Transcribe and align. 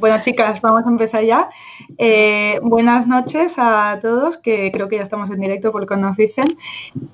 Bueno, 0.00 0.18
chicas, 0.18 0.62
vamos 0.62 0.86
a 0.86 0.88
empezar 0.88 1.22
ya. 1.22 1.50
Eh, 1.98 2.58
buenas 2.62 3.06
noches 3.06 3.56
a 3.58 3.98
todos, 4.00 4.38
que 4.38 4.72
creo 4.72 4.88
que 4.88 4.96
ya 4.96 5.02
estamos 5.02 5.28
en 5.28 5.40
directo 5.40 5.70
por 5.72 5.82
lo 5.82 5.86
que 5.86 5.96
nos 5.98 6.16
dicen. 6.16 6.56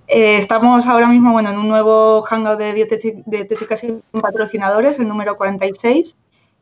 Eh, 0.07 0.39
estamos 0.39 0.87
ahora 0.87 1.09
mismo 1.09 1.33
bueno, 1.33 1.51
en 1.51 1.59
un 1.59 1.67
nuevo 1.67 2.23
hangout 2.23 2.61
de 2.61 2.73
dietética 3.27 3.77
sin 3.77 4.03
patrocinadores, 4.13 5.01
el 5.01 5.09
número 5.09 5.37
46, 5.37 6.17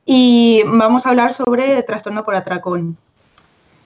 y 0.07 0.63
vamos 0.65 1.05
a 1.05 1.11
hablar 1.11 1.35
sobre 1.35 1.83
trastorno 1.83 2.25
por 2.25 2.35
atracón. 2.37 2.97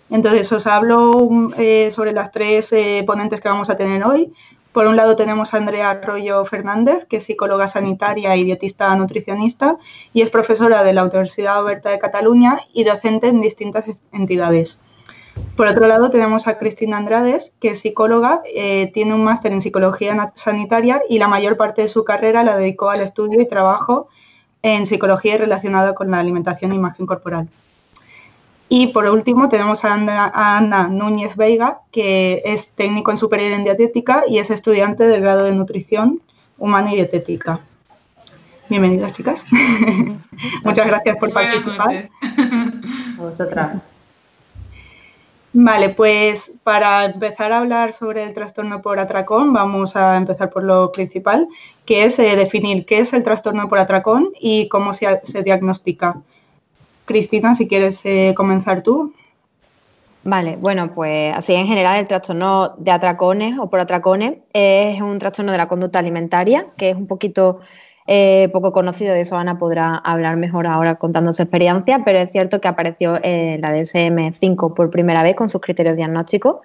Entonces, 0.08 0.52
os 0.52 0.68
hablo 0.68 1.30
eh, 1.58 1.90
sobre 1.90 2.12
las 2.12 2.30
tres 2.30 2.72
ponentes 3.04 3.40
que 3.40 3.48
vamos 3.48 3.68
a 3.68 3.76
tener 3.76 4.04
hoy. 4.04 4.32
Por 4.78 4.86
un 4.86 4.94
lado 4.94 5.16
tenemos 5.16 5.52
a 5.52 5.56
Andrea 5.56 5.90
Arroyo 5.90 6.44
Fernández, 6.44 7.04
que 7.04 7.16
es 7.16 7.24
psicóloga 7.24 7.66
sanitaria 7.66 8.36
y 8.36 8.44
dietista 8.44 8.94
nutricionista 8.94 9.76
y 10.12 10.22
es 10.22 10.30
profesora 10.30 10.84
de 10.84 10.92
la 10.92 11.02
Universidad 11.02 11.60
Oberta 11.60 11.90
de 11.90 11.98
Cataluña 11.98 12.60
y 12.72 12.84
docente 12.84 13.26
en 13.26 13.40
distintas 13.40 13.86
entidades. 14.12 14.78
Por 15.56 15.66
otro 15.66 15.88
lado 15.88 16.10
tenemos 16.10 16.46
a 16.46 16.58
Cristina 16.58 16.96
Andrades, 16.96 17.56
que 17.58 17.70
es 17.70 17.80
psicóloga, 17.80 18.40
eh, 18.54 18.92
tiene 18.94 19.14
un 19.14 19.24
máster 19.24 19.50
en 19.50 19.62
psicología 19.62 20.14
sanitaria 20.36 21.02
y 21.08 21.18
la 21.18 21.26
mayor 21.26 21.56
parte 21.56 21.82
de 21.82 21.88
su 21.88 22.04
carrera 22.04 22.44
la 22.44 22.56
dedicó 22.56 22.88
al 22.90 23.00
estudio 23.00 23.40
y 23.40 23.48
trabajo 23.48 24.06
en 24.62 24.86
psicología 24.86 25.38
relacionada 25.38 25.96
con 25.96 26.12
la 26.12 26.20
alimentación 26.20 26.70
e 26.70 26.76
imagen 26.76 27.04
corporal. 27.04 27.48
Y 28.68 28.88
por 28.88 29.06
último 29.06 29.48
tenemos 29.48 29.84
a 29.84 29.94
Ana, 29.94 30.88
Núñez 30.88 31.36
Veiga, 31.36 31.80
que 31.90 32.42
es 32.44 32.70
técnico 32.72 33.10
en 33.10 33.16
superior 33.16 33.52
en 33.52 33.64
dietética 33.64 34.24
y 34.28 34.38
es 34.38 34.50
estudiante 34.50 35.04
del 35.06 35.22
grado 35.22 35.44
de 35.44 35.52
nutrición 35.52 36.20
humana 36.58 36.92
y 36.92 36.96
dietética. 36.96 37.60
Bienvenidas, 38.68 39.14
chicas. 39.14 39.46
Muchas 40.64 40.86
gracias 40.86 41.16
por 41.16 41.32
participar. 41.32 42.10
Vosotras. 43.16 43.82
Vale, 45.54 45.88
pues 45.88 46.52
para 46.62 47.06
empezar 47.06 47.52
a 47.52 47.58
hablar 47.58 47.94
sobre 47.94 48.22
el 48.22 48.34
trastorno 48.34 48.82
por 48.82 48.98
atracón, 48.98 49.54
vamos 49.54 49.96
a 49.96 50.18
empezar 50.18 50.50
por 50.50 50.62
lo 50.62 50.92
principal, 50.92 51.48
que 51.86 52.04
es 52.04 52.18
eh, 52.18 52.36
definir 52.36 52.84
qué 52.84 52.98
es 52.98 53.14
el 53.14 53.24
trastorno 53.24 53.66
por 53.70 53.78
atracón 53.78 54.28
y 54.38 54.68
cómo 54.68 54.92
se 54.92 55.42
diagnostica. 55.42 56.20
Cristina, 57.08 57.54
si 57.56 57.66
quieres 57.66 58.00
eh, 58.04 58.34
comenzar 58.36 58.82
tú. 58.82 59.12
Vale, 60.22 60.56
bueno, 60.60 60.92
pues 60.94 61.32
así 61.34 61.54
en 61.54 61.66
general 61.66 61.98
el 61.98 62.06
trastorno 62.06 62.74
de 62.76 62.90
atracones 62.90 63.58
o 63.58 63.70
por 63.70 63.80
atracones 63.80 64.38
es 64.52 65.00
un 65.00 65.18
trastorno 65.18 65.50
de 65.50 65.58
la 65.58 65.68
conducta 65.68 65.98
alimentaria, 65.98 66.66
que 66.76 66.90
es 66.90 66.96
un 66.96 67.06
poquito 67.06 67.60
eh, 68.06 68.48
poco 68.52 68.72
conocido, 68.72 69.14
de 69.14 69.22
eso 69.22 69.36
Ana 69.36 69.58
podrá 69.58 69.96
hablar 69.96 70.36
mejor 70.36 70.66
ahora 70.66 70.96
contando 70.96 71.32
su 71.32 71.42
experiencia, 71.42 72.02
pero 72.04 72.18
es 72.18 72.30
cierto 72.30 72.60
que 72.60 72.68
apareció 72.68 73.18
en 73.22 73.60
la 73.60 73.72
DSM-5 73.72 74.74
por 74.74 74.90
primera 74.90 75.22
vez 75.22 75.34
con 75.34 75.48
sus 75.48 75.60
criterios 75.60 75.96
diagnósticos 75.96 76.56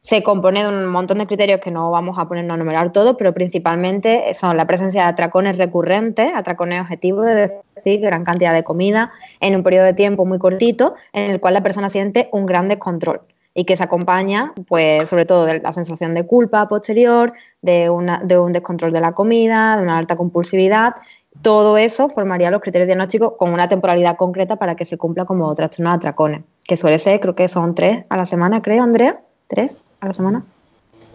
se 0.00 0.22
compone 0.22 0.62
de 0.62 0.68
un 0.68 0.86
montón 0.86 1.18
de 1.18 1.26
criterios 1.26 1.60
que 1.60 1.70
no 1.70 1.90
vamos 1.90 2.18
a 2.18 2.26
ponernos 2.26 2.54
a 2.54 2.56
numerar 2.56 2.92
todos, 2.92 3.16
pero 3.18 3.34
principalmente 3.34 4.32
son 4.32 4.56
la 4.56 4.66
presencia 4.66 5.02
de 5.02 5.08
atracones 5.08 5.58
recurrentes, 5.58 6.28
atracones 6.34 6.80
objetivos, 6.80 7.26
es 7.26 7.52
decir, 7.74 8.00
gran 8.00 8.24
cantidad 8.24 8.54
de 8.54 8.64
comida 8.64 9.10
en 9.40 9.56
un 9.56 9.62
periodo 9.62 9.84
de 9.84 9.94
tiempo 9.94 10.24
muy 10.24 10.38
cortito, 10.38 10.94
en 11.12 11.30
el 11.30 11.40
cual 11.40 11.54
la 11.54 11.62
persona 11.62 11.88
siente 11.88 12.28
un 12.32 12.46
gran 12.46 12.68
descontrol 12.68 13.20
y 13.54 13.64
que 13.64 13.76
se 13.76 13.82
acompaña, 13.82 14.52
pues, 14.68 15.08
sobre 15.08 15.26
todo 15.26 15.44
de 15.44 15.60
la 15.60 15.72
sensación 15.72 16.14
de 16.14 16.24
culpa 16.24 16.68
posterior, 16.68 17.32
de, 17.60 17.90
de 18.22 18.38
un 18.38 18.52
descontrol 18.52 18.92
de 18.92 19.00
la 19.00 19.12
comida, 19.12 19.76
de 19.76 19.82
una 19.82 19.98
alta 19.98 20.14
compulsividad. 20.14 20.94
Todo 21.42 21.76
eso 21.76 22.08
formaría 22.08 22.52
los 22.52 22.62
criterios 22.62 22.86
diagnósticos 22.86 23.32
con 23.36 23.52
una 23.52 23.68
temporalidad 23.68 24.16
concreta 24.16 24.56
para 24.56 24.76
que 24.76 24.84
se 24.84 24.96
cumpla 24.96 25.24
como 25.24 25.52
trastorno 25.54 25.90
de 25.90 25.96
atracones, 25.96 26.42
que 26.64 26.76
suele 26.76 26.98
ser, 26.98 27.18
creo 27.18 27.34
que 27.34 27.48
son 27.48 27.74
tres 27.74 28.04
a 28.08 28.16
la 28.16 28.26
semana, 28.26 28.62
creo, 28.62 28.84
Andrea, 28.84 29.20
tres 29.48 29.80
a 30.00 30.06
la 30.06 30.12
semana. 30.12 30.44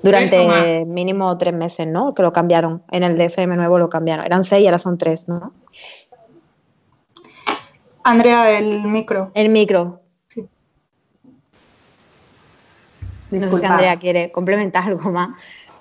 Durante 0.01 0.83
mínimo 0.85 1.37
tres 1.37 1.53
meses, 1.53 1.87
¿no? 1.87 2.13
Que 2.13 2.23
lo 2.23 2.33
cambiaron. 2.33 2.83
En 2.91 3.03
el 3.03 3.17
DSM 3.17 3.55
nuevo 3.55 3.79
lo 3.79 3.89
cambiaron. 3.89 4.25
Eran 4.25 4.43
seis 4.43 4.63
y 4.63 4.67
ahora 4.67 4.77
son 4.77 4.97
tres, 4.97 5.29
¿no? 5.29 5.53
Andrea, 8.03 8.57
el 8.57 8.83
micro. 8.83 9.31
El 9.33 9.47
micro. 9.47 10.01
Sí. 10.27 10.45
No 13.31 13.49
sé 13.49 13.59
si 13.59 13.65
Andrea 13.65 13.97
quiere 13.97 14.31
complementar 14.31 14.83
algo 14.83 15.09
más 15.09 15.29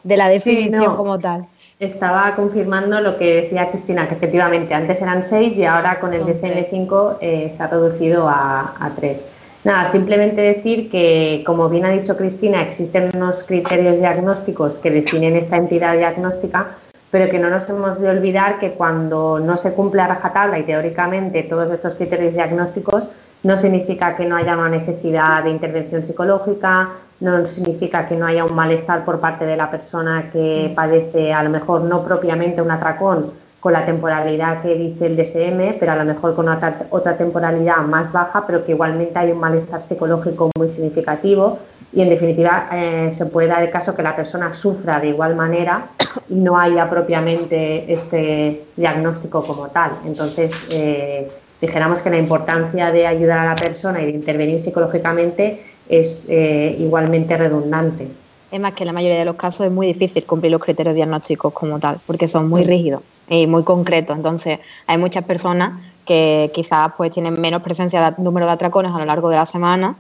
de 0.05 0.17
la 0.17 0.29
definición 0.29 0.97
como 0.97 1.19
tal. 1.19 1.47
Estaba 1.81 2.37
confirmando 2.37 3.01
lo 3.01 3.19
que 3.19 3.43
decía 3.43 3.71
Cristina, 3.71 4.09
que 4.09 4.15
efectivamente 4.15 4.73
antes 4.73 5.03
eran 5.03 5.25
seis 5.25 5.57
y 5.57 5.65
ahora 5.65 5.99
con 5.99 6.15
el 6.15 6.23
DSM-5 6.23 7.19
eh, 7.21 7.53
se 7.57 7.63
ha 7.63 7.67
reducido 7.67 8.29
a, 8.29 8.75
a 8.79 8.91
tres. 8.91 9.21
Nada, 9.65 9.93
simplemente 9.93 10.41
decir 10.41 10.91
que, 10.91 11.45
como 11.47 11.69
bien 11.69 11.85
ha 11.85 11.91
dicho 11.91 12.17
Cristina, 12.17 12.63
existen 12.63 13.11
unos 13.15 13.45
criterios 13.45 13.99
diagnósticos 13.99 14.75
que 14.75 14.91
definen 14.91 15.37
esta 15.37 15.57
entidad 15.57 15.97
diagnóstica, 15.97 16.67
pero 17.13 17.31
que 17.31 17.39
no 17.39 17.49
nos 17.49 17.69
hemos 17.69 18.01
de 18.01 18.09
olvidar 18.09 18.59
que 18.59 18.73
cuando 18.73 19.39
no 19.39 19.57
se 19.57 19.73
cumple 19.73 20.03
a 20.03 20.09
rajatabla 20.09 20.59
y 20.59 20.65
teóricamente 20.65 21.45
todos 21.45 21.71
estos 21.71 21.95
criterios 21.95 22.35
diagnósticos, 22.35 23.09
no 23.45 23.57
significa 23.57 24.17
que 24.17 24.25
no 24.25 24.37
haya 24.37 24.57
una 24.57 24.69
necesidad 24.69 25.45
de 25.45 25.51
intervención 25.51 26.05
psicológica, 26.07 26.91
no 27.21 27.47
significa 27.47 28.09
que 28.09 28.17
no 28.17 28.27
haya 28.27 28.45
un 28.45 28.55
malestar 28.55 29.05
por 29.05 29.21
parte 29.21 29.45
de 29.45 29.57
la 29.57 29.71
persona 29.71 30.31
que 30.33 30.73
padece 30.75 31.33
a 31.33 31.43
lo 31.45 31.51
mejor 31.51 31.83
no 31.83 32.05
propiamente 32.05 32.61
un 32.61 32.71
atracón, 32.73 33.31
con 33.63 33.73
la 33.73 33.87
temporalidad 33.87 34.61
que 34.61 34.75
dice 34.75 35.07
el 35.07 35.17
DSM, 35.17 35.79
pero 35.79 35.93
a 35.93 35.95
lo 35.95 36.05
mejor 36.05 36.35
con 36.35 36.49
otra, 36.49 36.79
otra 36.91 37.17
temporalidad 37.17 37.77
más 37.83 38.11
baja, 38.11 38.45
pero 38.45 38.65
que 38.65 38.73
igualmente 38.73 39.17
hay 39.17 39.31
un 39.31 39.39
malestar 39.39 39.81
psicológico 39.81 40.51
muy 40.59 40.69
significativo 40.69 41.61
y 41.93 42.03
en 42.03 42.09
definitiva 42.09 42.69
eh, 42.73 43.15
se 43.17 43.25
puede 43.27 43.47
dar 43.47 43.63
el 43.63 43.71
caso 43.71 43.95
que 43.95 44.03
la 44.03 44.17
persona 44.17 44.53
sufra 44.53 44.99
de 44.99 45.11
igual 45.11 45.37
manera 45.37 45.87
y 46.29 46.35
no 46.35 46.59
haya 46.59 46.91
propiamente 46.91 47.93
este 47.93 48.65
diagnóstico 48.77 49.45
como 49.45 49.69
tal. 49.69 49.93
Entonces, 50.07 50.51
eh, 50.73 51.31
dijéramos 51.61 52.03
que 52.03 52.11
la 52.11 52.19
importancia 52.19 52.91
de 52.91 53.07
ayudar 53.07 53.39
a 53.39 53.45
la 53.51 53.55
persona 53.55 54.03
y 54.03 54.07
de 54.07 54.11
intervenir 54.11 54.65
psicológicamente 54.65 55.63
es 55.89 56.27
eh, 56.29 56.75
igualmente 56.81 57.37
redundante. 57.37 58.09
Es 58.53 58.61
más 58.61 58.75
que 58.75 58.83
en 58.83 58.89
la 58.89 58.93
mayoría 58.93 59.19
de 59.19 59.25
los 59.25 59.37
casos 59.37 59.67
es 59.67 59.73
muy 59.73 59.87
difícil 59.87 60.25
cumplir 60.25 60.53
los 60.53 60.61
criterios 60.61 60.95
diagnósticos 60.95 61.55
como 61.55 61.79
tal, 61.79 61.99
porque 62.07 62.29
son 62.29 62.51
muy 62.51 62.65
rígidos 62.65 63.03
y 63.27 63.47
muy 63.47 63.63
concreto. 63.63 64.13
Entonces, 64.13 64.59
hay 64.87 64.99
muchas 64.99 65.25
personas 65.25 65.81
que 66.05 66.51
quizás 66.53 66.93
pues 66.95 67.11
tienen 67.11 67.41
menos 67.41 67.63
presencia 67.63 68.11
de 68.11 68.23
número 68.23 68.45
de 68.45 68.53
atracones 68.53 68.95
a 68.95 68.99
lo 68.99 69.07
largo 69.07 69.31
de 69.31 69.37
la 69.37 69.47
semana, 69.47 69.97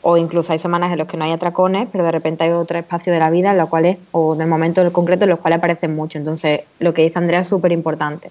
o 0.00 0.16
incluso 0.16 0.50
hay 0.50 0.58
semanas 0.58 0.90
en 0.90 0.96
las 0.96 1.08
que 1.08 1.18
no 1.18 1.24
hay 1.24 1.32
atracones, 1.32 1.88
pero 1.92 2.02
de 2.02 2.10
repente 2.10 2.44
hay 2.44 2.52
otro 2.52 2.78
espacio 2.78 3.12
de 3.12 3.18
la 3.18 3.28
vida 3.28 3.50
en 3.50 3.58
los 3.58 3.68
cuales, 3.68 3.98
o 4.12 4.34
del 4.34 4.48
momento 4.48 4.80
en 4.80 4.90
concreto 4.92 5.24
en 5.24 5.30
los 5.30 5.38
cuales 5.38 5.58
aparecen 5.58 5.94
mucho. 5.94 6.16
Entonces, 6.16 6.62
lo 6.78 6.94
que 6.94 7.02
dice 7.02 7.18
Andrea 7.18 7.40
es 7.40 7.48
súper 7.48 7.70
importante. 7.70 8.30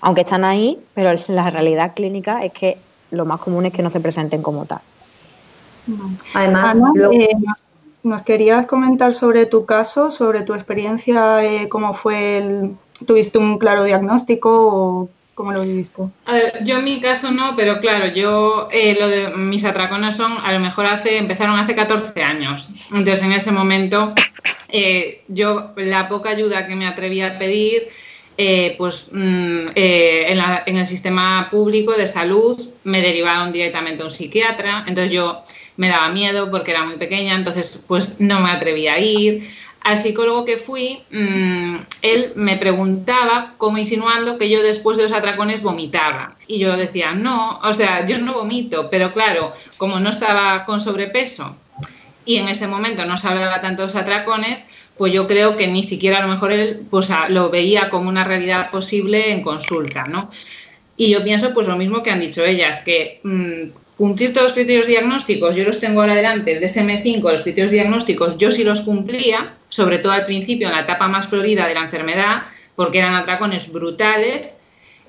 Aunque 0.00 0.20
están 0.20 0.44
ahí, 0.44 0.78
pero 0.94 1.10
la 1.28 1.50
realidad 1.50 1.92
clínica 1.96 2.44
es 2.44 2.52
que 2.52 2.78
lo 3.10 3.24
más 3.24 3.40
común 3.40 3.66
es 3.66 3.72
que 3.72 3.82
no 3.82 3.90
se 3.90 3.98
presenten 3.98 4.42
como 4.42 4.64
tal. 4.64 4.78
Además, 6.34 6.76
eh, 7.12 7.30
nos, 8.02 8.22
querías 8.22 8.66
comentar 8.66 9.12
sobre 9.14 9.46
tu 9.46 9.66
caso, 9.66 10.10
sobre 10.10 10.42
tu 10.42 10.54
experiencia, 10.54 11.44
eh, 11.44 11.68
cómo 11.68 11.94
fue 11.94 12.38
el, 12.38 12.76
¿Tuviste 13.06 13.38
un 13.38 13.58
claro 13.58 13.84
diagnóstico 13.84 14.50
o 14.50 15.10
cómo 15.34 15.52
lo 15.52 15.62
viviste? 15.62 16.02
A 16.26 16.32
ver, 16.32 16.64
yo 16.64 16.78
en 16.78 16.84
mi 16.84 17.00
caso 17.00 17.30
no, 17.30 17.54
pero 17.56 17.80
claro, 17.80 18.08
yo 18.08 18.68
eh, 18.72 18.96
lo 18.98 19.08
de 19.08 19.28
mis 19.28 19.64
atracones 19.64 20.16
son, 20.16 20.32
a 20.42 20.52
lo 20.52 20.58
mejor 20.58 20.86
hace, 20.86 21.16
empezaron 21.16 21.58
hace 21.58 21.76
14 21.76 22.22
años. 22.22 22.68
Entonces 22.92 23.24
en 23.24 23.32
ese 23.32 23.52
momento 23.52 24.14
eh, 24.70 25.22
yo 25.28 25.72
la 25.76 26.08
poca 26.08 26.30
ayuda 26.30 26.66
que 26.66 26.74
me 26.74 26.86
atreví 26.86 27.20
a 27.20 27.38
pedir, 27.38 27.88
eh, 28.36 28.74
pues 28.78 29.06
mm, 29.12 29.68
en, 29.74 30.38
en, 30.66 30.76
el 30.76 30.86
sistema 30.86 31.48
público 31.50 31.92
de 31.92 32.06
salud 32.06 32.60
me 32.84 33.00
derivaron 33.00 33.52
directamente 33.52 34.02
a 34.02 34.06
un 34.06 34.10
psiquiatra. 34.10 34.84
Entonces 34.88 35.12
yo 35.12 35.44
me 35.78 35.88
daba 35.88 36.10
miedo 36.10 36.50
porque 36.50 36.72
era 36.72 36.84
muy 36.84 36.96
pequeña, 36.96 37.34
entonces 37.34 37.82
pues 37.86 38.20
no 38.20 38.40
me 38.40 38.50
atrevía 38.50 38.94
a 38.94 38.98
ir 38.98 39.48
al 39.80 39.96
psicólogo 39.96 40.44
que 40.44 40.56
fui, 40.56 41.00
mm, 41.10 41.76
él 42.02 42.32
me 42.34 42.56
preguntaba, 42.56 43.54
como 43.56 43.78
insinuando 43.78 44.36
que 44.36 44.50
yo 44.50 44.60
después 44.62 44.98
de 44.98 45.04
los 45.04 45.12
atracones 45.12 45.62
vomitaba. 45.62 46.34
Y 46.48 46.58
yo 46.58 46.76
decía, 46.76 47.14
no, 47.14 47.60
o 47.62 47.72
sea, 47.72 48.04
yo 48.04 48.18
no 48.18 48.34
vomito, 48.34 48.90
pero 48.90 49.12
claro, 49.14 49.54
como 49.78 50.00
no 50.00 50.10
estaba 50.10 50.64
con 50.64 50.80
sobrepeso 50.80 51.56
y 52.24 52.36
en 52.36 52.48
ese 52.48 52.66
momento 52.66 53.06
no 53.06 53.16
se 53.16 53.28
hablaba 53.28 53.60
tanto 53.62 53.82
de 53.82 53.86
los 53.86 53.96
atracones, 53.96 54.66
pues 54.98 55.12
yo 55.12 55.26
creo 55.28 55.56
que 55.56 55.68
ni 55.68 55.84
siquiera 55.84 56.18
a 56.18 56.22
lo 56.22 56.28
mejor 56.28 56.52
él 56.52 56.82
pues, 56.90 57.08
lo 57.28 57.48
veía 57.48 57.88
como 57.88 58.08
una 58.08 58.24
realidad 58.24 58.70
posible 58.70 59.32
en 59.32 59.42
consulta, 59.42 60.04
¿no? 60.04 60.28
Y 60.96 61.10
yo 61.10 61.22
pienso 61.22 61.54
pues 61.54 61.68
lo 61.68 61.76
mismo 61.76 62.02
que 62.02 62.10
han 62.10 62.20
dicho 62.20 62.44
ellas, 62.44 62.80
que 62.80 63.20
mm, 63.22 63.70
cumplir 63.98 64.32
todos 64.32 64.46
los 64.46 64.54
criterios 64.54 64.86
diagnósticos, 64.86 65.54
yo 65.56 65.64
los 65.64 65.78
tengo 65.78 66.00
ahora 66.00 66.14
delante, 66.14 66.52
el 66.52 66.62
DSM-5, 66.62 67.20
los 67.30 67.42
criterios 67.42 67.72
diagnósticos, 67.72 68.38
yo 68.38 68.50
sí 68.50 68.64
los 68.64 68.80
cumplía, 68.80 69.56
sobre 69.68 69.98
todo 69.98 70.12
al 70.12 70.24
principio, 70.24 70.68
en 70.68 70.74
la 70.74 70.80
etapa 70.82 71.08
más 71.08 71.28
florida 71.28 71.66
de 71.66 71.74
la 71.74 71.82
enfermedad, 71.82 72.44
porque 72.76 72.98
eran 72.98 73.14
atracones 73.14 73.70
brutales, 73.70 74.54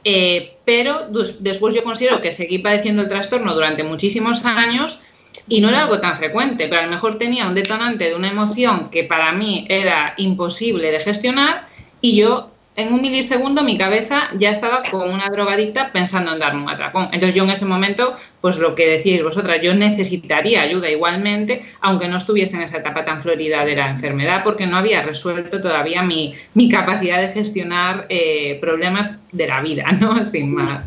Eh, 0.06 0.56
pero 0.63 1.09
después 1.39 1.75
yo 1.75 1.83
considero 1.83 2.21
que 2.21 2.31
seguí 2.31 2.59
padeciendo 2.59 3.01
el 3.01 3.09
trastorno 3.09 3.53
durante 3.53 3.83
muchísimos 3.83 4.45
años 4.45 5.01
y 5.50 5.59
no 5.59 5.68
era 5.68 5.83
algo 5.83 6.00
tan 6.00 6.15
frecuente, 6.15 6.69
pero 6.69 6.81
a 6.81 6.86
lo 6.86 6.91
mejor 6.91 7.18
tenía 7.18 7.47
un 7.47 7.53
detonante 7.53 8.06
de 8.06 8.15
una 8.15 8.30
emoción 8.30 8.89
que 8.91 9.03
para 9.03 9.33
mí 9.33 9.65
era 9.68 10.13
imposible 10.15 10.89
de 10.89 11.01
gestionar 11.01 11.68
y 12.00 12.15
yo 12.15 12.50
en 12.75 12.94
un 12.94 13.01
milisegundo 13.01 13.63
mi 13.63 13.77
cabeza 13.77 14.30
ya 14.38 14.51
estaba 14.51 14.83
como 14.83 15.04
una 15.06 15.30
drogadicta 15.30 15.92
pensando 15.92 16.33
en 16.33 16.39
darme 16.39 16.63
un 16.63 16.69
atracón. 16.69 17.10
Entonces 17.12 17.36
yo 17.36 17.44
en 17.44 17.50
ese 17.50 17.66
momento, 17.66 18.16
pues 18.42 18.57
lo 18.57 18.75
que 18.75 18.88
decís 18.88 19.21
vosotras, 19.21 19.60
yo 19.62 19.74
necesitaría 19.74 20.62
ayuda 20.62 20.89
igualmente, 20.89 21.63
aunque 21.81 22.07
no 22.07 22.18
estuviese 22.18 22.56
en 22.56 22.63
esa 22.63 22.77
etapa 22.77 23.04
tan 23.04 23.21
florida 23.21 23.66
de 23.66 23.75
la 23.75 23.89
enfermedad, 23.89 24.44
porque 24.44 24.66
no 24.66 24.77
había 24.77 25.01
resuelto 25.01 25.62
todavía 25.62 26.04
mi, 26.04 26.33
capacidad 26.71 27.19
de 27.19 27.30
gestionar 27.30 28.06
eh, 28.10 28.57
problemas 28.62 29.22
de 29.31 29.48
la 29.48 29.62
vida, 29.62 29.92
¿no? 30.00 30.24
Sin 30.30 30.54
más. 30.54 30.86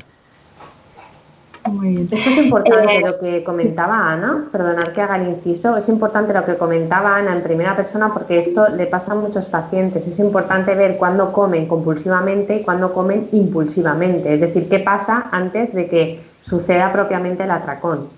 Esto 1.64 2.17
es 2.17 2.38
importante 2.38 2.97
eh, 2.97 3.00
lo 3.00 3.20
que 3.20 3.44
comentaba 3.44 4.11
Ana, 4.11 4.47
perdonar 4.50 4.93
que 4.93 5.00
haga 5.00 5.17
el 5.17 5.29
inciso, 5.29 5.76
es 5.76 5.88
importante 5.88 6.32
lo 6.32 6.44
que 6.44 6.56
comentaba 6.56 7.17
Ana 7.17 7.35
en 7.35 7.43
primera 7.43 7.76
persona 7.76 8.12
porque 8.12 8.41
esto 8.41 8.69
le 8.69 8.87
pasa 8.87 9.12
a 9.12 9.14
muchos 9.14 9.47
pacientes. 9.47 10.06
Es 10.09 10.19
importante 10.19 10.75
ver 10.75 10.97
cuándo 10.97 11.32
comen 11.32 11.67
compulsivamente 11.67 12.56
y 12.56 12.62
cuándo 12.64 12.93
comen 12.93 13.29
impulsivamente, 13.31 14.35
es 14.35 14.41
decir, 14.41 14.69
qué 14.69 14.81
pasa 14.81 15.29
antes 15.31 15.73
de 15.73 15.87
que 15.87 16.20
suceda 16.41 16.93
propiamente 16.93 17.44
el 17.44 17.53
atracón. 17.53 18.09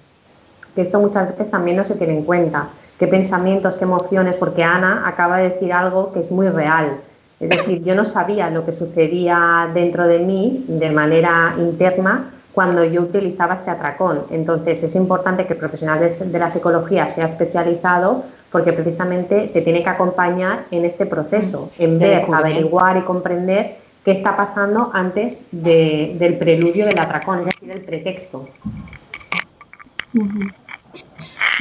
Que 0.75 0.81
esto 0.81 0.99
muchas 0.99 1.29
veces 1.29 1.51
también 1.51 1.77
no 1.77 1.85
se 1.85 1.97
tiene 1.97 2.17
en 2.17 2.25
cuenta. 2.25 2.69
Qué 2.99 3.07
pensamientos, 3.07 3.77
qué 3.77 3.85
emociones, 3.85 4.37
porque 4.37 4.63
Ana 4.63 5.07
acaba 5.07 5.37
de 5.37 5.51
decir 5.51 5.73
algo 5.73 6.13
que 6.13 6.21
es 6.21 6.31
muy 6.31 6.49
real. 6.49 6.97
Es 7.41 7.51
decir, 7.51 7.85
yo 7.85 7.95
no 7.95 8.07
sabía 8.07 8.49
lo 8.49 8.65
que 8.65 8.73
sucedía 8.73 9.69
dentro 9.75 10.07
de 10.07 10.21
mí 10.21 10.65
de 10.67 10.91
manera 10.91 11.55
interna 11.59 12.31
cuando 12.55 12.85
yo 12.85 13.03
utilizaba 13.03 13.55
este 13.55 13.71
atracón. 13.71 14.23
Entonces 14.31 14.83
es 14.83 14.95
importante 14.95 15.47
que 15.47 15.55
el 15.55 15.59
profesional 15.59 16.01
de, 16.01 16.39
la 16.39 16.51
psicología 16.51 17.09
sea 17.09 17.25
especializado 17.25 18.25
porque 18.51 18.73
precisamente 18.73 19.51
te 19.53 19.63
tiene 19.63 19.83
que 19.83 19.89
acompañar 19.89 20.65
en 20.71 20.85
este 20.85 21.07
proceso, 21.07 21.71
en 21.77 21.99
ver, 21.99 22.25
averiguar 22.33 22.97
y 22.97 23.01
comprender 23.01 23.77
qué 24.05 24.13
está 24.13 24.37
pasando 24.37 24.91
antes 24.93 25.43
del 25.51 26.37
preludio 26.39 26.87
del 26.87 26.99
atracón, 26.99 27.41
es 27.41 27.47
decir, 27.47 27.71
el 27.73 27.81
pretexto. 27.81 28.49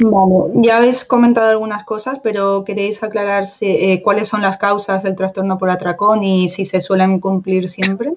Vale, 0.00 0.52
ya 0.54 0.76
habéis 0.76 1.04
comentado 1.04 1.48
algunas 1.48 1.84
cosas, 1.84 2.20
pero 2.22 2.64
queréis 2.64 3.02
aclarar 3.02 3.44
eh, 3.60 4.00
cuáles 4.02 4.28
son 4.28 4.42
las 4.42 4.56
causas 4.56 5.02
del 5.02 5.16
trastorno 5.16 5.58
por 5.58 5.70
atracón 5.70 6.22
y 6.22 6.48
si 6.48 6.64
se 6.64 6.80
suelen 6.80 7.18
cumplir 7.18 7.68
siempre. 7.68 8.12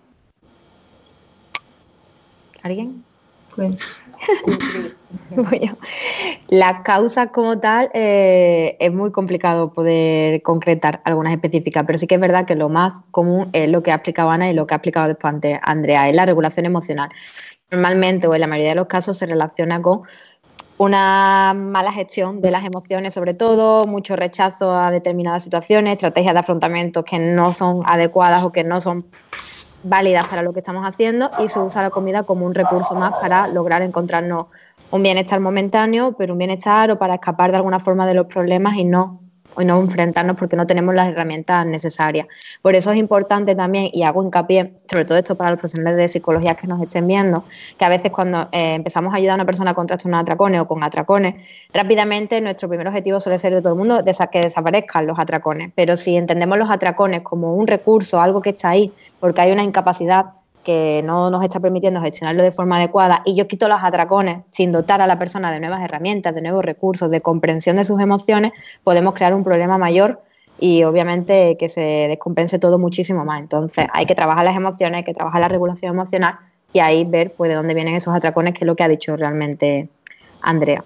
¿Alguien? 2.68 3.06
Pues. 3.56 3.81
bueno, 5.30 5.78
la 6.50 6.84
causa 6.84 7.28
como 7.28 7.60
tal 7.60 7.90
eh, 7.94 8.75
es 8.81 8.92
muy 8.92 9.14
complicado 9.14 9.72
poder 9.72 10.42
concretar 10.42 11.00
algunas 11.06 11.31
específicas, 11.31 11.86
pero 11.88 11.98
sí 11.98 12.08
que 12.08 12.16
es 12.16 12.22
verdad 12.22 12.46
que 12.46 12.56
lo 12.56 12.68
más 12.68 12.94
común 13.12 13.50
es 13.54 13.69
lo 13.69 13.84
que 13.84 13.94
ha 13.94 13.96
explicado 13.96 14.31
Ana 14.31 14.50
y 14.50 14.54
lo 14.54 14.68
que 14.68 14.74
ha 14.74 14.78
explicado 14.78 15.08
después 15.08 15.34
Andrea, 15.62 16.10
es 16.10 16.16
la 16.16 16.25
regulación 16.25 16.66
emocional. 16.66 17.08
Normalmente 17.72 18.28
o 18.28 18.36
en 18.36 18.42
la 18.42 18.48
mayoría 18.48 18.72
de 18.72 18.75
los 18.75 18.88
casos 18.88 19.18
se 19.18 19.25
relaciona 19.25 19.81
con 19.81 20.02
una 20.78 21.54
mala 21.56 21.94
gestión 21.94 22.42
de 22.42 22.52
las 22.52 22.66
emociones, 22.66 23.14
sobre 23.14 23.34
todo, 23.34 23.86
mucho 23.86 24.18
rechazo 24.18 24.75
a 24.75 24.92
determinadas 24.92 25.44
situaciones, 25.44 25.94
estrategias 25.94 26.34
de 26.34 26.42
afrontamiento 26.42 27.06
que 27.06 27.18
no 27.18 27.54
son 27.54 27.80
adecuadas 27.86 28.44
o 28.44 28.52
que 28.52 28.66
no 28.66 28.81
son 28.81 29.06
válidas 29.84 30.28
para 30.28 30.42
lo 30.42 30.54
que 30.54 30.60
estamos 30.60 30.84
haciendo 30.86 31.32
y 31.40 31.48
se 31.48 31.60
usa 31.60 31.82
la 31.82 31.90
comida 31.90 32.24
como 32.24 32.46
un 32.46 32.54
recurso 32.54 32.96
más 32.96 33.14
para 33.22 33.48
lograr 33.48 33.82
encontrarnos 33.82 34.48
un 34.92 35.04
bienestar 35.04 35.40
momentáneo, 35.40 36.14
pero 36.18 36.34
un 36.34 36.40
bienestar 36.40 36.92
o 36.92 36.98
para 36.98 37.16
escapar 37.16 37.52
de 37.52 37.58
alguna 37.58 37.80
forma 37.80 38.06
de 38.08 38.16
los 38.16 38.28
problemas 38.28 38.76
y 38.76 38.86
no 38.86 39.27
y 39.59 39.65
no 39.65 39.80
enfrentarnos 39.80 40.38
porque 40.38 40.56
no 40.56 40.68
tenemos 40.68 40.94
las 40.95 41.09
herramientas 41.09 41.65
necesarias. 41.65 42.27
Por 42.62 42.75
eso 42.75 42.92
es 42.92 42.98
importante 42.98 43.56
también, 43.56 43.89
y 43.92 44.04
hago 44.04 44.24
hincapié, 44.24 44.74
sobre 44.89 45.06
todo 45.06 45.18
esto 45.18 45.36
para 45.36 45.51
los 45.51 45.59
profesionales 45.59 45.98
de 45.98 46.07
psicología 46.07 46.56
que 46.56 46.68
nos 46.68 46.81
estén 46.81 47.07
viendo, 47.07 47.44
que 47.77 47.86
a 47.86 47.89
veces 47.89 48.12
cuando 48.12 48.50
eh, 48.51 48.75
empezamos 48.75 49.13
a 49.13 49.18
ayudar 49.18 49.33
a 49.33 49.36
una 49.36 49.45
persona 49.45 49.74
con 49.74 49.88
trastorno 49.88 50.18
de 50.18 50.21
atracones 50.21 50.62
o 50.62 50.68
con 50.68 50.83
atracones, 50.83 51.36
rápidamente 51.74 52.39
nuestro 52.42 52.69
primer 52.69 52.88
objetivo 52.88 53.19
suele 53.19 53.39
ser 53.39 53.54
de 53.54 53.62
todo 53.62 53.74
el 53.74 53.80
mundo 53.80 54.04
que 54.31 54.39
desaparezcan 54.39 55.07
los 55.07 55.19
atracones. 55.19 55.71
Pero 55.75 55.95
si 55.95 56.15
entendemos 56.15 56.57
los 56.57 56.69
atracones 56.69 57.21
como 57.21 57.54
un 57.54 57.68
recurso, 57.68 58.21
algo 58.21 58.42
que 58.42 58.51
está 58.51 58.69
ahí, 58.69 58.92
porque 59.19 59.42
hay 59.42 59.51
una 59.51 59.63
incapacidad 59.63 60.25
que 60.68 61.02
no 61.02 61.30
nos 61.30 61.46
está 61.46 61.62
permitiendo 61.62 62.02
gestionarlo 62.02 62.44
de 62.44 62.52
forma 62.52 62.75
adecuada 62.75 63.22
y 63.24 63.36
yo 63.36 63.48
quito 63.48 63.69
los 63.69 63.80
atracones 63.81 64.44
sin 64.50 64.74
dotar 64.74 65.00
a 65.00 65.08
la 65.08 65.18
persona 65.18 65.50
de 65.50 65.62
nuevas 65.62 65.81
herramientas, 65.81 66.36
de 66.36 66.42
nuevos 66.42 66.66
recursos, 66.66 67.10
de 67.10 67.22
comprensión 67.22 67.78
de 67.78 67.86
sus 67.86 68.02
emociones, 68.02 68.52
podemos 68.84 69.14
crear 69.14 69.34
un 69.34 69.46
problema 69.46 69.78
mayor 69.78 70.22
y 70.60 70.84
obviamente 70.84 71.56
que 71.58 71.69
se 71.69 72.10
descompense 72.10 72.60
todo 72.60 72.78
muchísimo 72.78 73.24
más. 73.24 73.40
Entonces 73.40 73.88
hay 73.94 74.06
que 74.06 74.14
trabajar 74.14 74.44
las 74.44 74.58
emociones, 74.58 74.98
hay 74.98 75.04
que 75.06 75.14
trabajar 75.14 75.40
la 75.40 75.48
regulación 75.48 75.94
emocional 75.94 76.38
y 76.74 76.80
ahí 76.80 77.06
ver 77.06 77.31
pues, 77.31 77.48
de 77.48 77.56
dónde 77.56 77.74
vienen 77.74 77.96
esos 77.96 78.14
atracones, 78.14 78.54
que 78.54 78.66
es 78.66 78.68
lo 78.68 78.75
que 78.75 78.84
ha 78.84 78.90
dicho 78.90 79.16
realmente 79.16 79.90
Andrea. 80.42 80.84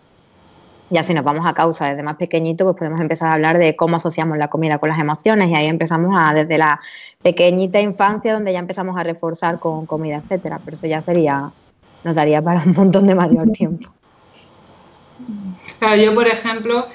Ya 0.92 1.04
si 1.04 1.14
nos 1.14 1.24
vamos 1.24 1.46
a 1.46 1.54
causa 1.54 1.88
desde 1.88 2.04
más 2.04 2.18
pequeñito, 2.18 2.66
pues 2.66 2.76
podemos 2.76 3.00
empezar 3.00 3.30
a 3.30 3.34
hablar 3.34 3.58
de 3.58 3.78
cómo 3.78 3.96
asociamos 3.96 4.38
la 4.38 4.50
comida 4.50 4.78
con 4.78 4.90
las 4.90 5.00
emociones 5.00 5.48
y 5.50 5.56
ahí 5.56 5.68
empezamos 5.68 6.14
a 6.14 6.34
desde 6.34 6.58
la 6.58 6.82
pequeñita 7.24 7.80
infancia 7.80 8.34
donde 8.34 8.52
ya 8.52 8.60
empezamos 8.60 8.98
a 8.98 9.04
reforzar 9.04 9.58
con 9.58 9.86
comida, 9.86 10.18
etcétera. 10.18 10.60
Pero 10.64 10.76
eso 10.76 10.88
ya 10.88 11.02
sería, 11.02 11.50
nos 12.04 12.16
daría 12.16 12.42
para 12.42 12.62
un 12.64 12.74
montón 12.74 13.08
de 13.08 13.16
mayor 13.16 13.50
tiempo. 13.52 13.90
Claro, 15.80 15.96
yo 15.96 16.14
por 16.14 16.28
ejemplo, 16.28 16.86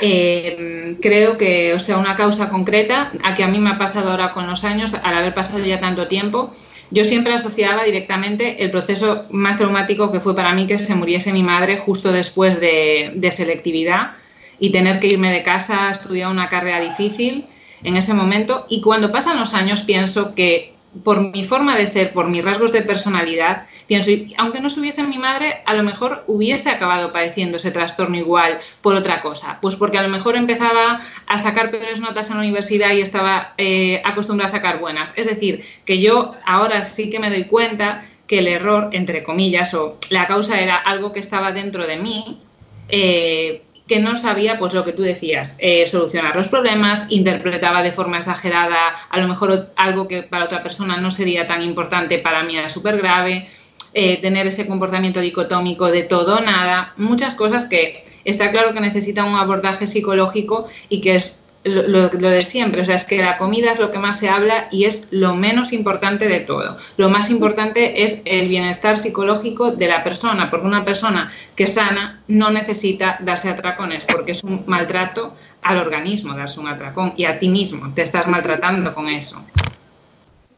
eh, 0.00 0.96
creo 1.00 1.38
que, 1.38 1.74
o 1.74 1.78
sea, 1.78 1.96
una 1.96 2.16
causa 2.16 2.48
concreta, 2.48 3.12
a 3.22 3.34
que 3.34 3.42
a 3.42 3.48
mí 3.48 3.58
me 3.58 3.70
ha 3.70 3.78
pasado 3.78 4.10
ahora 4.10 4.32
con 4.32 4.46
los 4.46 4.64
años, 4.64 4.92
al 5.02 5.14
haber 5.14 5.34
pasado 5.34 5.64
ya 5.64 5.80
tanto 5.80 6.06
tiempo, 6.06 6.52
yo 6.90 7.04
siempre 7.04 7.34
asociaba 7.34 7.84
directamente 7.84 8.62
el 8.62 8.70
proceso 8.70 9.24
más 9.30 9.58
traumático 9.58 10.12
que 10.12 10.20
fue 10.20 10.36
para 10.36 10.52
mí 10.54 10.66
que 10.66 10.78
se 10.78 10.94
muriese 10.94 11.32
mi 11.32 11.42
madre 11.42 11.78
justo 11.78 12.12
después 12.12 12.60
de, 12.60 13.30
selectividad 13.32 14.12
y 14.58 14.70
tener 14.70 15.00
que 15.00 15.08
irme 15.08 15.32
de 15.32 15.42
casa 15.42 15.90
estudiar 15.90 16.30
una 16.30 16.48
carrera 16.48 16.80
difícil 16.80 17.46
en 17.82 17.96
ese 17.96 18.14
momento. 18.14 18.66
Y 18.68 18.80
cuando 18.80 19.10
pasan 19.10 19.38
los 19.38 19.52
años 19.52 19.82
pienso 19.82 20.34
que 20.34 20.75
por 21.04 21.20
mi 21.20 21.44
forma 21.44 21.76
de 21.76 21.86
ser, 21.86 22.12
por 22.12 22.28
mis 22.28 22.44
rasgos 22.44 22.72
de 22.72 22.82
personalidad, 22.82 23.66
pienso, 23.86 24.10
aunque 24.38 24.60
no 24.60 24.70
subiese 24.70 25.02
mi 25.02 25.18
madre, 25.18 25.62
a 25.66 25.74
lo 25.74 25.82
mejor 25.82 26.24
hubiese 26.26 26.70
acabado 26.70 27.12
padeciendo 27.12 27.56
ese 27.56 27.70
trastorno 27.70 28.16
igual 28.16 28.58
por 28.82 28.94
otra 28.94 29.20
cosa. 29.20 29.58
Pues 29.60 29.76
porque 29.76 29.98
a 29.98 30.02
lo 30.02 30.08
mejor 30.08 30.36
empezaba 30.36 31.00
a 31.26 31.38
sacar 31.38 31.70
peores 31.70 32.00
notas 32.00 32.30
en 32.30 32.36
la 32.36 32.42
universidad 32.42 32.92
y 32.92 33.00
estaba 33.00 33.54
eh, 33.58 34.00
acostumbrada 34.04 34.50
a 34.50 34.56
sacar 34.56 34.78
buenas. 34.78 35.12
Es 35.16 35.26
decir, 35.26 35.64
que 35.84 36.00
yo 36.00 36.32
ahora 36.44 36.84
sí 36.84 37.10
que 37.10 37.18
me 37.18 37.30
doy 37.30 37.44
cuenta 37.44 38.04
que 38.26 38.38
el 38.38 38.48
error, 38.48 38.90
entre 38.92 39.22
comillas, 39.22 39.74
o 39.74 39.98
la 40.10 40.26
causa 40.26 40.60
era 40.60 40.76
algo 40.76 41.12
que 41.12 41.20
estaba 41.20 41.52
dentro 41.52 41.86
de 41.86 41.96
mí, 41.96 42.40
eh, 42.88 43.62
que 43.86 44.00
no 44.00 44.16
sabía, 44.16 44.58
pues 44.58 44.74
lo 44.74 44.84
que 44.84 44.92
tú 44.92 45.02
decías, 45.02 45.56
eh, 45.58 45.86
solucionar 45.86 46.34
los 46.34 46.48
problemas, 46.48 47.06
interpretaba 47.08 47.82
de 47.82 47.92
forma 47.92 48.18
exagerada, 48.18 48.76
a 49.08 49.20
lo 49.20 49.28
mejor 49.28 49.70
algo 49.76 50.08
que 50.08 50.22
para 50.24 50.44
otra 50.44 50.62
persona 50.62 50.96
no 50.96 51.10
sería 51.10 51.46
tan 51.46 51.62
importante, 51.62 52.18
para 52.18 52.42
mí 52.42 52.56
era 52.56 52.68
súper 52.68 52.96
grave, 52.98 53.48
eh, 53.94 54.20
tener 54.20 54.46
ese 54.46 54.66
comportamiento 54.66 55.20
dicotómico 55.20 55.90
de 55.90 56.02
todo, 56.02 56.40
nada, 56.40 56.92
muchas 56.96 57.34
cosas 57.34 57.66
que 57.66 58.04
está 58.24 58.50
claro 58.50 58.74
que 58.74 58.80
necesitan 58.80 59.26
un 59.26 59.36
abordaje 59.36 59.86
psicológico 59.86 60.66
y 60.88 61.00
que 61.00 61.16
es 61.16 61.34
lo, 61.66 62.08
de 62.08 62.44
siempre, 62.44 62.82
o 62.82 62.84
sea, 62.84 62.96
es 62.96 63.04
que 63.04 63.22
la 63.22 63.38
comida 63.38 63.72
es 63.72 63.78
lo 63.78 63.90
que 63.90 63.98
más 63.98 64.18
se 64.18 64.28
habla 64.28 64.68
y 64.70 64.84
es 64.84 65.06
lo 65.10 65.34
menos 65.34 65.72
importante 65.72 66.28
de 66.28 66.40
todo. 66.40 66.76
Lo 66.96 67.08
más 67.08 67.30
importante 67.30 68.04
es 68.04 68.18
el 68.24 68.48
bienestar 68.48 68.98
psicológico 68.98 69.72
de 69.72 69.88
la 69.88 70.04
persona, 70.04 70.50
porque 70.50 70.66
una 70.66 70.84
persona 70.84 71.30
que 71.54 71.66
sana 71.66 72.20
no 72.28 72.50
necesita 72.50 73.18
darse 73.20 73.50
atracones, 73.50 74.04
porque 74.04 74.32
es 74.32 74.42
un 74.44 74.64
maltrato 74.66 75.34
al 75.62 75.78
organismo 75.78 76.36
darse 76.36 76.60
un 76.60 76.68
atracón 76.68 77.12
y 77.16 77.24
a 77.24 77.38
ti 77.38 77.48
mismo, 77.48 77.92
te 77.94 78.02
estás 78.02 78.28
maltratando 78.28 78.94
con 78.94 79.08
eso. 79.08 79.42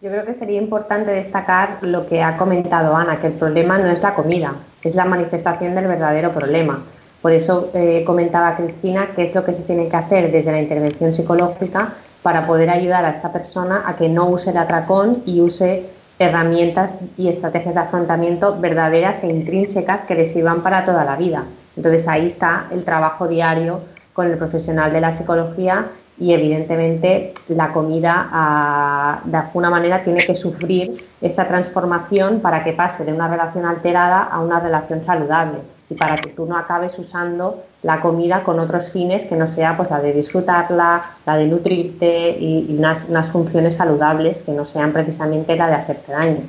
Yo 0.00 0.10
creo 0.10 0.24
que 0.24 0.34
sería 0.34 0.60
importante 0.60 1.10
destacar 1.10 1.78
lo 1.80 2.06
que 2.06 2.22
ha 2.22 2.36
comentado 2.36 2.94
Ana, 2.94 3.20
que 3.20 3.28
el 3.28 3.32
problema 3.32 3.78
no 3.78 3.90
es 3.90 4.00
la 4.00 4.14
comida, 4.14 4.54
es 4.82 4.94
la 4.94 5.04
manifestación 5.04 5.74
del 5.74 5.88
verdadero 5.88 6.32
problema. 6.32 6.82
Por 7.22 7.32
eso 7.32 7.70
eh, 7.74 8.04
comentaba 8.06 8.56
Cristina 8.56 9.08
qué 9.16 9.24
es 9.24 9.34
lo 9.34 9.44
que 9.44 9.54
se 9.54 9.62
tiene 9.62 9.88
que 9.88 9.96
hacer 9.96 10.30
desde 10.30 10.52
la 10.52 10.60
intervención 10.60 11.12
psicológica 11.12 11.94
para 12.22 12.46
poder 12.46 12.70
ayudar 12.70 13.04
a 13.04 13.10
esta 13.10 13.32
persona 13.32 13.82
a 13.86 13.96
que 13.96 14.08
no 14.08 14.26
use 14.28 14.50
el 14.50 14.56
atracón 14.56 15.22
y 15.26 15.40
use 15.40 15.84
herramientas 16.18 16.94
y 17.16 17.28
estrategias 17.28 17.74
de 17.74 17.80
afrontamiento 17.80 18.58
verdaderas 18.60 19.22
e 19.22 19.28
intrínsecas 19.28 20.02
que 20.02 20.14
les 20.14 20.32
sirvan 20.32 20.62
para 20.62 20.84
toda 20.84 21.04
la 21.04 21.16
vida. 21.16 21.44
Entonces 21.76 22.06
ahí 22.08 22.26
está 22.26 22.66
el 22.72 22.84
trabajo 22.84 23.28
diario 23.28 23.80
con 24.12 24.26
el 24.26 24.36
profesional 24.36 24.92
de 24.92 25.00
la 25.00 25.12
psicología 25.12 25.86
y 26.18 26.32
evidentemente 26.32 27.34
la 27.48 27.72
comida 27.72 28.28
pareja 28.30 29.20
de 29.24 29.36
alguna 29.36 29.70
manera 29.70 30.02
tiene 30.02 30.24
que 30.24 30.34
sufrir 30.34 31.04
esta 31.20 31.46
transformación 31.46 32.40
para 32.40 32.64
que 32.64 32.72
pase 32.72 33.04
de 33.04 33.12
una 33.12 33.28
relación 33.28 33.64
alterada 33.64 34.22
a 34.22 34.40
una 34.40 34.60
relación 34.60 35.04
saludable 35.04 35.58
y 35.90 35.94
para 35.94 36.16
que 36.16 36.30
tú 36.30 36.46
no 36.46 36.56
acabes 36.56 36.98
usando 36.98 37.64
la 37.82 38.00
comida 38.00 38.42
con 38.42 38.58
otros 38.58 38.92
fines 38.92 39.24
que 39.24 39.36
no 39.36 39.46
sea 39.46 39.76
pues 39.76 39.90
la 39.90 40.00
de 40.00 40.12
disfrutarla, 40.12 41.16
la 41.24 41.36
de 41.36 41.46
nutrirte 41.46 42.36
y, 42.38 42.66
unas, 42.76 43.04
unas, 43.08 43.30
funciones 43.30 43.76
saludables 43.76 44.42
que 44.42 44.52
no 44.52 44.64
sean 44.64 44.92
precisamente 44.92 45.56
la 45.56 45.68
de 45.68 45.74
hacerte 45.74 46.12
daño. 46.12 46.42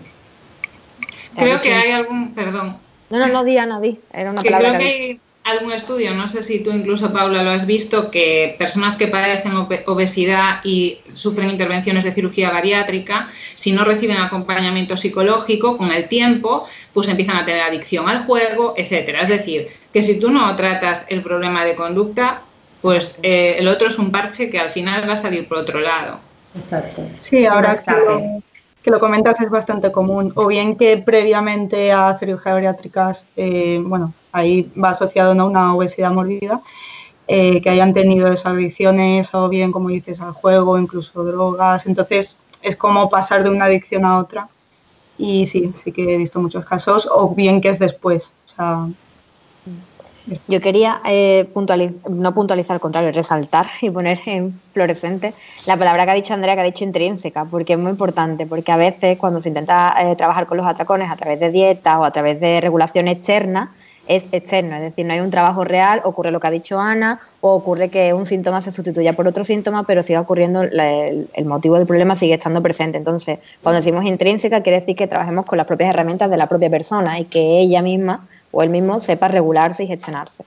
Creo 1.35 1.61
que 1.61 1.73
hay 1.73 1.91
algún, 1.91 2.33
perdón. 2.33 2.77
No, 3.09 3.19
no, 3.19 3.27
no, 3.27 3.43
Diana, 3.43 3.79
di, 3.79 3.99
era 4.11 4.31
una 4.31 4.43
palabra. 4.43 4.77
Creo 4.77 4.79
que 4.79 4.85
hay 4.85 5.19
algún 5.49 5.71
estudio, 5.71 6.13
no 6.13 6.27
sé 6.27 6.43
si 6.43 6.59
tú 6.59 6.71
incluso 6.71 7.11
Paula 7.11 7.43
lo 7.43 7.51
has 7.51 7.65
visto, 7.65 8.11
que 8.11 8.55
personas 8.57 8.95
que 8.95 9.07
padecen 9.07 9.53
obesidad 9.85 10.59
y 10.63 10.99
sufren 11.13 11.49
intervenciones 11.49 12.03
de 12.03 12.11
cirugía 12.11 12.51
bariátrica, 12.51 13.29
si 13.55 13.71
no 13.71 13.83
reciben 13.83 14.17
acompañamiento 14.17 14.97
psicológico 14.97 15.77
con 15.77 15.91
el 15.91 16.07
tiempo, 16.07 16.65
pues 16.93 17.07
empiezan 17.07 17.37
a 17.37 17.45
tener 17.45 17.61
adicción 17.61 18.09
al 18.09 18.23
juego, 18.25 18.73
etcétera. 18.77 19.21
Es 19.21 19.29
decir, 19.29 19.67
que 19.93 20.01
si 20.01 20.19
tú 20.19 20.29
no 20.29 20.55
tratas 20.55 21.05
el 21.09 21.21
problema 21.21 21.65
de 21.65 21.75
conducta, 21.75 22.41
pues 22.81 23.17
eh, 23.23 23.55
el 23.59 23.67
otro 23.67 23.87
es 23.87 23.97
un 23.97 24.11
parche 24.11 24.49
que 24.49 24.59
al 24.59 24.71
final 24.71 25.07
va 25.07 25.13
a 25.13 25.17
salir 25.17 25.47
por 25.47 25.57
otro 25.57 25.79
lado. 25.79 26.19
Exacto. 26.57 27.05
Sí, 27.17 27.45
ahora 27.45 27.81
que 27.83 28.41
lo 28.89 28.99
comentas 28.99 29.39
es 29.41 29.49
bastante 29.49 29.91
común, 29.91 30.31
o 30.35 30.47
bien 30.47 30.75
que 30.75 30.97
previamente 30.97 31.91
a 31.91 32.17
cirugías 32.17 32.53
bariátricas, 32.53 33.25
eh, 33.35 33.81
bueno, 33.83 34.13
ahí 34.31 34.71
va 34.81 34.91
asociado 34.91 35.31
a 35.31 35.45
una 35.45 35.75
obesidad 35.75 36.11
mórbida, 36.11 36.61
eh, 37.27 37.61
que 37.61 37.69
hayan 37.69 37.93
tenido 37.93 38.27
esas 38.27 38.53
adicciones, 38.53 39.33
o 39.35 39.49
bien, 39.49 39.71
como 39.71 39.89
dices, 39.89 40.19
al 40.21 40.31
juego, 40.31 40.79
incluso 40.79 41.23
drogas. 41.23 41.85
Entonces, 41.85 42.39
es 42.61 42.75
como 42.75 43.09
pasar 43.09 43.43
de 43.43 43.49
una 43.49 43.65
adicción 43.65 44.05
a 44.05 44.17
otra. 44.17 44.49
Y 45.17 45.45
sí, 45.45 45.71
sí 45.75 45.91
que 45.91 46.13
he 46.13 46.17
visto 46.17 46.39
muchos 46.39 46.65
casos, 46.65 47.07
o 47.11 47.35
bien 47.35 47.61
que 47.61 47.69
es 47.69 47.79
después. 47.79 48.33
O 48.47 48.49
sea, 48.55 48.87
yo 50.47 50.61
quería 50.61 51.01
eh, 51.05 51.49
no 52.09 52.33
puntualizar, 52.33 52.75
al 52.75 52.79
contrario, 52.79 53.11
resaltar 53.11 53.67
y 53.81 53.89
poner 53.89 54.19
en 54.25 54.59
fluorescente 54.73 55.33
la 55.65 55.77
palabra 55.77 56.05
que 56.05 56.11
ha 56.11 56.15
dicho 56.15 56.33
Andrea, 56.33 56.55
que 56.55 56.61
ha 56.61 56.65
dicho 56.65 56.83
intrínseca, 56.83 57.45
porque 57.45 57.73
es 57.73 57.79
muy 57.79 57.91
importante, 57.91 58.45
porque 58.45 58.71
a 58.71 58.77
veces 58.77 59.17
cuando 59.17 59.39
se 59.39 59.49
intenta 59.49 59.93
eh, 59.99 60.15
trabajar 60.15 60.45
con 60.45 60.57
los 60.57 60.67
atracones 60.67 61.09
a 61.09 61.15
través 61.15 61.39
de 61.39 61.51
dieta 61.51 61.99
o 61.99 62.03
a 62.03 62.11
través 62.11 62.39
de 62.39 62.61
regulación 62.61 63.07
externa, 63.07 63.71
es 64.09 64.25
externo, 64.31 64.75
es 64.75 64.81
decir, 64.81 65.05
no 65.05 65.13
hay 65.13 65.19
un 65.19 65.29
trabajo 65.29 65.63
real, 65.63 66.01
ocurre 66.03 66.31
lo 66.31 66.39
que 66.39 66.47
ha 66.47 66.51
dicho 66.51 66.79
Ana, 66.79 67.19
o 67.41 67.53
ocurre 67.53 67.89
que 67.89 68.11
un 68.11 68.25
síntoma 68.25 68.59
se 68.59 68.71
sustituya 68.71 69.13
por 69.13 69.27
otro 69.27 69.43
síntoma, 69.43 69.83
pero 69.83 70.01
sigue 70.01 70.17
ocurriendo, 70.17 70.63
el, 70.63 71.29
el, 71.31 71.45
motivo 71.45 71.75
del 71.75 71.85
problema 71.85 72.15
sigue 72.15 72.33
estando 72.33 72.59
presente. 72.59 72.97
Entonces, 72.97 73.37
cuando 73.61 73.77
decimos 73.77 74.03
intrínseca, 74.05 74.63
quiere 74.63 74.79
decir 74.79 74.95
que 74.95 75.05
trabajemos 75.05 75.45
con 75.45 75.59
las 75.59 75.67
propias 75.67 75.93
herramientas 75.93 76.31
de 76.31 76.37
la 76.37 76.47
propia 76.47 76.71
persona 76.71 77.19
y 77.19 77.25
que 77.25 77.59
ella 77.59 77.83
misma 77.83 78.27
o 78.51 78.63
él 78.63 78.71
mismo 78.71 78.99
sepa 78.99 79.27
regularse 79.27 79.83
y 79.83 79.87
gestionarse. 79.87 80.43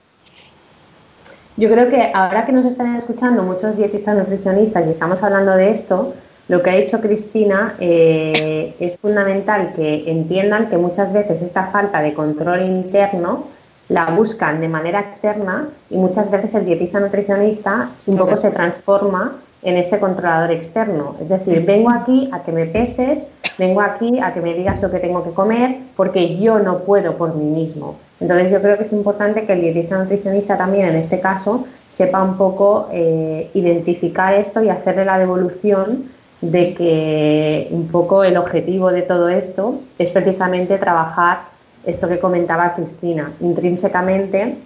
Yo 1.55 1.69
creo 1.69 1.89
que 1.89 2.11
ahora 2.13 2.45
que 2.45 2.51
nos 2.51 2.65
están 2.65 2.97
escuchando 2.97 3.43
muchos 3.43 3.77
dietistas 3.77 4.17
nutricionistas 4.17 4.85
y 4.87 4.89
estamos 4.89 5.23
hablando 5.23 5.55
de 5.55 5.71
esto, 5.71 6.13
lo 6.49 6.61
que 6.61 6.69
ha 6.69 6.75
dicho 6.75 6.99
Cristina 6.99 7.75
eh, 7.79 8.75
es 8.79 8.97
fundamental 8.97 9.71
que 9.73 10.11
entiendan 10.11 10.69
que 10.69 10.77
muchas 10.77 11.13
veces 11.13 11.41
esta 11.41 11.67
falta 11.67 12.01
de 12.01 12.13
control 12.13 12.63
interno 12.63 13.52
la 13.93 14.07
buscan 14.07 14.59
de 14.59 14.67
manera 14.67 15.01
externa 15.01 15.67
y 15.91 15.97
muchas 15.97 16.31
veces 16.31 16.55
el 16.55 16.65
dietista 16.65 16.99
nutricionista 16.99 17.91
un 18.07 18.17
poco 18.17 18.37
se 18.37 18.49
transforma 18.49 19.33
en 19.61 19.77
este 19.77 19.99
controlador 19.99 20.51
externo. 20.51 21.15
Es 21.21 21.29
decir, 21.29 21.63
vengo 21.63 21.91
aquí 21.91 22.27
a 22.33 22.41
que 22.41 22.51
me 22.51 22.65
peses, 22.65 23.27
vengo 23.59 23.81
aquí 23.81 24.19
a 24.19 24.33
que 24.33 24.41
me 24.41 24.55
digas 24.55 24.81
lo 24.81 24.89
que 24.89 24.97
tengo 24.97 25.23
que 25.23 25.29
comer, 25.29 25.77
porque 25.95 26.39
yo 26.39 26.57
no 26.57 26.79
puedo 26.79 27.17
por 27.17 27.35
mí 27.35 27.45
mismo. 27.45 27.95
Entonces 28.19 28.51
yo 28.51 28.61
creo 28.63 28.77
que 28.77 28.83
es 28.83 28.91
importante 28.91 29.45
que 29.45 29.53
el 29.53 29.61
dietista 29.61 29.99
nutricionista 29.99 30.57
también 30.57 30.87
en 30.87 30.95
este 30.95 31.19
caso 31.19 31.65
sepa 31.89 32.23
un 32.23 32.35
poco 32.35 32.87
eh, 32.91 33.51
identificar 33.53 34.33
esto 34.33 34.63
y 34.63 34.69
hacerle 34.69 35.05
la 35.05 35.19
devolución 35.19 36.05
de 36.41 36.73
que 36.73 37.67
un 37.69 37.89
poco 37.89 38.23
el 38.23 38.37
objetivo 38.37 38.91
de 38.91 39.03
todo 39.03 39.29
esto 39.29 39.79
es 39.99 40.09
precisamente 40.09 40.79
trabajar 40.79 41.52
esto 41.85 42.07
que 42.07 42.19
comentaba 42.19 42.75
Cristina, 42.75 43.31
intrínsecamente, 43.39 44.57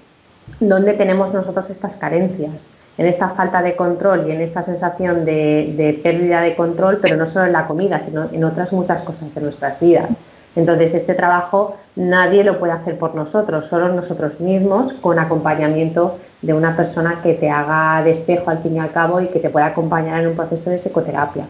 dónde 0.59 0.93
tenemos 0.93 1.33
nosotros 1.33 1.69
estas 1.69 1.97
carencias 1.97 2.69
en 2.97 3.05
esta 3.05 3.29
falta 3.29 3.61
de 3.61 3.75
control 3.75 4.27
y 4.27 4.31
en 4.31 4.41
esta 4.41 4.63
sensación 4.63 5.23
de, 5.23 5.99
pérdida 6.01 6.41
de 6.41 6.55
control, 6.55 6.99
pero 7.01 7.15
no 7.15 7.27
solo 7.27 7.45
en 7.45 7.53
la 7.53 7.67
comida, 7.67 7.99
sino 7.99 8.27
en 8.31 8.43
otras 8.43 8.73
muchas 8.73 9.03
cosas 9.03 9.33
de 9.35 9.41
nuestras 9.41 9.79
vidas. 9.79 10.17
Entonces, 10.55 10.95
este 10.95 11.13
trabajo 11.13 11.77
nadie 11.95 12.43
lo 12.43 12.57
puede 12.57 12.73
hacer 12.73 12.97
por 12.97 13.13
nosotros, 13.13 13.67
solo 13.67 13.89
nosotros 13.89 14.39
mismos, 14.39 14.93
con 14.93 15.19
acompañamiento 15.19 16.17
de 16.41 16.53
una 16.53 16.75
persona 16.75 17.19
que 17.21 17.35
te 17.35 17.51
haga 17.51 18.03
de 18.03 18.11
espejo 18.11 18.49
al 18.49 18.63
fin 18.63 18.75
y 18.75 18.79
al 18.79 18.91
cabo 18.91 19.21
y 19.21 19.27
que 19.27 19.39
te 19.39 19.51
pueda 19.51 19.67
acompañar 19.67 20.21
en 20.21 20.29
un 20.29 20.35
proceso 20.35 20.71
de 20.71 20.77
psicoterapia. 20.77 21.45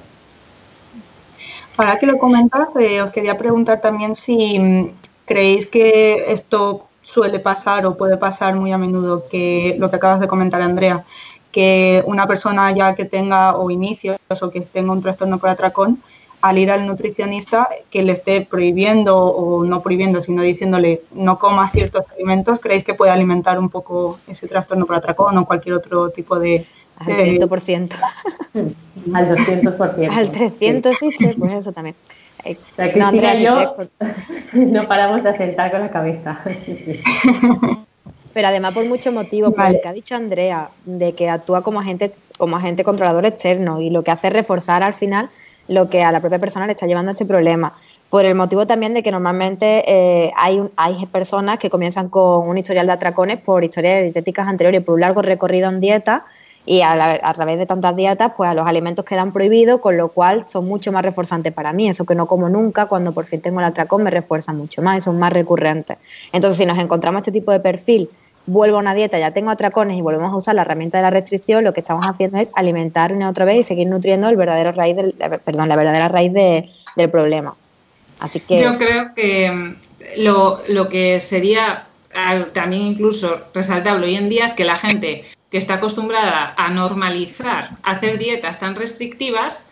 Para 1.78 1.98
que 1.98 2.08
lo 2.08 2.18
comentas, 2.18 2.70
eh, 2.78 3.02
os 3.02 3.12
quería 3.12 3.38
preguntar 3.38 3.80
también 3.80 4.16
si 4.16 4.92
creéis 5.28 5.68
que 5.68 6.32
esto 6.32 6.88
suele 7.04 7.40
pasar 7.40 7.86
o 7.86 7.96
puede 7.96 8.18
pasar 8.18 8.56
muy 8.56 8.72
a 8.72 8.78
menudo, 8.78 9.28
que 9.30 9.76
lo 9.78 9.90
que 9.90 9.98
acabas 9.98 10.20
de 10.20 10.28
comentar, 10.28 10.62
Andrea, 10.62 11.04
que 11.52 12.04
una 12.06 12.26
persona 12.28 12.72
ya 12.72 12.96
que 12.96 13.06
tenga 13.06 13.56
o 13.58 13.70
inicios 13.70 14.18
o 14.42 14.50
que 14.50 14.62
tenga 14.62 14.94
un 14.94 15.02
trastorno 15.02 15.38
por 15.38 15.50
atracón, 15.50 16.02
al 16.42 16.58
ir 16.58 16.72
al 16.72 16.86
nutricionista 16.86 17.68
que 17.90 18.04
le 18.04 18.14
esté 18.14 18.42
prohibiendo 18.42 19.18
o 19.18 19.64
no 19.66 19.82
prohibiendo, 19.82 20.22
sino 20.22 20.44
diciéndole 20.44 21.02
no 21.12 21.40
coma 21.40 21.70
ciertos 21.70 22.06
alimentos, 22.14 22.60
¿creéis 22.60 22.84
que 22.84 22.94
puede 22.94 23.12
alimentar 23.12 23.60
un 23.60 23.70
poco 23.70 24.20
ese 24.28 24.48
trastorno 24.48 24.86
por 24.86 24.96
atracón 24.96 25.38
o 25.38 25.46
cualquier 25.46 25.76
otro 25.76 26.10
tipo 26.10 26.40
de... 26.40 26.66
Al 27.00 27.08
100%. 27.08 27.92
al 29.14 29.30
200%. 29.36 30.10
Al 30.12 30.32
300, 30.32 30.98
sí, 30.98 31.10
pues 31.38 31.54
eso 31.54 31.72
también. 31.72 31.96
No, 32.96 33.36
yo 33.36 33.76
no 34.54 34.88
paramos 34.88 35.24
de 35.24 35.30
asentar 35.30 35.72
con 35.72 35.82
la 35.82 35.90
cabeza. 35.90 36.40
pero 38.34 38.48
además 38.50 38.74
por 38.74 38.86
muchos 38.86 39.14
motivos, 39.14 39.54
por 39.54 39.66
el 39.66 39.82
que 39.82 39.88
ha 39.88 39.94
dicho 39.94 40.16
Andrea, 40.16 40.70
de 40.86 41.14
que 41.14 41.30
actúa 41.30 41.64
como 41.64 41.80
agente, 41.80 42.14
como 42.38 42.56
agente 42.56 42.84
controlador 42.84 43.26
externo 43.26 43.82
y 43.82 43.90
lo 43.90 44.04
que 44.04 44.12
hace 44.12 44.28
es 44.28 44.34
reforzar 44.34 44.84
al 44.84 44.94
final 44.94 45.30
lo 45.68 45.90
que 45.90 46.04
a 46.04 46.12
la 46.12 46.20
propia 46.20 46.40
persona 46.40 46.66
le 46.66 46.74
está 46.74 46.86
llevando 46.86 47.10
a 47.10 47.14
este 47.14 47.26
problema. 47.26 47.74
Por 48.10 48.26
el 48.26 48.36
motivo 48.36 48.68
también 48.68 48.94
de 48.94 49.04
que 49.04 49.12
normalmente 49.12 49.84
eh, 49.88 50.32
hay, 50.38 50.62
hay 50.78 51.06
personas 51.08 51.60
que 51.60 51.70
comienzan 51.70 52.10
con 52.10 52.48
un 52.48 52.58
historial 52.58 52.86
de 52.86 52.94
atracones 52.94 53.42
por 53.42 53.64
historias 53.64 54.04
dietéticas 54.04 54.48
anteriores, 54.48 54.84
por 54.84 54.96
un 54.96 55.02
largo 55.02 55.22
recorrido 55.22 55.68
en 55.70 55.82
dieta 55.82 56.24
y 56.68 56.82
a, 56.82 57.34
través 57.34 57.58
de 57.58 57.66
tantas 57.66 57.96
dietas, 57.96 58.34
pues 58.36 58.50
a 58.50 58.54
los 58.54 58.68
alimentos 58.68 59.06
quedan 59.06 59.32
prohibidos, 59.32 59.80
con 59.80 59.96
lo 59.96 60.10
cual 60.10 60.44
son 60.48 60.68
mucho 60.68 60.92
más 60.92 61.04
reforzantes 61.04 61.54
para 61.54 61.72
mí. 61.72 61.88
Eso 61.88 62.06
que 62.06 62.14
no 62.14 62.26
como 62.26 62.50
nunca, 62.50 62.88
cuando 62.88 63.14
por 63.14 63.26
fin 63.26 63.40
tengo 63.40 63.60
el 63.62 63.66
atracón, 63.66 64.04
me 64.04 64.12
refuerza 64.12 64.52
mucho 64.52 64.82
más 64.82 64.98
y 64.98 65.02
son 65.02 65.18
más 65.18 65.32
recurrentes. 65.32 65.98
Entonces, 66.34 66.58
si 66.58 66.66
nos 66.66 66.78
encontramos 66.78 67.22
este 67.22 67.32
tipo 67.32 67.54
de 67.54 67.62
perfil 67.62 68.10
vuelvo 68.48 68.78
a 68.78 68.80
una 68.82 68.94
dieta, 68.94 69.18
ya 69.18 69.32
tengo 69.32 69.50
atracones 69.50 69.98
y 69.98 70.02
volvemos 70.02 70.34
a 70.34 70.36
usar 70.36 70.56
la 70.56 70.64
herramienta 70.64 70.98
de 70.98 71.04
la 71.04 71.10
restricción, 71.10 71.64
lo 71.64 71.74
que 71.74 71.80
estamos 71.80 72.06
haciendo 72.06 72.38
es 72.38 72.50
alimentar 72.54 73.14
una 73.14 73.30
otra 73.30 73.46
vez 73.46 73.60
y 73.60 73.64
seguir 73.64 73.88
nutriendo 73.88 74.28
el 74.28 74.36
verdadero 74.36 74.74
raíz 74.74 74.98
del, 74.98 75.14
perdón, 75.46 75.70
la 75.70 75.76
verdadera 75.78 76.10
raíz 76.10 76.34
del 76.34 77.10
problema. 77.10 77.56
Así 78.20 78.40
que 78.40 78.62
yo 78.62 78.78
creo 78.78 79.14
que 79.14 79.52
mm, 79.52 79.76
lo, 80.18 80.90
que 80.90 81.22
sería 81.22 81.87
también 82.54 82.82
incluso 82.84 83.42
resaltable 83.54 84.08
hoy 84.08 84.16
en 84.16 84.30
día 84.30 84.46
es 84.46 84.54
que 84.54 84.66
la 84.66 84.78
gente 84.78 85.26
que 85.52 85.58
está 85.58 85.76
acostumbrada 85.76 86.54
a 86.58 86.70
normalizar 86.70 87.72
hacer 87.84 88.18
dietas 88.18 88.60
tan 88.60 88.76
restrictivas 88.76 89.66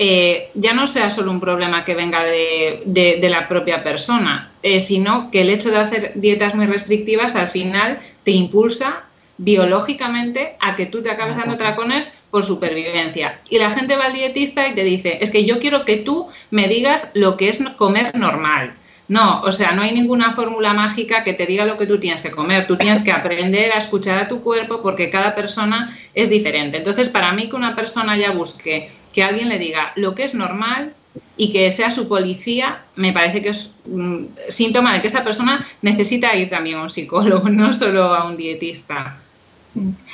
eh, 0.00 0.50
ya 0.54 0.74
no 0.74 0.86
sea 0.86 1.10
solo 1.10 1.32
un 1.32 1.40
problema 1.40 1.84
que 1.84 1.96
venga 1.96 2.22
de, 2.22 3.18
la 3.28 3.48
propia 3.48 3.82
persona, 3.82 4.52
eh, 4.62 4.78
sino 4.78 5.30
que 5.32 5.40
el 5.40 5.50
hecho 5.50 5.70
de 5.70 5.78
hacer 5.78 6.12
dietas 6.14 6.54
muy 6.54 6.66
restrictivas 6.66 7.34
al 7.34 7.50
final 7.50 7.98
te 8.22 8.30
impulsa 8.30 9.02
biológicamente 9.38 10.56
a 10.60 10.76
que 10.76 10.86
tú 10.86 11.02
te 11.02 11.10
acabes 11.10 11.36
dando 11.36 11.56
tracones 11.56 12.12
por 12.30 12.44
supervivencia. 12.44 13.40
Y 13.48 13.58
la 13.58 13.72
gente 13.72 13.96
va 13.96 14.06
al 14.06 14.12
dietista 14.12 14.68
y 14.68 14.74
te 14.74 14.84
dice, 14.84 15.18
es 15.20 15.30
que 15.30 15.44
yo 15.44 15.58
quiero 15.58 15.84
que 15.84 15.96
tú 15.96 16.28
me 16.50 16.68
digas 16.68 17.10
lo 17.14 17.36
que 17.36 17.48
es 17.48 17.58
comer 17.76 18.16
normal. 18.16 18.74
No, 19.08 19.40
o 19.40 19.52
sea, 19.52 19.72
no 19.72 19.80
hay 19.80 19.92
ninguna 19.92 20.34
fórmula 20.34 20.74
mágica 20.74 21.24
que 21.24 21.32
te 21.32 21.46
diga 21.46 21.64
lo 21.64 21.78
que 21.78 21.86
tú 21.86 21.98
tienes 21.98 22.20
que 22.20 22.30
comer. 22.30 22.66
Tú 22.66 22.76
tienes 22.76 23.02
que 23.02 23.10
aprender 23.10 23.72
a 23.72 23.78
escuchar 23.78 24.18
a 24.18 24.28
tu 24.28 24.42
cuerpo 24.42 24.82
porque 24.82 25.08
cada 25.08 25.34
persona 25.34 25.96
es 26.14 26.28
diferente. 26.28 26.76
Entonces, 26.76 27.08
para 27.08 27.32
mí 27.32 27.48
que 27.48 27.56
una 27.56 27.74
persona 27.74 28.18
ya 28.18 28.32
busque 28.32 28.90
que 29.12 29.22
alguien 29.22 29.48
le 29.48 29.58
diga 29.58 29.92
lo 29.96 30.14
que 30.14 30.24
es 30.24 30.34
normal 30.34 30.92
y 31.38 31.52
que 31.52 31.70
sea 31.70 31.90
su 31.90 32.06
policía, 32.06 32.82
me 32.96 33.14
parece 33.14 33.40
que 33.40 33.48
es 33.48 33.72
un 33.86 34.30
síntoma 34.48 34.92
de 34.92 35.00
que 35.00 35.08
esa 35.08 35.24
persona 35.24 35.66
necesita 35.80 36.36
ir 36.36 36.50
también 36.50 36.76
a 36.76 36.82
un 36.82 36.90
psicólogo, 36.90 37.48
no 37.50 37.72
solo 37.72 38.14
a 38.14 38.26
un 38.26 38.36
dietista. 38.36 39.16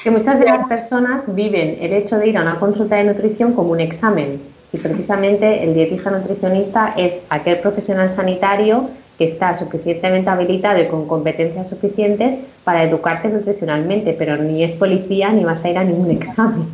Que 0.04 0.10
muchas 0.10 0.38
de 0.38 0.44
las 0.44 0.68
personas 0.68 1.22
viven 1.34 1.78
el 1.80 1.94
hecho 1.94 2.18
de 2.18 2.28
ir 2.28 2.38
a 2.38 2.42
una 2.42 2.60
consulta 2.60 2.96
de 2.96 3.04
nutrición 3.04 3.54
como 3.54 3.70
un 3.70 3.80
examen 3.80 4.53
Y 4.74 4.76
precisamente 4.78 5.62
el 5.62 5.72
dietista 5.72 6.10
nutricionista 6.10 6.94
es 6.96 7.20
aquel 7.30 7.58
profesional 7.58 8.10
sanitario 8.10 8.90
que 9.16 9.26
está 9.26 9.54
suficientemente 9.54 10.28
habilitado 10.28 10.82
y 10.82 10.86
con 10.86 11.06
competencias 11.06 11.68
suficientes 11.70 12.40
para 12.64 12.82
educarte 12.82 13.28
nutricionalmente, 13.28 14.16
pero 14.18 14.36
ni 14.36 14.64
es 14.64 14.72
policía 14.72 15.30
ni 15.30 15.44
vas 15.44 15.64
a 15.64 15.70
ir 15.70 15.78
a 15.78 15.84
ningún 15.84 16.10
examen. 16.18 16.66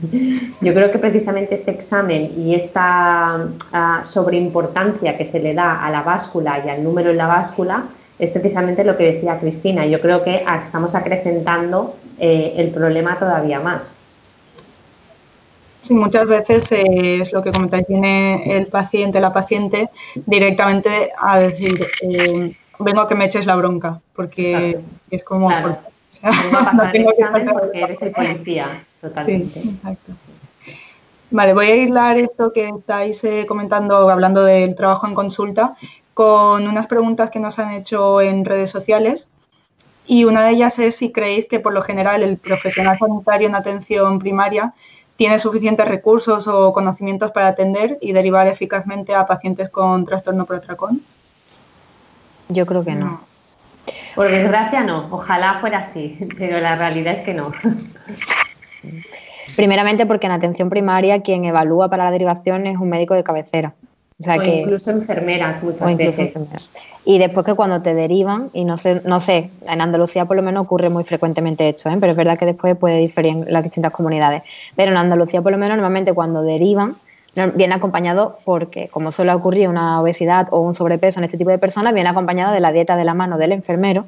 Yo 0.62 0.72
creo 0.72 0.90
que 0.90 0.98
precisamente 0.98 1.56
este 1.56 1.72
examen 1.72 2.32
y 2.38 2.54
esta 2.54 3.48
uh, 3.70 4.02
sobreimportancia 4.02 5.18
que 5.18 5.26
se 5.26 5.38
le 5.38 5.52
da 5.52 5.84
a 5.84 5.90
la 5.90 6.00
báscula 6.00 6.62
y 6.64 6.70
al 6.70 6.82
número 6.82 7.10
en 7.10 7.18
la 7.18 7.26
báscula 7.26 7.84
es 8.18 8.30
precisamente 8.30 8.82
lo 8.82 8.96
que 8.96 9.12
decía 9.12 9.38
Cristina. 9.38 9.84
Yo 9.84 10.00
creo 10.00 10.24
que 10.24 10.42
estamos 10.64 10.94
acrecentando 10.94 11.96
eh, 12.18 12.54
el 12.56 12.68
problema 12.68 13.18
todavía 13.18 13.60
más. 13.60 13.94
Sí, 15.90 15.94
muchas 15.96 16.28
veces 16.28 16.70
eh, 16.70 17.18
es 17.20 17.32
lo 17.32 17.42
que 17.42 17.50
comentáis, 17.50 17.84
viene 17.88 18.56
el 18.56 18.68
paciente, 18.68 19.18
la 19.18 19.32
paciente 19.32 19.90
directamente 20.24 21.10
a 21.18 21.40
decir, 21.40 21.84
eh, 22.02 22.54
vengo 22.78 23.00
a 23.00 23.08
que 23.08 23.16
me 23.16 23.24
eches 23.24 23.44
la 23.44 23.56
bronca, 23.56 24.00
porque 24.14 24.78
es 25.10 25.24
como... 25.24 25.48
Claro. 25.48 25.78
no 26.22 26.90
tengo 26.92 27.10
que 27.10 27.52
porque 27.52 27.80
eres 27.82 28.00
el 28.02 28.12
policía, 28.12 28.84
totalmente. 29.00 29.60
Sí, 29.60 29.70
exacto. 29.70 30.12
Vale, 31.32 31.54
voy 31.54 31.70
a 31.72 31.74
aislar 31.74 32.18
esto 32.18 32.52
que 32.52 32.68
estáis 32.68 33.24
eh, 33.24 33.44
comentando, 33.48 34.08
hablando 34.10 34.44
del 34.44 34.76
trabajo 34.76 35.08
en 35.08 35.16
consulta, 35.16 35.74
con 36.14 36.68
unas 36.68 36.86
preguntas 36.86 37.32
que 37.32 37.40
nos 37.40 37.58
han 37.58 37.72
hecho 37.72 38.20
en 38.20 38.44
redes 38.44 38.70
sociales. 38.70 39.26
Y 40.06 40.22
una 40.22 40.44
de 40.44 40.52
ellas 40.52 40.78
es 40.78 40.94
si 40.94 41.10
creéis 41.10 41.46
que 41.46 41.58
por 41.58 41.72
lo 41.72 41.82
general 41.82 42.22
el 42.22 42.36
profesional 42.36 42.96
sanitario 42.96 43.48
en 43.48 43.56
atención 43.56 44.20
primaria 44.20 44.72
tiene 45.20 45.38
suficientes 45.38 45.86
recursos 45.86 46.48
o 46.48 46.72
conocimientos 46.72 47.30
para 47.30 47.48
atender 47.48 47.98
y 48.00 48.12
derivar 48.12 48.46
eficazmente 48.46 49.14
a 49.14 49.26
pacientes 49.26 49.68
con 49.68 50.06
trastorno 50.06 50.46
por 50.46 50.56
atracón? 50.56 51.02
Yo 52.48 52.64
creo 52.64 52.82
que 52.82 52.94
no. 52.94 53.20
Por 54.14 54.30
desgracia 54.30 54.82
no, 54.82 55.08
ojalá 55.10 55.58
fuera 55.60 55.80
así, 55.80 56.16
pero 56.38 56.58
la 56.58 56.74
realidad 56.74 57.16
es 57.16 57.20
que 57.20 57.34
no. 57.34 57.52
Primeramente 59.56 60.06
porque 60.06 60.24
en 60.24 60.32
atención 60.32 60.70
primaria 60.70 61.20
quien 61.20 61.44
evalúa 61.44 61.90
para 61.90 62.04
la 62.04 62.12
derivación 62.12 62.66
es 62.66 62.78
un 62.78 62.88
médico 62.88 63.12
de 63.12 63.22
cabecera. 63.22 63.74
O, 64.20 64.22
sea 64.22 64.38
que, 64.38 64.60
incluso 64.60 64.90
enfermeras 64.90 65.62
muchas 65.62 65.96
veces. 65.96 66.34
Y 67.06 67.18
después 67.18 67.46
que 67.46 67.54
cuando 67.54 67.80
te 67.80 67.94
derivan, 67.94 68.50
y 68.52 68.66
no 68.66 68.76
sé, 68.76 69.00
no 69.06 69.18
sé, 69.18 69.50
en 69.66 69.80
Andalucía 69.80 70.26
por 70.26 70.36
lo 70.36 70.42
menos 70.42 70.64
ocurre 70.64 70.90
muy 70.90 71.04
frecuentemente 71.04 71.66
esto, 71.66 71.88
¿eh? 71.88 71.96
pero 71.98 72.12
es 72.12 72.16
verdad 72.16 72.38
que 72.38 72.44
después 72.44 72.76
puede 72.76 72.98
diferir 72.98 73.32
en 73.32 73.52
las 73.52 73.64
distintas 73.64 73.92
comunidades. 73.92 74.42
Pero 74.76 74.92
en 74.92 74.98
Andalucía 74.98 75.40
por 75.40 75.52
lo 75.52 75.58
menos 75.58 75.76
normalmente 75.78 76.12
cuando 76.12 76.42
derivan, 76.42 76.96
viene 77.54 77.74
acompañado 77.74 78.38
porque, 78.44 78.88
como 78.88 79.12
suele 79.12 79.32
ocurrir 79.32 79.68
una 79.68 80.00
obesidad 80.00 80.48
o 80.50 80.60
un 80.60 80.74
sobrepeso 80.74 81.20
en 81.20 81.24
este 81.24 81.38
tipo 81.38 81.50
de 81.50 81.58
personas, 81.58 81.94
viene 81.94 82.08
acompañado 82.08 82.52
de 82.52 82.60
la 82.60 82.72
dieta 82.72 82.96
de 82.96 83.04
la 83.04 83.14
mano 83.14 83.38
del 83.38 83.52
enfermero, 83.52 84.04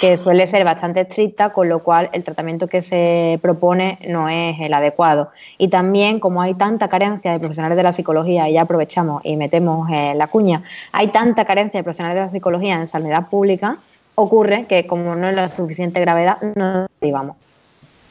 que 0.00 0.16
suele 0.16 0.46
ser 0.46 0.64
bastante 0.64 1.02
estricta, 1.02 1.50
con 1.50 1.68
lo 1.68 1.78
cual 1.80 2.10
el 2.12 2.24
tratamiento 2.24 2.66
que 2.66 2.80
se 2.80 3.38
propone 3.42 3.98
no 4.08 4.28
es 4.28 4.60
el 4.60 4.74
adecuado. 4.74 5.30
Y 5.56 5.68
también, 5.68 6.18
como 6.18 6.42
hay 6.42 6.54
tanta 6.54 6.88
carencia 6.88 7.32
de 7.32 7.38
profesionales 7.38 7.76
de 7.76 7.82
la 7.82 7.92
psicología, 7.92 8.48
y 8.48 8.54
ya 8.54 8.62
aprovechamos 8.62 9.24
y 9.24 9.36
metemos 9.36 9.88
la 9.90 10.26
cuña, 10.26 10.62
hay 10.92 11.08
tanta 11.08 11.44
carencia 11.44 11.78
de 11.78 11.84
profesionales 11.84 12.16
de 12.16 12.22
la 12.22 12.30
psicología 12.30 12.74
en 12.74 12.86
sanidad 12.86 13.28
pública, 13.28 13.76
ocurre 14.16 14.66
que 14.66 14.86
como 14.86 15.14
no 15.14 15.28
es 15.28 15.34
la 15.34 15.48
suficiente 15.48 16.00
gravedad, 16.00 16.38
no 16.56 16.86
derivamos. 17.00 17.36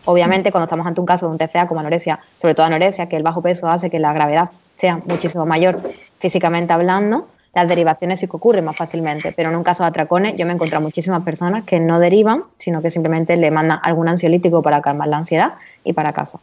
Obviamente, 0.06 0.52
cuando 0.52 0.66
estamos 0.66 0.86
ante 0.86 1.00
un 1.00 1.08
caso 1.08 1.28
de 1.28 1.32
un 1.32 1.38
TCA 1.38 1.68
como 1.68 1.80
anorexia, 1.80 2.20
sobre 2.42 2.56
todo 2.56 2.66
anorexia, 2.66 3.08
que 3.08 3.16
el 3.16 3.24
bajo 3.24 3.42
peso 3.42 3.70
hace 3.70 3.90
que 3.90 4.00
la 4.00 4.14
gravedad 4.14 4.50
sea 4.76 5.00
muchísimo 5.06 5.46
mayor 5.46 5.82
físicamente 6.20 6.74
hablando, 6.74 7.28
las 7.54 7.68
derivaciones 7.68 8.20
sí 8.20 8.28
que 8.28 8.36
ocurren 8.36 8.66
más 8.66 8.76
fácilmente. 8.76 9.32
Pero 9.32 9.50
en 9.50 9.56
un 9.56 9.64
caso 9.64 9.84
de 9.84 9.90
atracones, 9.90 10.36
yo 10.36 10.46
me 10.46 10.52
he 10.52 10.56
encontrado 10.56 10.84
muchísimas 10.84 11.24
personas 11.24 11.64
que 11.64 11.80
no 11.80 12.00
derivan, 12.00 12.44
sino 12.58 12.82
que 12.82 12.90
simplemente 12.90 13.38
le 13.38 13.52
mandan 13.52 13.80
algún 13.84 14.08
ansiolítico 14.08 14.62
para 14.62 14.82
calmar 14.82 15.08
la 15.08 15.18
ansiedad 15.18 15.54
y 15.84 15.94
para 15.94 16.14
casa. 16.14 16.40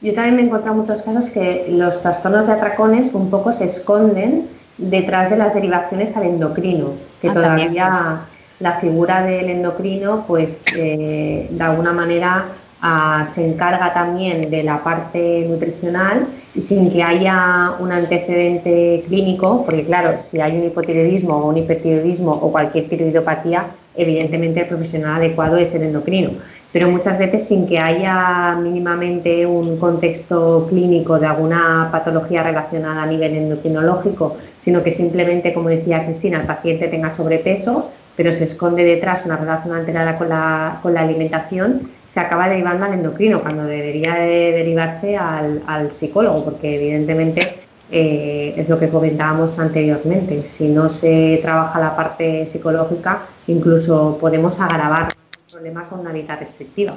Yo 0.00 0.14
también 0.14 0.36
me 0.36 0.42
he 0.42 0.46
encontrado 0.46 0.76
muchos 0.76 1.02
casos 1.02 1.30
que 1.30 1.66
los 1.70 2.02
trastornos 2.02 2.46
de 2.46 2.52
atracones 2.52 3.14
un 3.14 3.30
poco 3.30 3.52
se 3.52 3.64
esconden 3.64 4.48
detrás 4.76 5.30
de 5.30 5.36
las 5.36 5.54
derivaciones 5.54 6.16
al 6.16 6.24
endocrino, 6.24 6.90
que 7.20 7.28
ah, 7.28 7.32
todavía 7.32 8.20
la 8.62 8.78
figura 8.80 9.22
del 9.22 9.50
endocrino, 9.50 10.24
pues 10.26 10.50
eh, 10.74 11.48
de 11.50 11.62
alguna 11.62 11.92
manera 11.92 12.46
ah, 12.80 13.28
se 13.34 13.44
encarga 13.44 13.92
también 13.92 14.50
de 14.50 14.62
la 14.62 14.82
parte 14.82 15.44
nutricional 15.48 16.26
y 16.54 16.62
sin 16.62 16.90
que 16.90 17.02
haya 17.02 17.72
un 17.80 17.90
antecedente 17.92 19.04
clínico, 19.08 19.64
porque 19.64 19.84
claro, 19.84 20.18
si 20.18 20.40
hay 20.40 20.56
un 20.56 20.64
hipotiroidismo 20.66 21.36
o 21.36 21.48
un 21.48 21.56
hipertiroidismo 21.56 22.30
o 22.30 22.52
cualquier 22.52 22.88
tiroidopatía, 22.88 23.66
evidentemente 23.96 24.60
el 24.60 24.66
profesional 24.66 25.16
adecuado 25.16 25.56
es 25.56 25.74
el 25.74 25.82
endocrino. 25.82 26.30
Pero 26.72 26.88
muchas 26.88 27.18
veces 27.18 27.48
sin 27.48 27.66
que 27.66 27.78
haya 27.78 28.56
mínimamente 28.62 29.44
un 29.44 29.76
contexto 29.78 30.66
clínico 30.70 31.18
de 31.18 31.26
alguna 31.26 31.88
patología 31.92 32.42
relacionada 32.42 33.02
a 33.02 33.06
nivel 33.06 33.34
endocrinológico, 33.36 34.36
sino 34.62 34.82
que 34.82 34.92
simplemente, 34.92 35.52
como 35.52 35.68
decía 35.68 36.04
Cristina, 36.06 36.40
el 36.40 36.46
paciente 36.46 36.88
tenga 36.88 37.10
sobrepeso, 37.10 37.90
pero 38.16 38.32
se 38.32 38.44
esconde 38.44 38.84
detrás 38.84 39.24
una 39.24 39.36
relación 39.36 39.74
alterada 39.74 40.18
con 40.18 40.28
la, 40.28 40.78
con 40.82 40.94
la 40.94 41.00
alimentación, 41.00 41.90
se 42.12 42.20
acaba 42.20 42.48
derivando 42.48 42.84
al 42.84 42.92
endocrino, 42.92 43.40
cuando 43.40 43.64
debería 43.64 44.14
de 44.14 44.52
derivarse 44.52 45.16
al, 45.16 45.62
al 45.66 45.94
psicólogo, 45.94 46.44
porque 46.44 46.76
evidentemente 46.76 47.56
eh, 47.90 48.54
es 48.56 48.68
lo 48.68 48.78
que 48.78 48.88
comentábamos 48.88 49.58
anteriormente. 49.58 50.44
Si 50.46 50.68
no 50.68 50.88
se 50.88 51.38
trabaja 51.42 51.80
la 51.80 51.96
parte 51.96 52.46
psicológica, 52.46 53.22
incluso 53.46 54.18
podemos 54.20 54.60
agravar 54.60 55.08
el 55.12 55.52
problema 55.52 55.88
con 55.88 56.00
una 56.00 56.12
dieta 56.12 56.36
restrictiva. 56.36 56.96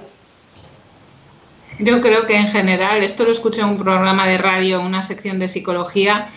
Yo 1.80 2.00
creo 2.00 2.26
que 2.26 2.38
en 2.38 2.48
general, 2.48 3.04
esto 3.04 3.26
lo 3.26 3.32
escuché 3.32 3.60
en 3.60 3.68
un 3.68 3.78
programa 3.78 4.26
de 4.28 4.38
radio, 4.38 4.80
una 4.80 5.04
sección 5.04 5.40
de 5.40 5.50
psicología, 5.50 6.30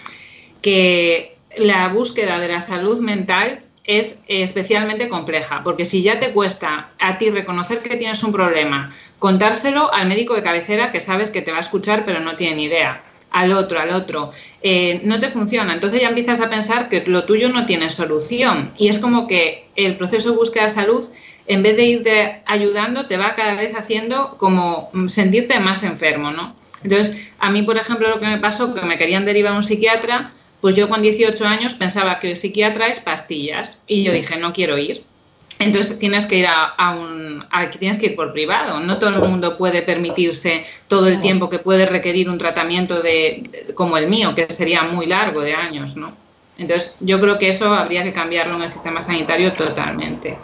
que 0.60 1.36
la 1.56 1.88
búsqueda 1.88 2.40
de 2.40 2.48
la 2.48 2.60
salud 2.60 3.00
mental 3.00 3.60
es 3.88 4.18
especialmente 4.26 5.08
compleja, 5.08 5.62
porque 5.64 5.86
si 5.86 6.02
ya 6.02 6.20
te 6.20 6.32
cuesta 6.32 6.90
a 6.98 7.16
ti 7.16 7.30
reconocer 7.30 7.78
que 7.78 7.96
tienes 7.96 8.22
un 8.22 8.32
problema, 8.32 8.94
contárselo 9.18 9.92
al 9.92 10.08
médico 10.08 10.34
de 10.34 10.42
cabecera 10.42 10.92
que 10.92 11.00
sabes 11.00 11.30
que 11.30 11.40
te 11.40 11.52
va 11.52 11.56
a 11.56 11.62
escuchar 11.62 12.04
pero 12.04 12.20
no 12.20 12.36
tiene 12.36 12.56
ni 12.56 12.64
idea, 12.64 13.02
al 13.30 13.52
otro, 13.52 13.80
al 13.80 13.90
otro, 13.90 14.32
eh, 14.62 15.00
no 15.04 15.18
te 15.20 15.30
funciona. 15.30 15.72
Entonces 15.72 16.02
ya 16.02 16.08
empiezas 16.10 16.42
a 16.42 16.50
pensar 16.50 16.90
que 16.90 17.04
lo 17.06 17.24
tuyo 17.24 17.48
no 17.48 17.64
tiene 17.64 17.88
solución 17.88 18.72
y 18.76 18.88
es 18.88 18.98
como 18.98 19.26
que 19.26 19.68
el 19.74 19.96
proceso 19.96 20.32
de 20.32 20.36
búsqueda 20.36 20.64
de 20.64 20.70
salud, 20.70 21.04
en 21.46 21.62
vez 21.62 21.74
de 21.78 21.84
irte 21.84 22.42
ayudando, 22.44 23.06
te 23.06 23.16
va 23.16 23.34
cada 23.34 23.54
vez 23.54 23.74
haciendo 23.74 24.36
como 24.36 24.90
sentirte 25.06 25.60
más 25.60 25.82
enfermo, 25.82 26.30
¿no? 26.30 26.54
Entonces, 26.84 27.30
a 27.38 27.50
mí, 27.50 27.62
por 27.62 27.78
ejemplo, 27.78 28.10
lo 28.10 28.20
que 28.20 28.26
me 28.26 28.38
pasó, 28.38 28.74
que 28.74 28.82
me 28.82 28.98
querían 28.98 29.24
derivar 29.24 29.54
a 29.54 29.56
un 29.56 29.62
psiquiatra, 29.62 30.30
pues 30.60 30.74
yo 30.74 30.88
con 30.88 31.02
18 31.02 31.44
años 31.46 31.74
pensaba 31.74 32.18
que 32.18 32.30
el 32.30 32.36
psiquiatra 32.36 32.88
es 32.88 33.00
pastillas 33.00 33.80
y 33.86 34.02
yo 34.02 34.12
dije, 34.12 34.36
no 34.36 34.52
quiero 34.52 34.76
ir. 34.78 35.04
Entonces 35.60 35.98
tienes 35.98 36.26
que 36.26 36.36
ir 36.36 36.46
a, 36.46 36.90
un, 36.92 37.44
tienes 37.78 37.98
que 37.98 38.06
ir 38.06 38.16
por 38.16 38.32
privado. 38.32 38.78
No 38.80 38.98
todo 38.98 39.10
el 39.10 39.28
mundo 39.28 39.58
puede 39.58 39.82
permitirse 39.82 40.64
todo 40.86 41.08
el 41.08 41.20
tiempo 41.20 41.48
que 41.48 41.58
puede 41.58 41.84
requerir 41.86 42.28
un 42.28 42.38
tratamiento 42.38 43.02
de, 43.02 43.72
como 43.74 43.96
el 43.96 44.06
mío, 44.08 44.34
que 44.36 44.46
sería 44.50 44.84
muy 44.84 45.06
largo 45.06 45.40
de 45.40 45.54
años, 45.54 45.96
¿no? 45.96 46.12
Entonces 46.58 46.96
yo 47.00 47.20
creo 47.20 47.38
que 47.38 47.48
eso 47.48 47.72
habría 47.72 48.04
que 48.04 48.12
cambiarlo 48.12 48.56
en 48.56 48.62
el 48.62 48.70
sistema 48.70 49.02
sanitario 49.02 49.52
totalmente. 49.52 50.38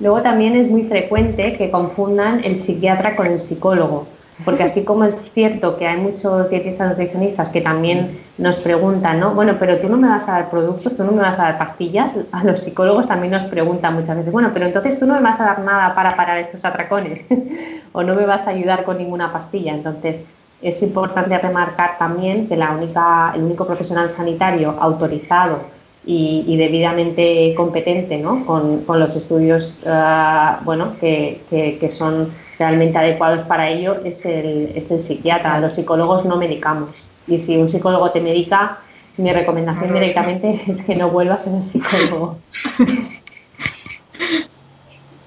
Luego 0.00 0.22
también 0.22 0.54
es 0.54 0.68
muy 0.68 0.84
frecuente 0.84 1.56
que 1.56 1.70
confundan 1.70 2.44
el 2.44 2.58
psiquiatra 2.58 3.16
con 3.16 3.26
el 3.26 3.40
psicólogo. 3.40 4.06
Porque 4.44 4.64
así 4.64 4.84
como 4.84 5.04
es 5.04 5.16
cierto 5.32 5.78
que 5.78 5.86
hay 5.86 5.98
muchos 5.98 6.50
dietistas 6.50 6.90
nutricionistas 6.90 7.48
que 7.48 7.62
también 7.62 8.20
nos 8.36 8.56
preguntan, 8.56 9.18
¿no? 9.18 9.34
Bueno, 9.34 9.56
pero 9.58 9.78
tú 9.78 9.88
no 9.88 9.96
me 9.96 10.08
vas 10.08 10.28
a 10.28 10.32
dar 10.32 10.50
productos, 10.50 10.94
tú 10.94 11.04
no 11.04 11.12
me 11.12 11.22
vas 11.22 11.38
a 11.38 11.44
dar 11.44 11.58
pastillas. 11.58 12.14
A 12.32 12.44
los 12.44 12.60
psicólogos 12.60 13.08
también 13.08 13.32
nos 13.32 13.44
preguntan 13.44 13.94
muchas 13.94 14.16
veces, 14.16 14.32
bueno, 14.32 14.50
pero 14.52 14.66
entonces 14.66 14.98
tú 14.98 15.06
no 15.06 15.14
me 15.14 15.22
vas 15.22 15.40
a 15.40 15.44
dar 15.44 15.60
nada 15.60 15.94
para 15.94 16.14
parar 16.16 16.38
estos 16.38 16.64
atracones 16.64 17.24
o 17.92 18.02
no 18.02 18.14
me 18.14 18.26
vas 18.26 18.46
a 18.46 18.50
ayudar 18.50 18.84
con 18.84 18.98
ninguna 18.98 19.32
pastilla. 19.32 19.74
Entonces, 19.74 20.22
es 20.60 20.82
importante 20.82 21.38
remarcar 21.38 21.96
también 21.98 22.46
que 22.46 22.56
la 22.56 22.72
única, 22.72 23.32
el 23.34 23.42
único 23.42 23.66
profesional 23.66 24.10
sanitario 24.10 24.74
autorizado 24.78 25.75
y, 26.06 26.56
debidamente 26.56 27.52
competente 27.56 28.16
¿no? 28.16 28.46
con, 28.46 28.84
los 28.86 29.16
estudios 29.16 29.82
ah, 29.86 30.60
bueno, 30.64 30.94
que, 31.00 31.40
que 31.50 31.90
son 31.90 32.32
realmente 32.58 32.96
adecuados 32.96 33.42
para 33.42 33.68
ello 33.68 33.96
es 34.04 34.24
el, 34.24 34.72
es 34.74 34.90
el 34.90 35.02
psiquiatra. 35.02 35.58
Los 35.60 35.74
psicólogos 35.74 36.24
no 36.24 36.36
medicamos. 36.36 37.04
Y 37.26 37.38
si 37.38 37.56
un 37.56 37.68
psicólogo 37.68 38.10
te 38.12 38.20
medica, 38.20 38.78
mi 39.16 39.32
recomendación 39.32 39.92
directamente 39.92 40.62
es 40.68 40.82
que 40.82 40.94
no 40.94 41.10
vuelvas 41.10 41.46
a 41.46 41.50
ese 41.50 41.60
psicólogo. 41.60 42.38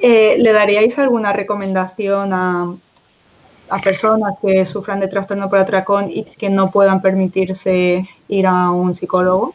Eh, 0.01 0.37
¿Le 0.39 0.53
daríais 0.53 0.97
alguna 0.97 1.33
recomendación 1.33 2.31
a 2.31 2.73
a 3.69 3.79
personas 3.79 4.35
que 4.41 4.65
sufran 4.65 4.99
de 4.99 5.07
trastorno 5.07 5.49
por 5.49 5.59
atracón 5.59 6.09
y 6.09 6.23
que 6.23 6.49
no 6.49 6.71
puedan 6.71 7.01
permitirse 7.01 8.07
ir 8.27 8.47
a 8.47 8.71
un 8.71 8.95
psicólogo? 8.95 9.53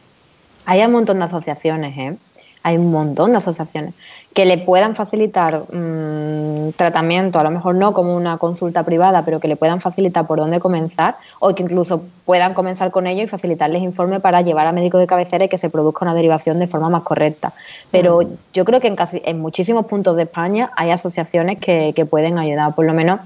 Hay 0.67 0.83
un 0.83 0.93
montón 0.93 1.19
de 1.19 1.25
asociaciones, 1.25 1.97
¿eh? 1.97 2.17
Hay 2.63 2.79
un 2.79 2.91
montón 2.91 3.33
de 3.33 3.37
asociaciones 3.37 3.95
que 4.35 4.45
le 4.47 4.59
puedan 4.59 4.97
facilitar 4.97 5.65
mmm, 5.73 6.71
tratamiento, 6.77 7.39
a 7.39 7.45
lo 7.45 7.51
mejor 7.51 7.77
no 7.77 7.93
como 7.93 8.17
una 8.17 8.37
consulta 8.39 8.83
privada, 8.83 9.25
pero 9.25 9.39
que 9.39 9.47
le 9.47 9.57
puedan 9.57 9.81
facilitar 9.81 10.27
por 10.27 10.39
dónde 10.39 10.59
comenzar 10.59 11.17
o 11.39 11.55
que 11.55 11.63
incluso 11.63 12.03
puedan 12.25 12.53
comenzar 12.53 12.91
con 12.91 13.07
ello 13.07 13.23
y 13.23 13.27
facilitarles 13.29 13.83
informe 13.83 14.19
para 14.19 14.43
llevar 14.43 14.67
a 14.67 14.73
médico 14.73 14.99
de 14.99 15.07
cabecera 15.07 15.45
y 15.45 15.49
que 15.49 15.59
se 15.59 15.71
produzca 15.71 16.05
una 16.05 16.15
derivación 16.15 16.59
de 16.59 16.67
forma 16.67 16.89
más 16.89 17.05
correcta. 17.05 17.53
Pero 17.93 18.23
mm. 18.23 18.27
yo 18.53 18.65
creo 18.65 18.81
que 18.81 18.89
en, 18.89 18.97
casi, 18.97 19.23
en 19.25 19.41
muchísimos 19.41 19.87
puntos 19.87 20.17
de 20.17 20.25
España 20.25 20.71
hay 20.75 20.91
asociaciones 20.91 21.59
que, 21.59 21.93
que 21.95 22.05
pueden 22.05 22.39
ayudar, 22.39 22.75
por 22.75 22.87
lo 22.87 22.93
menos 22.93 23.21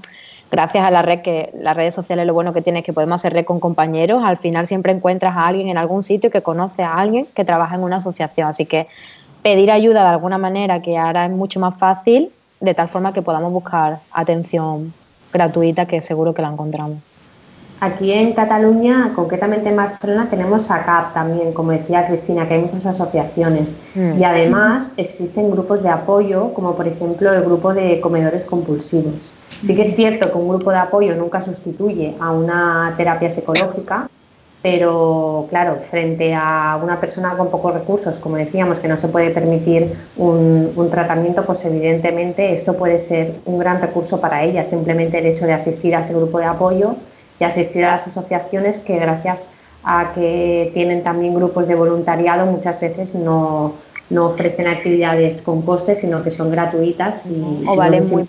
gracias 0.51 0.85
a 0.85 0.91
la 0.91 1.01
red, 1.01 1.21
que 1.21 1.51
las 1.53 1.75
redes 1.75 1.93
sociales 1.93 2.25
lo 2.25 2.33
bueno 2.33 2.53
que 2.53 2.61
tiene 2.61 2.79
es 2.79 2.85
que 2.85 2.93
podemos 2.93 3.21
hacer 3.21 3.33
red 3.33 3.45
con 3.45 3.59
compañeros, 3.59 4.23
al 4.23 4.37
final 4.37 4.67
siempre 4.67 4.91
encuentras 4.91 5.35
a 5.35 5.47
alguien 5.47 5.67
en 5.67 5.77
algún 5.77 6.03
sitio 6.03 6.31
que 6.31 6.41
conoce 6.41 6.83
a 6.83 6.93
alguien 6.93 7.27
que 7.33 7.45
trabaja 7.45 7.75
en 7.75 7.83
una 7.83 7.97
asociación, 7.97 8.47
así 8.47 8.65
que 8.65 8.87
pedir 9.43 9.71
ayuda 9.71 10.03
de 10.03 10.09
alguna 10.09 10.37
manera 10.37 10.81
que 10.81 10.97
ahora 10.97 11.25
es 11.25 11.31
mucho 11.31 11.59
más 11.59 11.77
fácil, 11.77 12.31
de 12.59 12.73
tal 12.73 12.89
forma 12.89 13.13
que 13.13 13.21
podamos 13.21 13.51
buscar 13.51 13.99
atención 14.11 14.93
gratuita 15.31 15.85
que 15.85 16.01
seguro 16.01 16.33
que 16.33 16.41
la 16.41 16.49
encontramos. 16.49 16.97
Aquí 17.81 18.11
en 18.11 18.33
Cataluña, 18.33 19.13
concretamente 19.15 19.69
en 19.69 19.77
Barcelona, 19.77 20.27
tenemos 20.29 20.69
ACAP 20.69 21.13
también, 21.13 21.53
como 21.53 21.71
decía 21.71 22.07
Cristina, 22.07 22.45
que 22.45 22.55
hay 22.55 22.61
muchas 22.61 22.87
asociaciones. 22.87 23.73
Mm. 23.95 24.19
Y 24.19 24.23
además 24.25 24.91
existen 24.97 25.49
grupos 25.49 25.81
de 25.81 25.87
apoyo, 25.87 26.53
como 26.53 26.75
por 26.75 26.89
ejemplo 26.89 27.31
el 27.31 27.41
grupo 27.41 27.73
de 27.73 28.01
comedores 28.01 28.43
compulsivos. 28.43 29.28
Sí 29.65 29.75
que 29.75 29.81
es 29.81 29.95
cierto 29.95 30.31
que 30.31 30.37
un 30.37 30.47
grupo 30.47 30.71
de 30.71 30.77
apoyo 30.77 31.15
nunca 31.15 31.41
sustituye 31.41 32.15
a 32.19 32.31
una 32.31 32.93
terapia 32.95 33.29
psicológica, 33.29 34.09
pero 34.61 35.47
claro, 35.49 35.77
frente 35.89 36.33
a 36.33 36.79
una 36.81 36.99
persona 36.99 37.35
con 37.37 37.49
pocos 37.49 37.73
recursos, 37.73 38.17
como 38.17 38.37
decíamos, 38.37 38.79
que 38.79 38.87
no 38.87 38.97
se 38.97 39.07
puede 39.07 39.31
permitir 39.31 39.93
un, 40.17 40.89
tratamiento, 40.91 41.45
pues 41.45 41.63
evidentemente 41.65 42.53
esto 42.53 42.73
puede 42.73 42.99
ser 42.99 43.35
un 43.45 43.59
gran 43.59 43.81
recurso 43.81 44.19
para 44.19 44.43
ella, 44.43 44.63
simplemente 44.63 45.19
el 45.19 45.27
hecho 45.27 45.45
de 45.45 45.53
asistir 45.53 45.95
a 45.95 46.01
ese 46.01 46.13
grupo 46.13 46.39
de 46.39 46.45
apoyo 46.45 46.95
y 47.39 47.43
asistir 47.43 47.85
a 47.85 47.91
las 47.91 48.07
asociaciones 48.07 48.79
que 48.79 48.97
gracias 48.97 49.49
a 49.83 50.11
que 50.13 50.71
tienen 50.73 51.03
también 51.03 51.33
grupos 51.33 51.67
de 51.67 51.75
voluntariado 51.75 52.45
muchas 52.45 52.81
veces 52.81 53.15
no, 53.15 53.73
ofrecen 54.17 54.67
actividades 54.67 55.41
con 55.41 55.61
costes, 55.61 55.99
sino 55.99 56.21
que 56.23 56.31
son 56.31 56.51
gratuitas 56.51 57.25
y, 57.25 57.65
o 57.65 57.77
valen 57.77 58.09
muy 58.09 58.27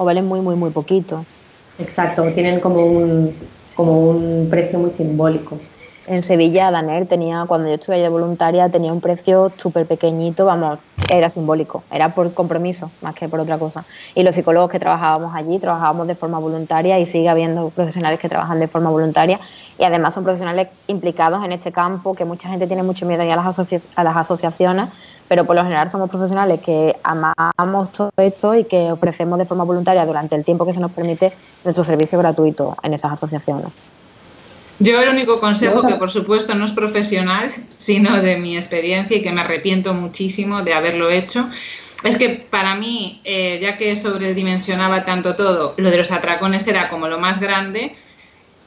o 0.00 0.04
valen 0.06 0.26
muy 0.26 0.40
muy 0.40 0.56
muy 0.56 0.70
poquito. 0.72 1.28
Exacto, 1.78 2.32
tienen 2.34 2.60
como 2.60 2.84
un 2.86 3.50
como 3.72 4.08
un 4.10 4.48
precio 4.50 4.78
muy 4.78 4.90
simbólico. 4.92 5.69
En 6.06 6.22
Sevilla, 6.22 6.70
Daner 6.70 7.06
tenía, 7.06 7.44
cuando 7.46 7.68
yo 7.68 7.74
estuve 7.74 7.96
ahí 7.96 8.02
de 8.02 8.08
voluntaria, 8.08 8.68
tenía 8.70 8.92
un 8.92 9.02
precio 9.02 9.50
súper 9.56 9.86
pequeñito, 9.86 10.46
vamos, 10.46 10.78
era 11.10 11.28
simbólico, 11.28 11.82
era 11.90 12.14
por 12.14 12.32
compromiso 12.32 12.90
más 13.02 13.14
que 13.14 13.28
por 13.28 13.38
otra 13.38 13.58
cosa. 13.58 13.84
Y 14.14 14.22
los 14.22 14.34
psicólogos 14.34 14.70
que 14.70 14.78
trabajábamos 14.78 15.34
allí, 15.34 15.58
trabajábamos 15.58 16.06
de 16.06 16.14
forma 16.14 16.38
voluntaria 16.38 16.98
y 16.98 17.06
sigue 17.06 17.28
habiendo 17.28 17.68
profesionales 17.68 18.18
que 18.18 18.28
trabajan 18.28 18.58
de 18.60 18.66
forma 18.66 18.90
voluntaria 18.90 19.38
y 19.78 19.84
además 19.84 20.14
son 20.14 20.24
profesionales 20.24 20.68
implicados 20.86 21.44
en 21.44 21.52
este 21.52 21.70
campo, 21.70 22.14
que 22.14 22.24
mucha 22.24 22.48
gente 22.48 22.66
tiene 22.66 22.82
mucho 22.82 23.04
miedo 23.04 23.22
a 23.22 23.36
las, 23.36 23.58
a 23.96 24.04
las 24.04 24.16
asociaciones, 24.16 24.88
pero 25.28 25.44
por 25.44 25.54
lo 25.54 25.62
general 25.62 25.90
somos 25.90 26.08
profesionales 26.08 26.60
que 26.60 26.96
amamos 27.02 27.92
todo 27.92 28.10
esto 28.16 28.54
y 28.54 28.64
que 28.64 28.90
ofrecemos 28.90 29.38
de 29.38 29.44
forma 29.44 29.64
voluntaria 29.64 30.04
durante 30.06 30.34
el 30.34 30.44
tiempo 30.44 30.64
que 30.64 30.72
se 30.72 30.80
nos 30.80 30.92
permite 30.92 31.32
nuestro 31.64 31.84
servicio 31.84 32.18
gratuito 32.18 32.76
en 32.82 32.94
esas 32.94 33.12
asociaciones. 33.12 33.70
Yo 34.80 34.98
el 35.02 35.10
único 35.10 35.40
consejo, 35.40 35.86
que 35.86 35.96
por 35.96 36.10
supuesto 36.10 36.54
no 36.54 36.64
es 36.64 36.72
profesional, 36.72 37.52
sino 37.76 38.22
de 38.22 38.38
mi 38.38 38.56
experiencia 38.56 39.18
y 39.18 39.22
que 39.22 39.30
me 39.30 39.42
arrepiento 39.42 39.92
muchísimo 39.92 40.62
de 40.62 40.72
haberlo 40.72 41.10
hecho, 41.10 41.50
es 42.02 42.16
que 42.16 42.30
para 42.30 42.74
mí, 42.76 43.20
eh, 43.24 43.58
ya 43.60 43.76
que 43.76 43.94
sobredimensionaba 43.94 45.04
tanto 45.04 45.36
todo, 45.36 45.74
lo 45.76 45.90
de 45.90 45.98
los 45.98 46.10
atracones 46.10 46.66
era 46.66 46.88
como 46.88 47.08
lo 47.08 47.20
más 47.20 47.40
grande, 47.40 47.94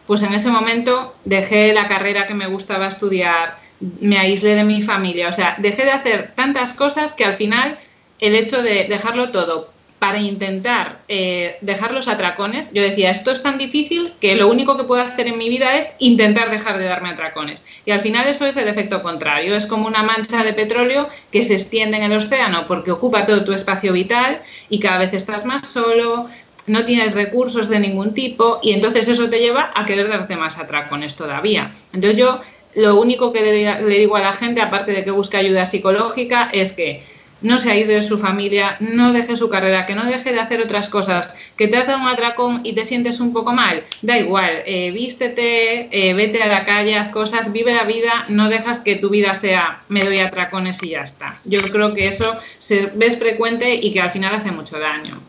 pues 0.05 0.21
en 0.21 0.33
ese 0.33 0.51
momento 0.51 1.15
dejé 1.25 1.73
la 1.73 1.87
carrera 1.87 2.27
que 2.27 2.35
me 2.35 2.45
gustaba 2.45 2.87
estudiar, 2.87 3.57
me 3.99 4.19
aislé 4.19 4.53
de 4.53 4.63
mi 4.63 4.83
familia, 4.83 5.29
o 5.29 5.33
sea, 5.33 5.55
dejé 5.57 5.83
de 5.83 5.91
hacer 5.93 6.33
tantas 6.35 6.73
cosas 6.73 7.13
que 7.13 7.25
al 7.25 7.37
final 7.37 7.79
el 8.19 8.35
hecho 8.35 8.61
de 8.61 8.85
dejarlo 8.87 9.31
todo 9.31 9.72
para 10.03 10.19
intentar 10.19 10.99
eh, 11.07 11.55
dejar 11.61 11.93
los 11.93 12.09
atracones, 12.09 12.73
yo 12.73 12.81
decía, 12.81 13.09
esto 13.09 13.31
es 13.31 13.41
tan 13.41 13.57
difícil 13.57 14.11
que 14.19 14.35
lo 14.35 14.49
único 14.49 14.75
que 14.75 14.83
puedo 14.83 15.01
hacer 15.01 15.27
en 15.27 15.37
mi 15.37 15.47
vida 15.47 15.77
es 15.77 15.93
intentar 15.97 16.51
dejar 16.51 16.77
de 16.77 16.83
darme 16.83 17.07
atracones. 17.07 17.63
Y 17.85 17.91
al 17.91 18.01
final 18.01 18.27
eso 18.27 18.45
es 18.45 18.57
el 18.57 18.67
efecto 18.67 19.01
contrario, 19.01 19.55
es 19.55 19.65
como 19.65 19.87
una 19.87 20.03
mancha 20.03 20.43
de 20.43 20.51
petróleo 20.51 21.07
que 21.31 21.41
se 21.41 21.53
extiende 21.53 21.95
en 21.95 22.03
el 22.03 22.17
océano 22.17 22.65
porque 22.67 22.91
ocupa 22.91 23.25
todo 23.25 23.45
tu 23.45 23.53
espacio 23.53 23.93
vital 23.93 24.41
y 24.67 24.81
cada 24.81 24.97
vez 24.97 25.13
estás 25.13 25.45
más 25.45 25.65
solo, 25.67 26.27
no 26.67 26.83
tienes 26.83 27.13
recursos 27.13 27.69
de 27.69 27.79
ningún 27.79 28.13
tipo 28.13 28.59
y 28.61 28.73
entonces 28.73 29.07
eso 29.07 29.29
te 29.29 29.39
lleva 29.39 29.71
a 29.73 29.85
querer 29.85 30.09
darte 30.09 30.35
más 30.35 30.57
atracones 30.57 31.15
todavía. 31.15 31.71
Entonces 31.93 32.19
yo 32.19 32.41
lo 32.75 32.99
único 32.99 33.31
que 33.31 33.41
le 33.41 33.99
digo 33.99 34.17
a 34.17 34.19
la 34.19 34.33
gente, 34.33 34.59
aparte 34.59 34.91
de 34.91 35.05
que 35.05 35.11
busque 35.11 35.37
ayuda 35.37 35.65
psicológica, 35.65 36.49
es 36.51 36.73
que 36.73 37.03
no 37.43 37.57
se 37.57 37.69
aísle 37.69 37.95
de 37.95 38.01
su 38.01 38.17
familia, 38.17 38.77
no 38.79 39.13
deje 39.13 39.35
su 39.35 39.49
carrera, 39.49 39.85
que 39.85 39.95
no 39.95 40.05
deje 40.05 40.31
de 40.31 40.39
hacer 40.39 40.61
otras 40.61 40.89
cosas, 40.89 41.33
que 41.55 41.67
te 41.67 41.77
has 41.77 41.85
dado 41.85 41.99
un 41.99 42.07
atracón 42.07 42.61
y 42.63 42.73
te 42.73 42.85
sientes 42.85 43.19
un 43.19 43.33
poco 43.33 43.53
mal, 43.53 43.83
da 44.01 44.17
igual, 44.17 44.63
eh, 44.65 44.91
vístete, 44.91 45.89
eh, 45.91 46.13
vete 46.13 46.41
a 46.41 46.47
la 46.47 46.65
calle, 46.65 46.97
haz 46.97 47.09
cosas, 47.09 47.51
vive 47.51 47.73
la 47.73 47.83
vida, 47.83 48.25
no 48.29 48.49
dejas 48.49 48.79
que 48.79 48.95
tu 48.95 49.09
vida 49.09 49.35
sea 49.35 49.81
me 49.89 50.03
doy 50.03 50.19
atracones 50.19 50.81
y 50.81 50.89
ya 50.89 51.01
está. 51.01 51.35
Yo 51.43 51.61
creo 51.61 51.93
que 51.93 52.07
eso 52.07 52.35
se 52.57 52.87
ves 52.95 53.17
frecuente 53.17 53.75
y 53.75 53.93
que 53.93 54.01
al 54.01 54.11
final 54.11 54.35
hace 54.35 54.51
mucho 54.51 54.79
daño. 54.79 55.19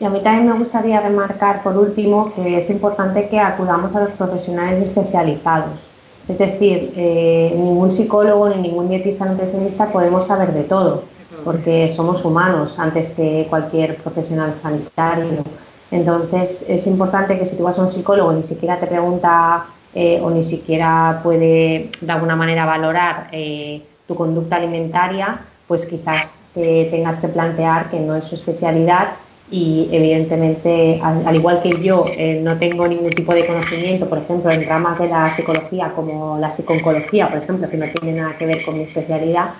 Y 0.00 0.04
a 0.04 0.10
mí 0.10 0.20
también 0.22 0.48
me 0.48 0.58
gustaría 0.58 1.00
remarcar, 1.00 1.62
por 1.62 1.78
último, 1.78 2.34
que 2.34 2.58
es 2.58 2.68
importante 2.68 3.28
que 3.28 3.38
acudamos 3.38 3.94
a 3.94 4.00
los 4.00 4.12
profesionales 4.12 4.82
especializados 4.82 5.93
es 6.28 6.38
decir, 6.38 6.92
eh, 6.96 7.52
ningún 7.54 7.92
psicólogo 7.92 8.48
ni 8.48 8.56
ningún 8.62 8.88
dietista 8.88 9.26
nutricionista 9.26 9.92
podemos 9.92 10.26
saber 10.26 10.52
de 10.52 10.62
todo, 10.62 11.02
porque 11.44 11.90
somos 11.92 12.24
humanos 12.24 12.78
antes 12.78 13.10
que 13.10 13.46
cualquier 13.50 13.96
profesional 13.96 14.54
sanitario. 14.60 15.44
Entonces, 15.90 16.64
es 16.66 16.86
importante 16.86 17.38
que 17.38 17.44
si 17.44 17.56
tú 17.56 17.64
vas 17.64 17.78
a 17.78 17.82
un 17.82 17.90
psicólogo 17.90 18.32
ni 18.32 18.42
siquiera 18.42 18.80
te 18.80 18.86
pregunta 18.86 19.66
eh, 19.94 20.18
o 20.22 20.30
ni 20.30 20.42
siquiera 20.42 21.20
puede 21.22 21.90
de 22.00 22.12
alguna 22.12 22.36
manera 22.36 22.64
valorar 22.64 23.28
eh, 23.30 23.82
tu 24.08 24.14
conducta 24.14 24.56
alimentaria, 24.56 25.38
pues 25.68 25.84
quizás 25.84 26.30
te 26.54 26.86
tengas 26.86 27.18
que 27.18 27.28
plantear 27.28 27.90
que 27.90 28.00
no 28.00 28.14
es 28.16 28.24
su 28.24 28.34
especialidad 28.34 29.08
y 29.50 29.88
evidentemente, 29.92 31.00
al, 31.02 31.34
igual 31.34 31.62
que 31.62 31.80
yo 31.82 32.04
eh, 32.16 32.40
no 32.42 32.58
tengo 32.58 32.88
ningún 32.88 33.10
tipo 33.10 33.34
de 33.34 33.46
conocimiento, 33.46 34.08
por 34.08 34.18
ejemplo, 34.18 34.50
en 34.50 34.64
ramas 34.66 34.98
de 34.98 35.08
la 35.08 35.28
psicología 35.34 35.92
como 35.94 36.38
la 36.38 36.50
psiconcología, 36.50 37.28
por 37.28 37.42
ejemplo, 37.42 37.68
que 37.68 37.76
no 37.76 37.86
tiene 37.86 38.20
nada 38.20 38.36
que 38.38 38.46
ver 38.46 38.64
con 38.64 38.78
mi 38.78 38.84
especialidad, 38.84 39.50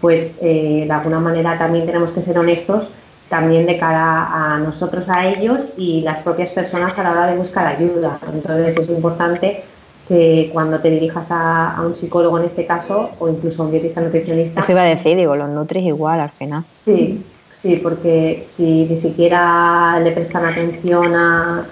pues 0.00 0.36
eh, 0.42 0.84
de 0.86 0.92
alguna 0.92 1.20
manera 1.20 1.58
también 1.58 1.86
tenemos 1.86 2.10
que 2.10 2.22
ser 2.22 2.38
honestos 2.38 2.90
también 3.28 3.64
de 3.64 3.78
cara 3.78 4.26
a 4.26 4.58
nosotros, 4.58 5.08
a 5.08 5.26
ellos 5.28 5.72
y 5.76 6.02
las 6.02 6.18
propias 6.22 6.50
personas 6.50 6.98
a 6.98 7.02
la 7.02 7.12
hora 7.12 7.26
de 7.28 7.36
buscar 7.36 7.66
ayuda. 7.66 8.18
Entonces 8.32 8.76
es 8.76 8.88
importante 8.88 9.62
que 10.08 10.50
cuando 10.52 10.80
te 10.80 10.90
dirijas 10.90 11.28
a, 11.30 11.80
un 11.86 11.94
psicólogo 11.94 12.38
en 12.40 12.46
este 12.46 12.66
caso 12.66 13.10
o 13.20 13.28
incluso 13.28 13.62
a 13.62 13.66
un 13.66 13.70
dietista 13.70 14.00
nutricionista. 14.00 14.58
Eso 14.58 14.72
iba 14.72 14.82
a 14.82 14.86
decir, 14.86 15.16
digo, 15.16 15.36
los 15.36 15.48
nutris 15.48 15.84
igual 15.84 16.18
al 16.18 16.30
final. 16.30 16.64
Sí, 16.84 17.24
Sí, 17.60 17.76
porque 17.76 18.42
si 18.42 18.86
ni 18.86 18.96
siquiera 18.96 20.00
le 20.00 20.12
prestan 20.12 20.46
atención 20.46 21.14
a, 21.14 21.66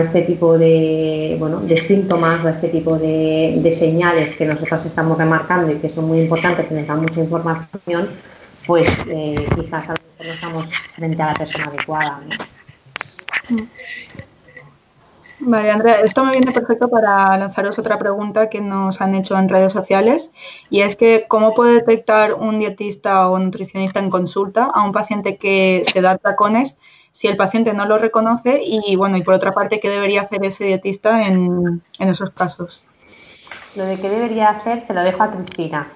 este 0.00 0.22
tipo 0.22 0.58
de, 0.58 1.36
bueno, 1.38 1.60
de 1.60 1.78
síntomas 1.78 2.44
o 2.44 2.48
a 2.48 2.50
este 2.50 2.68
tipo 2.68 2.98
de, 2.98 3.72
señales 3.78 4.34
que 4.34 4.46
nosotros 4.46 4.84
estamos 4.84 5.16
remarcando 5.16 5.70
y 5.70 5.76
que 5.76 5.88
son 5.88 6.08
muy 6.08 6.22
importantes 6.22 6.66
y 6.68 6.74
nos 6.74 6.88
dan 6.88 7.02
mucha 7.02 7.20
información, 7.20 8.08
pues 8.66 8.88
eh, 9.06 9.46
quizás 9.54 9.90
a 9.90 9.94
lo 9.94 10.00
mejor 10.10 10.26
no 10.26 10.32
estamos 10.32 10.64
frente 10.96 11.22
a 11.22 11.26
la 11.26 11.34
persona 11.34 11.64
adecuada. 11.66 12.20
Mm. 13.50 14.27
Vale, 15.40 15.70
Andrea, 15.70 16.00
esto 16.00 16.24
me 16.24 16.32
viene 16.32 16.50
perfecto 16.52 16.88
para 16.88 17.36
lanzaros 17.36 17.78
otra 17.78 17.98
pregunta 17.98 18.48
que 18.50 18.60
nos 18.60 19.00
han 19.00 19.14
hecho 19.14 19.38
en 19.38 19.48
redes 19.48 19.72
sociales 19.72 20.32
y 20.68 20.80
es 20.80 20.96
que 20.96 21.26
¿cómo 21.28 21.54
puede 21.54 21.74
detectar 21.74 22.34
un 22.34 22.58
dietista 22.58 23.28
o 23.30 23.38
nutricionista 23.38 24.00
en 24.00 24.10
consulta 24.10 24.64
a 24.64 24.84
un 24.84 24.92
paciente 24.92 25.36
que 25.36 25.82
se 25.92 26.00
da 26.00 26.18
tacones 26.18 26.76
si 27.12 27.28
el 27.28 27.36
paciente 27.36 27.72
no 27.72 27.86
lo 27.86 27.98
reconoce 27.98 28.60
y 28.62 28.94
bueno, 28.96 29.16
y 29.16 29.22
por 29.22 29.34
otra 29.34 29.52
parte, 29.52 29.80
¿qué 29.80 29.88
debería 29.88 30.22
hacer 30.22 30.44
ese 30.44 30.64
dietista 30.64 31.26
en, 31.26 31.82
esos 31.98 32.30
casos? 32.30 32.82
Lo 33.74 33.84
de 33.84 33.96
qué 33.98 34.08
debería 34.08 34.50
hacer 34.50 34.84
se 34.86 34.94
lo 34.94 35.02
dejo 35.02 35.22
a 35.22 35.30
Cristina, 35.30 35.88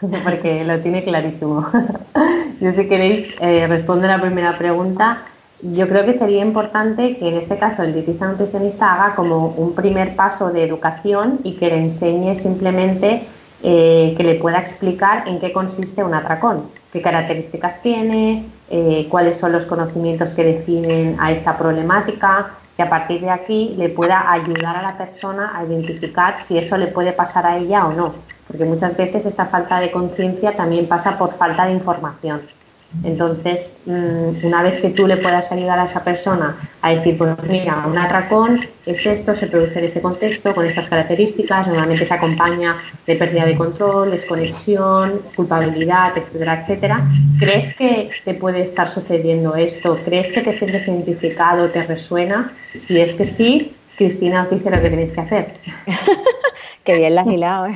porque 0.24 0.64
lo 0.64 0.78
tiene 0.80 1.04
clarísimo. 1.04 1.66
Yo 2.60 2.72
si 2.72 2.88
queréis 2.88 3.34
eh, 3.40 3.68
la 3.68 4.20
primera 4.20 4.58
pregunta 4.58 5.22
yo 5.62 5.88
creo 5.88 6.04
que 6.04 6.18
sería 6.18 6.42
importante 6.42 7.16
que 7.16 7.28
en 7.28 7.36
este 7.36 7.56
caso 7.56 7.82
el 7.82 7.94
dietista 7.94 8.28
nutricionista 8.28 8.92
haga 8.92 9.14
como 9.14 9.48
un 9.56 9.74
primer 9.74 10.14
paso 10.14 10.50
de 10.50 10.64
educación 10.64 11.40
y 11.44 11.54
que 11.54 11.68
le 11.68 11.78
enseñe 11.78 12.36
simplemente 12.36 13.24
eh, 13.62 14.14
que 14.16 14.22
le 14.22 14.34
pueda 14.34 14.58
explicar 14.58 15.26
en 15.26 15.40
qué 15.40 15.52
consiste 15.52 16.04
un 16.04 16.14
atracón, 16.14 16.64
qué 16.92 17.00
características 17.00 17.80
tiene, 17.80 18.44
eh, 18.68 19.06
cuáles 19.10 19.38
son 19.38 19.52
los 19.52 19.64
conocimientos 19.64 20.34
que 20.34 20.44
definen 20.44 21.16
a 21.18 21.32
esta 21.32 21.56
problemática, 21.56 22.50
que 22.76 22.82
a 22.82 22.90
partir 22.90 23.22
de 23.22 23.30
aquí 23.30 23.74
le 23.78 23.88
pueda 23.88 24.30
ayudar 24.30 24.76
a 24.76 24.82
la 24.82 24.98
persona 24.98 25.56
a 25.56 25.64
identificar 25.64 26.36
si 26.44 26.58
eso 26.58 26.76
le 26.76 26.88
puede 26.88 27.12
pasar 27.12 27.46
a 27.46 27.56
ella 27.56 27.86
o 27.86 27.92
no, 27.94 28.12
porque 28.46 28.66
muchas 28.66 28.94
veces 28.94 29.24
esta 29.24 29.46
falta 29.46 29.80
de 29.80 29.90
conciencia 29.90 30.52
también 30.52 30.86
pasa 30.86 31.16
por 31.16 31.32
falta 31.32 31.64
de 31.64 31.72
información. 31.72 32.42
Entonces, 33.04 33.76
mm, 33.86 34.44
una 34.44 34.62
vez 34.62 34.80
que 34.80 34.90
tú 34.90 35.06
le 35.06 35.16
puedas 35.16 35.50
ayudar 35.52 35.78
a 35.78 35.84
esa 35.84 36.02
persona 36.02 36.56
a 36.82 36.90
decir, 36.90 37.16
pues 37.18 37.36
mira, 37.48 37.84
un 37.86 37.98
atracón 37.98 38.60
es 38.84 39.04
esto, 39.06 39.34
se 39.34 39.46
produce 39.46 39.78
en 39.78 39.84
este 39.84 40.00
contexto, 40.00 40.54
con 40.54 40.66
estas 40.66 40.88
características, 40.88 41.66
normalmente 41.66 42.06
se 42.06 42.14
acompaña 42.14 42.76
de 43.06 43.16
pérdida 43.16 43.44
de 43.44 43.56
control, 43.56 44.10
desconexión, 44.10 45.20
culpabilidad, 45.34 46.16
etcétera, 46.16 46.60
etcétera. 46.62 47.08
¿Crees 47.38 47.76
que 47.76 48.10
te 48.24 48.34
puede 48.34 48.62
estar 48.62 48.88
sucediendo 48.88 49.54
esto? 49.54 49.98
¿Crees 50.04 50.32
que 50.32 50.40
te 50.40 50.52
sientes 50.52 50.88
identificado, 50.88 51.68
te 51.68 51.82
resuena? 51.82 52.52
Si 52.78 53.00
es 53.00 53.14
que 53.14 53.24
sí, 53.24 53.75
Cristina 53.96 54.42
os 54.42 54.50
dice 54.50 54.70
lo 54.70 54.80
que 54.80 54.90
tenéis 54.90 55.12
que 55.12 55.20
hacer. 55.20 55.52
Qué 56.84 56.96
bien 56.98 57.14
la 57.14 57.22
has 57.22 57.26
hilado, 57.26 57.66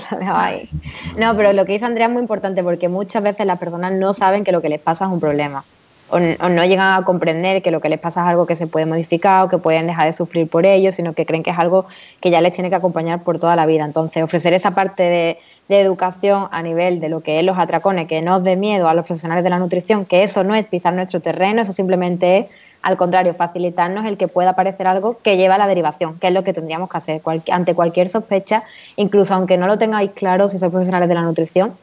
No, 1.16 1.37
pero 1.37 1.52
lo 1.52 1.64
que 1.64 1.72
dice 1.72 1.87
Andrea 1.87 2.06
es 2.06 2.12
muy 2.12 2.22
importante 2.22 2.62
porque 2.62 2.88
muchas 2.88 3.22
veces 3.22 3.44
las 3.46 3.59
personas 3.59 3.92
no 3.92 4.12
saben 4.12 4.44
que 4.44 4.52
lo 4.52 4.62
que 4.62 4.68
les 4.68 4.80
pasa 4.80 5.06
es 5.06 5.11
un 5.11 5.18
problema. 5.18 5.64
O, 6.10 6.18
no 6.18 6.64
llegan 6.64 7.00
a 7.00 7.04
comprender 7.04 7.62
que 7.62 7.70
lo 7.70 7.80
que 7.80 7.88
les 7.88 7.98
pasa 7.98 8.22
es 8.22 8.26
algo 8.28 8.46
que 8.46 8.56
se 8.56 8.66
puede 8.66 8.86
modificar 8.86 9.44
o 9.44 9.48
que 9.48 9.58
pueden 9.58 9.86
dejar 9.86 10.06
de 10.06 10.12
sufrir 10.12 10.48
por 10.48 10.66
ello, 10.66 10.92
sino 10.92 11.12
que 11.12 11.24
creen 11.24 11.42
que 11.42 11.50
es 11.50 11.58
algo 11.58 11.86
que 12.20 12.30
ya 12.30 12.40
les 12.40 12.52
tiene 12.52 12.68
que 12.68 12.76
acompañar 12.76 13.22
por 13.22 13.38
toda 13.38 13.56
la 13.56 13.66
vida. 13.66 13.84
Entonces, 13.84 14.22
ofrecer 14.22 14.52
esa 14.52 14.72
parte 14.72 15.04
de, 15.04 15.38
de 15.68 15.80
educación 15.80 16.48
a 16.50 16.62
nivel 16.62 17.00
de 17.00 17.08
lo 17.08 17.20
que 17.20 17.38
es 17.38 17.44
los 17.44 17.58
atracones, 17.58 18.08
que 18.08 18.22
no 18.22 18.36
os 18.36 18.44
dé 18.44 18.56
miedo 18.56 18.88
a 18.88 18.94
los 18.94 19.06
profesionales 19.06 19.44
de 19.44 19.50
la 19.50 19.58
nutrición, 19.58 20.04
que 20.04 20.22
eso 20.22 20.44
no 20.44 20.54
es 20.54 20.66
pisar 20.66 20.94
nuestro 20.94 21.20
terreno, 21.20 21.62
eso 21.62 21.72
simplemente 21.72 22.38
es 22.38 22.46
al 22.82 22.96
contrario, 22.96 23.34
facilitarnos 23.34 24.06
el 24.06 24.16
que 24.16 24.28
pueda 24.28 24.50
aparecer 24.50 24.86
algo 24.86 25.18
que 25.22 25.36
lleva 25.36 25.56
a 25.56 25.58
la 25.58 25.66
derivación, 25.66 26.18
que 26.18 26.28
es 26.28 26.32
lo 26.32 26.44
que 26.44 26.52
tendríamos 26.52 26.88
que 26.88 26.96
hacer 26.96 27.20
ante 27.50 27.74
cualquier 27.74 28.08
sospecha, 28.08 28.64
incluso 28.96 29.34
aunque 29.34 29.58
no 29.58 29.66
lo 29.66 29.78
tengáis 29.78 30.12
claro 30.12 30.48
si 30.48 30.58
sois 30.58 30.70
profesionales 30.70 31.08
de 31.08 31.14
la 31.14 31.22
nutrición. 31.22 31.74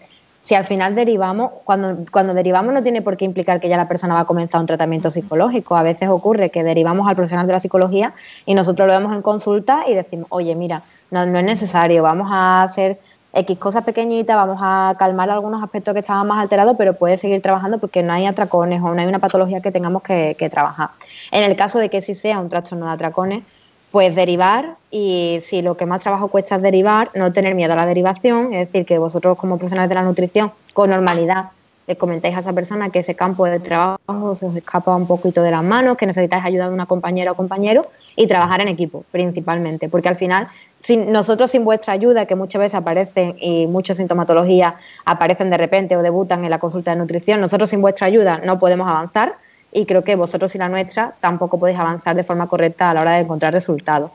Si 0.42 0.56
al 0.56 0.66
final 0.66 0.96
derivamos, 0.96 1.52
cuando, 1.66 2.06
cuando 2.12 2.34
derivamos 2.34 2.74
no 2.74 2.82
tiene 2.82 3.02
por 3.02 3.18
qué 3.18 3.26
implicar 3.26 3.60
que 3.60 3.68
ya 3.68 3.78
la 3.78 3.88
persona 3.88 4.14
va 4.14 4.22
a 4.22 4.26
comenzar 4.26 4.62
un 4.62 4.68
tratamiento 4.68 5.10
psicológico. 5.10 5.76
A 5.76 5.84
veces 5.84 6.10
ocurre 6.10 6.50
que 6.50 6.64
derivamos 6.64 7.08
al 7.08 7.16
profesional 7.16 7.48
de 7.48 7.54
la 7.54 7.60
psicología 7.60 8.14
y 8.46 8.54
nosotros 8.54 8.88
lo 8.88 8.94
vemos 8.94 9.14
en 9.14 9.22
consulta 9.22 9.84
y 9.88 9.94
decimos, 9.94 10.28
oye, 10.30 10.56
mira, 10.56 10.84
no, 11.12 11.26
no 11.26 11.40
es 11.40 11.46
necesario, 11.46 12.04
vamos 12.04 12.30
a 12.32 12.64
hacer 12.64 12.98
X 13.34 13.58
cosas 13.60 13.84
pequeñitas, 13.84 14.36
vamos 14.36 14.58
a 14.62 14.96
calmar 14.98 15.30
algunos 15.30 15.62
aspectos 15.62 15.94
que 15.94 16.00
estaban 16.00 16.26
más 16.28 16.40
alterados, 16.40 16.76
pero 16.78 16.94
puede 16.94 17.18
seguir 17.18 17.42
trabajando 17.42 17.78
porque 17.78 18.02
no 18.02 18.14
hay 18.14 18.26
atracones 18.26 18.82
o 18.82 18.94
no 18.94 19.02
hay 19.02 19.08
una 19.08 19.20
patología 19.20 19.62
que 19.62 19.72
tengamos 19.72 20.02
que, 20.02 20.36
trabajar. 20.52 20.90
En 21.32 21.44
el 21.44 21.56
caso 21.56 21.78
de 21.78 21.90
que 21.90 22.02
sí 22.02 22.14
sea 22.14 22.40
un 22.40 22.50
trastorno 22.50 22.88
de 22.88 22.94
atracones, 22.94 23.44
pues 23.92 24.16
derivar 24.16 24.76
y 24.92 25.40
si 25.42 25.62
lo 25.62 25.78
que 25.78 25.86
más 25.86 26.02
trabajo 26.02 26.28
cuesta 26.28 26.56
es 26.56 26.62
derivar, 26.62 27.10
no 27.16 27.32
tener 27.32 27.56
miedo 27.56 27.74
a 27.74 27.76
la 27.76 27.86
derivación, 27.86 28.54
es 28.54 28.68
decir, 28.68 28.86
que 28.86 28.98
vosotros 28.98 29.38
como 29.38 29.58
profesionales 29.58 29.90
de 29.90 29.96
la 29.96 30.04
nutrición 30.04 30.52
con 30.74 30.90
normalidad 30.90 31.52
le 31.88 31.96
comentáis 31.96 32.36
a 32.36 32.40
esa 32.40 32.52
persona 32.52 32.90
que 32.90 33.00
ese 33.00 33.16
campo 33.16 33.46
de 33.46 33.60
trabajo 33.60 34.36
se 34.36 34.46
os 34.46 34.56
escapa 34.56 34.94
un 34.94 35.08
poquito 35.08 35.42
de 35.42 35.52
las 35.52 35.64
manos, 35.64 35.96
que 35.96 36.06
necesitáis 36.06 36.44
ayuda 36.44 36.68
de 36.68 36.74
una 36.74 36.86
compañera 36.86 37.32
o 37.32 37.36
compañero 37.36 37.88
y 38.18 38.28
trabajar 38.28 38.60
en 38.60 38.68
equipo 38.68 39.06
principalmente, 39.10 39.88
porque 39.88 40.10
al 40.10 40.18
final 40.18 40.50
sin, 40.82 41.12
nosotros 41.12 41.50
sin 41.50 41.64
vuestra 41.64 41.94
ayuda, 41.94 42.26
que 42.26 42.36
muchas 42.36 42.60
veces 42.60 42.76
aparecen 42.76 43.38
y 43.40 43.68
muchas 43.68 43.98
sintomatologías 43.98 44.74
aparecen 45.06 45.50
de 45.50 45.58
repente 45.58 45.96
o 45.96 46.02
debutan 46.02 46.44
en 46.44 46.50
la 46.50 46.60
consulta 46.60 46.92
de 46.92 46.98
nutrición, 46.98 47.40
nosotros 47.40 47.70
sin 47.70 47.82
vuestra 47.82 48.08
ayuda 48.08 48.42
no 48.44 48.60
podemos 48.60 48.88
avanzar 48.88 49.36
y 49.78 49.86
creo 49.86 50.04
que 50.04 50.16
vosotros 50.16 50.52
sin 50.52 50.60
la 50.60 50.70
nuestra 50.70 51.14
tampoco 51.20 51.60
podéis 51.60 51.78
avanzar 51.78 52.16
de 52.16 52.24
forma 52.24 52.48
correcta 52.48 52.90
a 52.90 52.96
la 52.96 53.02
hora 53.02 53.12
de 53.12 53.20
encontrar 53.20 53.54
resultados. 53.54 54.10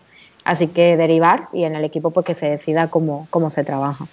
Así 0.45 0.67
que 0.67 0.97
derivar 0.97 1.49
y 1.53 1.63
en 1.63 1.77
el 1.77 1.85
equipo 1.85 2.11
pues 2.11 2.27
que 2.27 2.35
se 2.35 2.49
decida 2.49 2.89
cómo, 2.89 3.29
cómo 3.31 3.49
se 3.49 3.63
trabaja. 3.63 4.07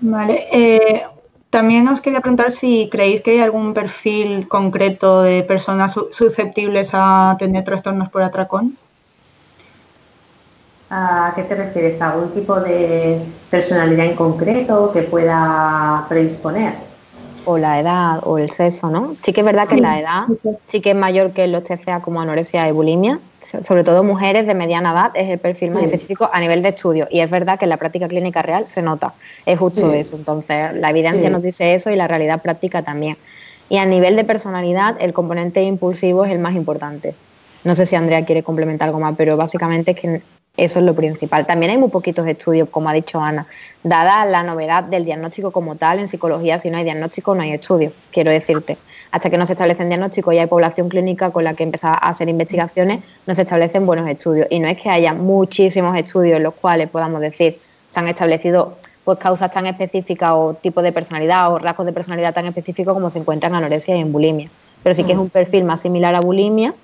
Vale. 0.00 0.44
Eh, 0.52 1.02
también 1.50 1.88
os 1.88 2.00
quería 2.00 2.20
preguntar 2.20 2.52
si 2.52 2.88
creéis 2.88 3.20
que 3.20 3.32
hay 3.32 3.40
algún 3.40 3.74
perfil 3.74 4.46
concreto 4.46 5.22
de 5.22 5.42
personas 5.42 5.94
susceptibles 6.12 6.90
a 6.92 7.34
tener 7.36 7.64
trastornos 7.64 8.10
por 8.10 8.22
atracón. 8.22 8.76
¿A 10.88 11.32
qué 11.34 11.42
te 11.42 11.56
refieres? 11.56 12.00
¿A 12.00 12.12
algún 12.12 12.30
tipo 12.32 12.60
de 12.60 13.20
personalidad 13.50 14.06
en 14.06 14.14
concreto 14.14 14.92
que 14.92 15.02
pueda 15.02 16.06
predisponer? 16.08 16.93
O 17.46 17.58
la 17.58 17.78
edad 17.78 18.20
o 18.22 18.38
el 18.38 18.50
sexo, 18.50 18.90
¿no? 18.90 19.16
Sí 19.22 19.32
que 19.32 19.42
es 19.42 19.44
verdad 19.44 19.68
que 19.68 19.76
la 19.76 20.00
edad 20.00 20.22
sí 20.68 20.80
que 20.80 20.90
es 20.90 20.96
mayor 20.96 21.32
que 21.32 21.46
los 21.46 21.64
TCA 21.64 22.00
como 22.00 22.20
anorexia 22.20 22.68
y 22.68 22.72
bulimia, 22.72 23.18
sobre 23.64 23.84
todo 23.84 24.02
mujeres 24.02 24.46
de 24.46 24.54
mediana 24.54 24.92
edad 24.92 25.10
es 25.14 25.28
el 25.28 25.38
perfil 25.38 25.70
más 25.70 25.82
específico 25.82 26.30
a 26.32 26.40
nivel 26.40 26.62
de 26.62 26.70
estudio. 26.70 27.06
Y 27.10 27.20
es 27.20 27.30
verdad 27.30 27.58
que 27.58 27.66
en 27.66 27.70
la 27.70 27.76
práctica 27.76 28.08
clínica 28.08 28.42
real 28.42 28.66
se 28.68 28.82
nota, 28.82 29.12
es 29.44 29.58
justo 29.58 29.92
eso, 29.92 30.16
entonces 30.16 30.74
la 30.74 30.90
evidencia 30.90 31.28
nos 31.30 31.42
dice 31.42 31.74
eso 31.74 31.90
y 31.90 31.96
la 31.96 32.08
realidad 32.08 32.40
práctica 32.40 32.82
también. 32.82 33.16
Y 33.68 33.76
a 33.78 33.86
nivel 33.86 34.16
de 34.16 34.24
personalidad 34.24 34.96
el 35.00 35.12
componente 35.12 35.62
impulsivo 35.62 36.24
es 36.24 36.30
el 36.30 36.38
más 36.38 36.54
importante. 36.54 37.14
No 37.64 37.74
sé 37.74 37.86
si 37.86 37.96
Andrea 37.96 38.24
quiere 38.24 38.42
complementar 38.42 38.88
algo 38.88 39.00
más, 39.00 39.14
pero 39.16 39.36
básicamente 39.36 39.92
es 39.92 39.98
que 39.98 40.22
eso 40.56 40.78
es 40.78 40.84
lo 40.84 40.94
principal. 40.94 41.46
También 41.46 41.72
hay 41.72 41.78
muy 41.78 41.88
poquitos 41.88 42.26
estudios, 42.28 42.68
como 42.68 42.88
ha 42.88 42.92
dicho 42.92 43.20
Ana. 43.20 43.46
Dada 43.82 44.24
la 44.24 44.44
novedad 44.44 44.84
del 44.84 45.04
diagnóstico 45.04 45.50
como 45.50 45.74
tal, 45.74 45.98
en 45.98 46.06
psicología, 46.06 46.60
si 46.60 46.70
no 46.70 46.78
hay 46.78 46.84
diagnóstico, 46.84 47.34
no 47.34 47.42
hay 47.42 47.52
estudio, 47.52 47.92
quiero 48.12 48.30
decirte. 48.30 48.78
Hasta 49.10 49.30
que 49.30 49.36
no 49.36 49.46
se 49.46 49.54
establecen 49.54 49.88
diagnósticos 49.88 50.32
y 50.32 50.38
hay 50.38 50.46
población 50.46 50.88
clínica 50.88 51.30
con 51.30 51.42
la 51.42 51.54
que 51.54 51.64
empieza 51.64 51.90
a 51.90 52.08
hacer 52.08 52.28
investigaciones, 52.28 53.00
no 53.26 53.34
se 53.34 53.42
establecen 53.42 53.84
buenos 53.84 54.08
estudios. 54.08 54.46
Y 54.48 54.60
no 54.60 54.68
es 54.68 54.80
que 54.80 54.90
haya 54.90 55.12
muchísimos 55.12 55.96
estudios 55.96 56.36
en 56.36 56.44
los 56.44 56.54
cuales 56.54 56.88
podamos 56.88 57.20
decir 57.20 57.58
se 57.88 58.00
han 58.00 58.08
establecido 58.08 58.76
pues 59.04 59.18
causas 59.18 59.50
tan 59.50 59.66
específicas 59.66 60.32
o 60.34 60.54
tipo 60.54 60.82
de 60.82 60.92
personalidad 60.92 61.52
o 61.52 61.58
rasgos 61.58 61.86
de 61.86 61.92
personalidad 61.92 62.32
tan 62.32 62.46
específicos 62.46 62.94
como 62.94 63.10
se 63.10 63.18
encuentran 63.18 63.52
en 63.52 63.56
anorexia 63.56 63.96
y 63.96 64.00
en 64.00 64.12
bulimia. 64.12 64.50
Pero 64.82 64.94
sí 64.94 65.04
que 65.04 65.12
es 65.12 65.18
un 65.18 65.30
perfil 65.30 65.64
más 65.64 65.80
similar 65.80 66.14
a 66.14 66.20
bulimia, 66.20 66.74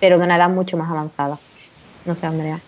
pero 0.00 0.18
de 0.18 0.24
una 0.24 0.36
edad 0.36 0.48
mucho 0.48 0.76
más 0.76 0.90
avanzada. 0.90 1.38
No 2.04 2.14
sé, 2.14 2.26
Andrea. 2.26 2.60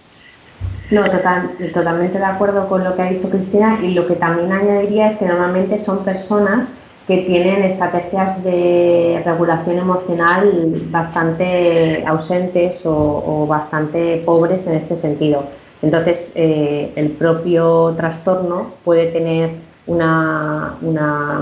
No, 0.90 1.05
total, 1.05 1.51
totalmente 1.75 2.18
de 2.18 2.25
acuerdo 2.25 2.66
con 2.66 2.83
lo 2.83 2.97
que 2.97 3.03
ha 3.03 3.11
dicho 3.11 3.29
Cristina 3.29 3.79
y 3.83 3.92
lo 3.92 4.07
que 4.07 4.14
también 4.14 4.51
añadiría 4.51 5.09
es 5.09 5.16
que 5.16 5.27
normalmente 5.27 5.79
son 5.79 6.03
personas 6.03 6.73
que 7.07 7.18
tienen 7.18 7.62
estrategias 7.62 8.42
de 8.42 9.21
regulación 9.25 9.79
emocional 9.79 10.73
bastante 10.90 12.05
ausentes 12.07 12.83
o, 12.85 13.47
bastante 13.47 14.23
pobres 14.25 14.66
en 14.66 14.75
este 14.75 14.97
sentido. 14.97 15.44
Entonces, 15.83 16.33
eh, 16.35 16.92
el 16.97 17.11
propio 17.12 17.94
trastorno 17.97 18.73
puede 18.85 19.07
tener 19.07 19.51
una, 19.87 20.75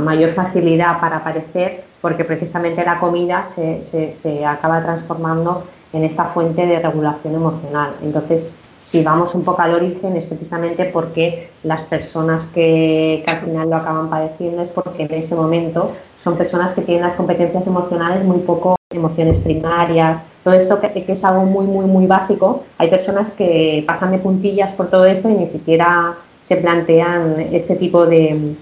mayor 0.04 0.30
facilidad 0.30 1.00
para 1.00 1.18
aparecer 1.18 1.84
porque 2.00 2.24
precisamente 2.24 2.84
la 2.84 3.00
comida 3.00 3.44
se, 3.46 3.82
se 3.82 4.46
acaba 4.46 4.82
transformando 4.82 5.64
en 5.92 6.04
esta 6.04 6.26
fuente 6.26 6.64
de 6.64 6.78
regulación 6.78 7.34
emocional. 7.34 7.90
Entonces, 8.02 8.50
si 8.86 9.02
vamos 9.02 9.34
un 9.34 9.42
poco 9.42 9.62
al 9.62 9.74
origen 9.74 10.16
es 10.16 10.26
precisamente 10.26 10.84
porque 10.84 11.48
las 11.64 11.82
personas 11.82 12.46
que, 12.46 13.24
al 13.26 13.38
final 13.38 13.68
lo 13.68 13.74
acaban 13.74 14.08
padeciendo 14.08 14.62
es 14.62 14.68
porque 14.68 15.02
en 15.02 15.14
ese 15.14 15.34
momento 15.34 15.90
son 16.22 16.36
personas 16.36 16.72
que 16.72 16.82
tienen 16.82 17.02
las 17.02 17.16
competencias 17.16 17.66
emocionales 17.66 18.22
muy 18.22 18.38
poco 18.38 18.76
emociones 18.90 19.38
primarias, 19.38 20.20
todo 20.44 20.54
esto 20.54 20.78
que, 20.78 21.04
es 21.08 21.24
algo 21.24 21.42
muy, 21.42 21.66
muy, 21.66 21.86
muy 21.86 22.06
básico. 22.06 22.62
Hay 22.78 22.88
personas 22.88 23.32
que 23.32 23.82
pasan 23.88 24.12
de 24.12 24.18
puntillas 24.18 24.70
por 24.70 24.88
todo 24.88 25.04
esto 25.06 25.28
y 25.28 25.34
ni 25.34 25.48
siquiera 25.48 26.14
se 26.44 26.56
plantean 26.56 27.40
este 27.50 27.74
tipo 27.74 28.06
de, 28.06 28.54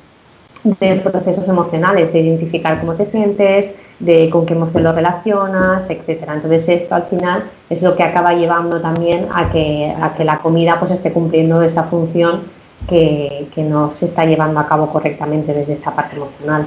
de 0.64 0.96
procesos 0.96 1.46
emocionales, 1.46 2.12
de 2.12 2.20
identificar 2.20 2.80
cómo 2.80 2.94
te 2.94 3.04
sientes, 3.04 3.74
de 3.98 4.30
con 4.30 4.46
qué 4.46 4.54
emoción 4.54 4.82
lo 4.82 4.92
relacionas, 4.92 5.88
etcétera. 5.90 6.34
Entonces 6.34 6.68
esto 6.68 6.94
al 6.94 7.04
final 7.04 7.44
es 7.68 7.82
lo 7.82 7.94
que 7.96 8.02
acaba 8.02 8.32
llevando 8.32 8.80
también 8.80 9.26
a 9.32 9.50
que, 9.50 9.94
a 10.00 10.14
que 10.14 10.24
la 10.24 10.38
comida 10.38 10.76
pues 10.78 10.90
esté 10.90 11.12
cumpliendo 11.12 11.62
esa 11.62 11.84
función 11.84 12.42
que, 12.88 13.46
no 13.56 13.94
se 13.94 14.06
está 14.06 14.24
llevando 14.24 14.58
a 14.60 14.66
cabo 14.66 14.88
correctamente 14.90 15.52
desde 15.52 15.74
esta 15.74 15.94
parte 15.94 16.16
emocional. 16.16 16.66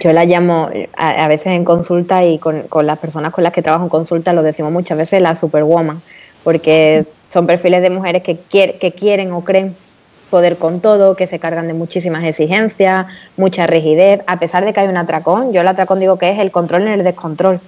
Yo 0.00 0.12
la 0.12 0.24
llamo 0.24 0.68
a, 0.96 1.28
veces 1.28 1.48
en 1.48 1.64
consulta 1.64 2.24
y 2.24 2.38
con, 2.38 2.62
con, 2.62 2.86
las 2.86 2.98
personas 2.98 3.32
con 3.32 3.44
las 3.44 3.52
que 3.52 3.62
trabajo 3.62 3.84
en 3.84 3.90
consulta 3.90 4.32
lo 4.32 4.42
decimos 4.42 4.72
muchas 4.72 4.98
veces 4.98 5.20
la 5.20 5.34
superwoman, 5.34 6.00
porque 6.42 7.06
son 7.32 7.46
perfiles 7.46 7.82
de 7.82 7.90
mujeres 7.90 8.22
que, 8.22 8.36
que 8.38 8.92
quieren 8.92 9.32
o 9.32 9.42
creen 9.42 9.74
poder 10.34 10.58
con 10.58 10.80
todo, 10.80 11.14
que 11.14 11.28
se 11.28 11.38
cargan 11.38 11.68
de 11.68 11.74
muchísimas 11.74 12.24
exigencias, 12.24 13.06
mucha 13.36 13.68
rigidez, 13.68 14.20
a 14.26 14.40
pesar 14.40 14.64
de 14.64 14.72
que 14.72 14.80
hay 14.80 14.88
un 14.88 14.96
atracón. 14.96 15.52
Yo 15.52 15.60
el 15.60 15.68
atracón 15.68 16.00
digo 16.00 16.18
que 16.18 16.28
es 16.28 16.40
el 16.40 16.50
control 16.50 16.82
en 16.82 16.88
el 16.88 17.04
descontrol. 17.04 17.60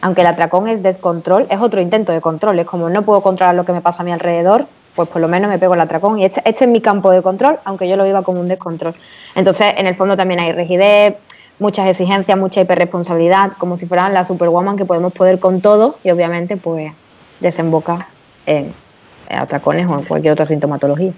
Aunque 0.00 0.22
el 0.22 0.26
atracón 0.26 0.66
es 0.66 0.82
descontrol, 0.82 1.46
es 1.50 1.60
otro 1.60 1.80
intento 1.80 2.10
de 2.10 2.20
control. 2.20 2.58
Es 2.58 2.66
como 2.66 2.90
no 2.90 3.02
puedo 3.02 3.20
controlar 3.20 3.54
lo 3.54 3.64
que 3.64 3.72
me 3.72 3.80
pasa 3.80 4.02
a 4.02 4.04
mi 4.04 4.10
alrededor, 4.10 4.66
pues 4.96 5.08
por 5.08 5.20
lo 5.20 5.28
menos 5.28 5.48
me 5.48 5.60
pego 5.60 5.74
el 5.74 5.80
atracón. 5.80 6.18
Y 6.18 6.24
este, 6.24 6.42
este 6.44 6.64
es 6.64 6.70
mi 6.72 6.80
campo 6.80 7.12
de 7.12 7.22
control, 7.22 7.60
aunque 7.64 7.88
yo 7.88 7.96
lo 7.96 8.02
viva 8.02 8.22
como 8.22 8.40
un 8.40 8.48
descontrol. 8.48 8.92
Entonces, 9.36 9.72
en 9.76 9.86
el 9.86 9.94
fondo 9.94 10.16
también 10.16 10.40
hay 10.40 10.50
rigidez, 10.50 11.14
muchas 11.60 11.86
exigencias, 11.86 12.36
mucha 12.36 12.60
hiperresponsabilidad, 12.60 13.52
como 13.52 13.76
si 13.76 13.86
fueran 13.86 14.14
la 14.14 14.24
superwoman 14.24 14.76
que 14.76 14.84
podemos 14.84 15.12
poder 15.12 15.38
con 15.38 15.60
todo 15.60 15.94
y 16.02 16.10
obviamente 16.10 16.56
pues 16.56 16.92
desemboca 17.38 18.08
en 18.46 18.74
atracones 19.30 19.86
o 19.88 19.98
en 19.98 20.04
cualquier 20.04 20.32
otra 20.32 20.46
sintomatología. 20.46 21.12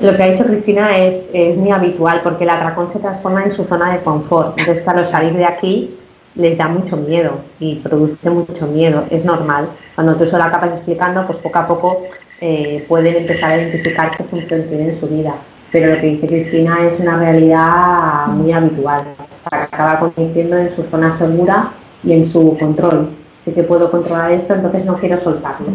Lo 0.00 0.14
que 0.14 0.22
ha 0.22 0.28
dicho 0.30 0.44
Cristina 0.44 0.98
es, 0.98 1.56
muy 1.56 1.70
habitual 1.70 2.20
porque 2.22 2.44
el 2.44 2.50
atracón 2.50 2.92
se 2.92 2.98
transforma 2.98 3.44
en 3.44 3.50
su 3.50 3.64
zona 3.64 3.92
de 3.92 4.00
confort. 4.00 4.58
Entonces, 4.58 4.84
claro, 4.84 5.04
salir 5.04 5.32
de 5.32 5.46
aquí 5.46 5.96
les 6.34 6.58
da 6.58 6.68
mucho 6.68 6.98
miedo 6.98 7.32
y 7.58 7.76
produce 7.76 8.28
mucho 8.28 8.66
miedo. 8.66 9.04
Es 9.10 9.24
normal. 9.24 9.68
Cuando 9.94 10.14
tú 10.16 10.26
solo 10.26 10.44
acabas 10.44 10.72
explicando, 10.72 11.26
pues 11.26 11.38
poco 11.38 11.58
a 11.58 11.66
poco 11.66 12.02
eh, 12.42 12.84
pueden 12.88 13.16
empezar 13.16 13.52
a 13.52 13.56
identificar 13.56 14.14
qué 14.14 14.24
función 14.24 14.64
tiene 14.68 14.90
en 14.90 15.00
su 15.00 15.08
vida. 15.08 15.34
Pero 15.72 15.94
lo 15.94 16.00
que 16.00 16.06
dice 16.08 16.26
Cristina 16.26 16.76
es 16.86 17.00
una 17.00 17.18
realidad 17.18 18.26
muy 18.26 18.52
habitual. 18.52 19.02
Acaba 19.50 19.98
conociendo 19.98 20.58
en 20.58 20.76
su 20.76 20.82
zona 20.82 21.16
segura 21.16 21.70
y 22.04 22.12
en 22.12 22.26
su 22.26 22.56
control. 22.58 23.08
Sé 23.46 23.54
que 23.54 23.62
puedo 23.62 23.90
controlar 23.90 24.32
esto, 24.32 24.54
entonces 24.54 24.84
no 24.84 24.98
quiero 24.98 25.18
soltarlo. 25.18 25.68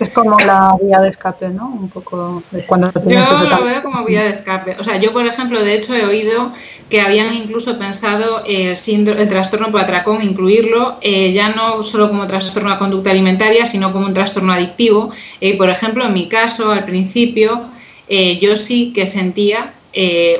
Es 0.00 0.08
como 0.08 0.36
la 0.40 0.76
vía 0.82 1.00
de 1.00 1.08
escape, 1.08 1.48
¿no? 1.50 1.68
Un 1.68 1.88
poco 1.88 2.42
cuando 2.66 2.92
Yo 3.06 3.20
lo 3.44 3.64
veo 3.64 3.82
como 3.82 4.04
vía 4.04 4.24
de 4.24 4.30
escape. 4.30 4.76
O 4.78 4.84
sea, 4.84 4.96
yo, 4.96 5.12
por 5.12 5.26
ejemplo, 5.26 5.62
de 5.62 5.74
hecho 5.74 5.94
he 5.94 6.04
oído 6.04 6.52
que 6.90 7.00
habían 7.00 7.32
incluso 7.34 7.78
pensado 7.78 8.42
el, 8.46 8.76
síndrome, 8.76 9.22
el 9.22 9.28
trastorno 9.28 9.70
por 9.70 9.80
atracón, 9.80 10.22
incluirlo 10.22 10.96
eh, 11.00 11.32
ya 11.32 11.50
no 11.50 11.84
solo 11.84 12.08
como 12.08 12.26
trastorno 12.26 12.70
de 12.70 12.78
conducta 12.78 13.10
alimentaria, 13.10 13.66
sino 13.66 13.92
como 13.92 14.06
un 14.06 14.14
trastorno 14.14 14.52
adictivo. 14.52 15.10
Eh, 15.40 15.56
por 15.56 15.70
ejemplo, 15.70 16.04
en 16.04 16.12
mi 16.12 16.28
caso, 16.28 16.72
al 16.72 16.84
principio, 16.84 17.62
eh, 18.08 18.38
yo 18.40 18.56
sí 18.56 18.92
que 18.92 19.06
sentía 19.06 19.74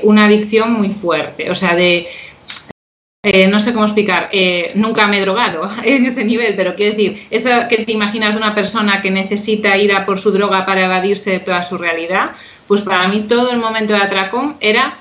una 0.02 0.24
adicción 0.24 0.72
muy 0.72 0.90
fuerte. 0.90 1.48
O 1.48 1.54
sea, 1.54 1.76
de 1.76 2.08
eh, 3.24 3.48
no 3.48 3.58
sé 3.58 3.72
cómo 3.72 3.86
explicar, 3.86 4.28
eh, 4.32 4.72
nunca 4.74 5.06
me 5.06 5.16
he 5.16 5.20
drogado 5.22 5.70
en 5.82 6.04
este 6.04 6.24
nivel, 6.24 6.54
pero 6.54 6.74
quiero 6.74 6.94
decir, 6.94 7.26
eso 7.30 7.48
que 7.70 7.78
te 7.78 7.92
imaginas 7.92 8.34
de 8.34 8.38
una 8.38 8.54
persona 8.54 9.00
que 9.00 9.10
necesita 9.10 9.76
ir 9.78 9.94
a 9.94 10.04
por 10.04 10.20
su 10.20 10.30
droga 10.30 10.66
para 10.66 10.84
evadirse 10.84 11.30
de 11.30 11.40
toda 11.40 11.62
su 11.62 11.78
realidad, 11.78 12.32
pues 12.68 12.82
para 12.82 13.08
mí 13.08 13.24
todo 13.26 13.50
el 13.50 13.58
momento 13.58 13.94
de 13.94 14.00
atracón 14.00 14.56
era, 14.60 14.98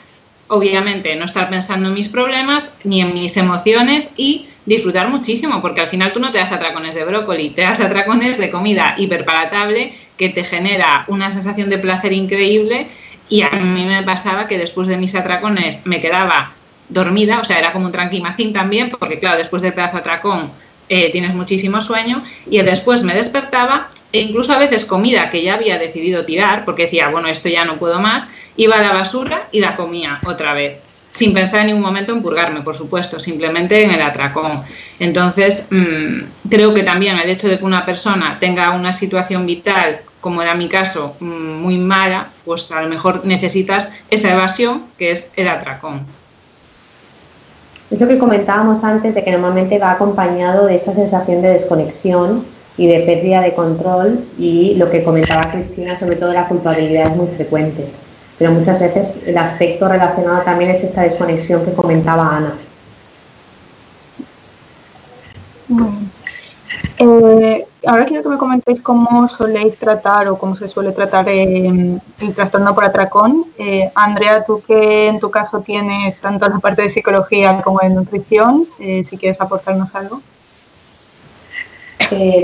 obviamente, 0.47 1.15
no 1.17 1.25
estar 1.25 1.49
pensando 1.49 1.89
en 1.89 1.95
mis 1.95 2.07
problemas 2.07 2.71
ni 2.85 3.01
en 3.01 3.13
mis 3.13 3.35
emociones 3.35 4.09
y 4.15 4.47
disfrutar 4.65 5.09
muchísimo, 5.09 5.61
porque 5.61 5.81
al 5.81 5.87
final 5.87 6.13
tú 6.13 6.21
no 6.21 6.31
te 6.31 6.37
das 6.37 6.53
atracones 6.53 6.95
de 6.95 7.03
brócoli, 7.03 7.49
te 7.49 7.63
das 7.63 7.81
atracones 7.81 8.37
de 8.37 8.49
comida 8.49 8.95
hiperpalatable 8.97 9.93
que 10.17 10.29
te 10.29 10.45
genera 10.45 11.03
una 11.07 11.29
sensación 11.29 11.69
de 11.69 11.77
placer 11.77 12.13
increíble 12.13 12.87
y 13.27 13.41
a 13.41 13.49
mí 13.49 13.83
me 13.85 14.03
pasaba 14.03 14.47
que 14.47 14.57
después 14.57 14.87
de 14.87 14.95
mis 14.95 15.13
atracones 15.15 15.81
me 15.85 15.99
quedaba 15.99 16.53
dormida, 16.93 17.39
o 17.39 17.43
sea, 17.43 17.59
era 17.59 17.73
como 17.73 17.87
un 17.87 17.91
tranquimacín 17.91 18.53
también, 18.53 18.89
porque 18.89 19.19
claro, 19.19 19.37
después 19.37 19.61
del 19.61 19.73
pedazo 19.73 19.97
atracón 19.97 20.51
eh, 20.89 21.11
tienes 21.11 21.33
muchísimo 21.33 21.81
sueño, 21.81 22.23
y 22.49 22.61
después 22.61 23.03
me 23.03 23.13
despertaba, 23.13 23.89
e 24.11 24.21
incluso 24.21 24.53
a 24.53 24.59
veces 24.59 24.85
comida 24.85 25.29
que 25.29 25.41
ya 25.41 25.55
había 25.55 25.77
decidido 25.77 26.23
tirar, 26.23 26.65
porque 26.65 26.83
decía, 26.83 27.09
bueno, 27.09 27.27
esto 27.27 27.49
ya 27.49 27.65
no 27.65 27.77
puedo 27.77 27.99
más, 27.99 28.27
iba 28.57 28.75
a 28.75 28.81
la 28.81 28.91
basura 28.91 29.47
y 29.51 29.59
la 29.59 29.75
comía 29.75 30.19
otra 30.25 30.53
vez, 30.53 30.79
sin 31.11 31.33
pensar 31.33 31.61
en 31.61 31.67
ningún 31.67 31.81
momento 31.81 32.13
en 32.13 32.21
purgarme, 32.21 32.61
por 32.61 32.75
supuesto, 32.75 33.17
simplemente 33.17 33.83
en 33.83 33.91
el 33.91 34.01
atracón. 34.01 34.61
Entonces, 34.99 35.65
mm, 35.69 36.49
creo 36.49 36.73
que 36.73 36.83
también 36.83 37.17
el 37.17 37.29
hecho 37.29 37.47
de 37.47 37.57
que 37.57 37.65
una 37.65 37.85
persona 37.85 38.37
tenga 38.39 38.71
una 38.71 38.93
situación 38.93 39.45
vital, 39.45 40.01
como 40.21 40.41
era 40.41 40.53
mi 40.53 40.67
caso, 40.67 41.15
mm, 41.19 41.25
muy 41.61 41.77
mala, 41.77 42.27
pues 42.45 42.71
a 42.71 42.81
lo 42.81 42.87
mejor 42.87 43.25
necesitas 43.25 43.89
esa 44.09 44.31
evasión 44.31 44.85
que 44.97 45.11
es 45.11 45.31
el 45.35 45.47
atracón. 45.47 46.05
Eso 47.93 48.07
que 48.07 48.17
comentábamos 48.17 48.83
antes 48.83 49.13
de 49.13 49.23
que 49.23 49.31
normalmente 49.31 49.77
va 49.77 49.91
acompañado 49.91 50.65
de 50.65 50.77
esta 50.77 50.95
sensación 50.95 51.43
de 51.43 51.49
desconexión 51.49 52.43
y 52.75 52.87
de 52.87 53.01
pérdida 53.01 53.39
de 53.41 53.53
control 53.53 54.25
y 54.39 54.73
lo 54.77 54.89
que 54.89 55.03
comentaba 55.03 55.51
Cristina, 55.51 55.99
sobre 55.99 56.15
todo 56.15 56.33
la 56.33 56.47
culpabilidad 56.47 57.11
es 57.11 57.15
muy 57.15 57.27
frecuente. 57.27 57.87
Pero 58.39 58.51
muchas 58.51 58.79
veces 58.79 59.09
el 59.27 59.37
aspecto 59.37 59.87
relacionado 59.87 60.41
también 60.41 60.71
es 60.71 60.83
esta 60.83 61.03
desconexión 61.03 61.63
que 61.63 61.73
comentaba 61.73 62.35
Ana. 62.35 62.55
Eh, 66.99 67.65
ahora 67.85 68.05
quiero 68.05 68.21
que 68.21 68.29
me 68.29 68.37
comentéis 68.37 68.81
cómo 68.81 69.27
soléis 69.27 69.77
tratar 69.77 70.27
o 70.27 70.37
cómo 70.37 70.55
se 70.55 70.67
suele 70.67 70.91
tratar 70.91 71.27
el 71.27 71.99
trastorno 72.35 72.73
por 72.75 72.85
atracón. 72.85 73.45
Eh, 73.57 73.91
Andrea, 73.95 74.43
tú 74.45 74.61
que 74.65 75.07
en 75.07 75.19
tu 75.19 75.31
caso 75.31 75.61
tienes 75.61 76.17
tanto 76.17 76.47
la 76.47 76.59
parte 76.59 76.83
de 76.83 76.89
psicología 76.89 77.61
como 77.61 77.79
de 77.79 77.89
nutrición, 77.89 78.67
eh, 78.79 79.03
si 79.03 79.17
quieres 79.17 79.41
aportarnos 79.41 79.93
algo. 79.95 80.21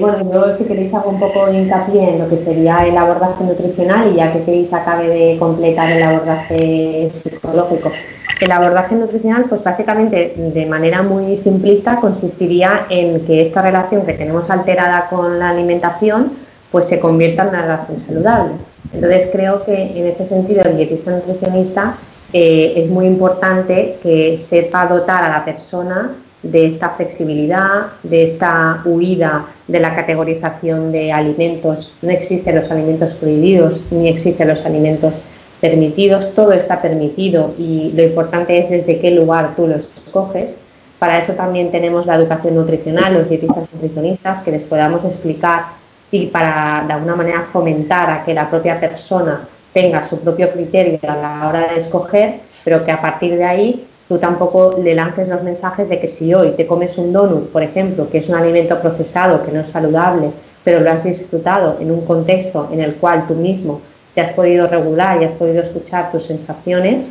bueno, 0.01 0.31
yo 0.33 0.57
si 0.57 0.65
queréis 0.65 0.93
hago 0.95 1.11
un 1.11 1.19
poco 1.19 1.45
de 1.45 1.59
hincapié 1.59 2.15
en 2.15 2.19
lo 2.19 2.29
que 2.29 2.43
sería 2.43 2.87
el 2.87 2.97
abordaje 2.97 3.43
nutricional 3.43 4.11
y 4.11 4.15
ya 4.15 4.33
que 4.33 4.43
queréis 4.43 4.73
acabe 4.73 5.07
de 5.09 5.37
completar 5.37 5.91
el 5.91 6.01
abordaje 6.01 7.11
psicológico. 7.23 7.91
El 8.39 8.51
abordaje 8.53 8.95
nutricional, 8.95 9.45
pues 9.49 9.63
básicamente 9.63 10.33
de 10.37 10.65
manera 10.65 11.03
muy 11.03 11.37
simplista, 11.37 11.97
consistiría 11.97 12.85
en 12.89 13.25
que 13.25 13.41
esta 13.45 13.61
relación 13.61 14.05
que 14.05 14.13
tenemos 14.13 14.49
alterada 14.49 15.07
con 15.09 15.39
la 15.39 15.49
alimentación, 15.49 16.31
pues 16.71 16.85
se 16.85 16.99
convierta 16.99 17.43
en 17.43 17.49
una 17.49 17.61
relación 17.63 17.99
saludable. 17.99 18.53
Entonces 18.93 19.29
creo 19.31 19.63
que 19.65 19.73
en 19.73 20.07
ese 20.07 20.25
sentido 20.25 20.61
el 20.63 20.77
dietista 20.77 21.11
nutricionista 21.11 21.97
eh, 22.31 22.73
es 22.77 22.89
muy 22.89 23.07
importante 23.07 23.97
que 24.01 24.37
sepa 24.37 24.87
dotar 24.87 25.23
a 25.23 25.29
la 25.29 25.45
persona 25.45 26.11
de 26.41 26.67
esta 26.67 26.91
flexibilidad, 26.91 27.87
de 28.03 28.23
esta 28.23 28.81
huida 28.85 29.47
de 29.67 29.79
la 29.79 29.95
categorización 29.95 30.91
de 30.91 31.11
alimentos. 31.11 31.93
No 32.01 32.11
existen 32.11 32.55
los 32.55 32.71
alimentos 32.71 33.13
prohibidos 33.15 33.83
ni 33.91 34.07
existen 34.07 34.47
los 34.47 34.65
alimentos 34.65 35.15
permitidos, 35.59 36.33
todo 36.33 36.53
está 36.53 36.81
permitido 36.81 37.53
y 37.57 37.91
lo 37.95 38.03
importante 38.03 38.57
es 38.57 38.69
desde 38.69 38.99
qué 38.99 39.11
lugar 39.11 39.55
tú 39.55 39.67
los 39.67 39.91
escoges. 39.95 40.55
Para 40.99 41.19
eso 41.19 41.33
también 41.33 41.71
tenemos 41.71 42.05
la 42.05 42.15
educación 42.15 42.55
nutricional, 42.55 43.13
los 43.13 43.29
dietistas 43.29 43.65
nutricionistas, 43.73 44.39
que 44.39 44.51
les 44.51 44.63
podamos 44.63 45.03
explicar 45.05 45.65
y 46.11 46.27
para 46.27 46.83
de 46.87 46.93
alguna 46.93 47.15
manera 47.15 47.47
fomentar 47.51 48.09
a 48.09 48.25
que 48.25 48.33
la 48.33 48.49
propia 48.49 48.79
persona 48.79 49.41
tenga 49.73 50.07
su 50.07 50.19
propio 50.19 50.51
criterio 50.51 50.99
a 51.03 51.15
la 51.15 51.47
hora 51.47 51.73
de 51.73 51.79
escoger, 51.79 52.39
pero 52.63 52.83
que 52.83 52.91
a 52.91 53.01
partir 53.01 53.37
de 53.37 53.43
ahí 53.43 53.85
tú 54.07 54.17
tampoco 54.17 54.75
le 54.81 54.95
lances 54.95 55.27
los 55.27 55.43
mensajes 55.43 55.87
de 55.87 55.99
que 55.99 56.07
si 56.07 56.33
hoy 56.33 56.51
te 56.51 56.65
comes 56.65 56.97
un 56.97 57.13
donut, 57.13 57.49
por 57.51 57.61
ejemplo, 57.61 58.09
que 58.09 58.17
es 58.17 58.27
un 58.27 58.35
alimento 58.35 58.79
procesado, 58.81 59.43
que 59.43 59.51
no 59.51 59.61
es 59.61 59.69
saludable, 59.69 60.31
pero 60.63 60.79
lo 60.79 60.91
has 60.91 61.03
disfrutado 61.03 61.77
en 61.79 61.91
un 61.91 62.05
contexto 62.05 62.69
en 62.71 62.81
el 62.81 62.95
cual 62.95 63.27
tú 63.27 63.35
mismo 63.35 63.81
te 64.19 64.25
has 64.25 64.33
podido 64.33 64.67
regular 64.67 65.21
y 65.21 65.23
has 65.23 65.31
podido 65.31 65.61
escuchar 65.63 66.11
tus 66.11 66.25
sensaciones 66.25 67.05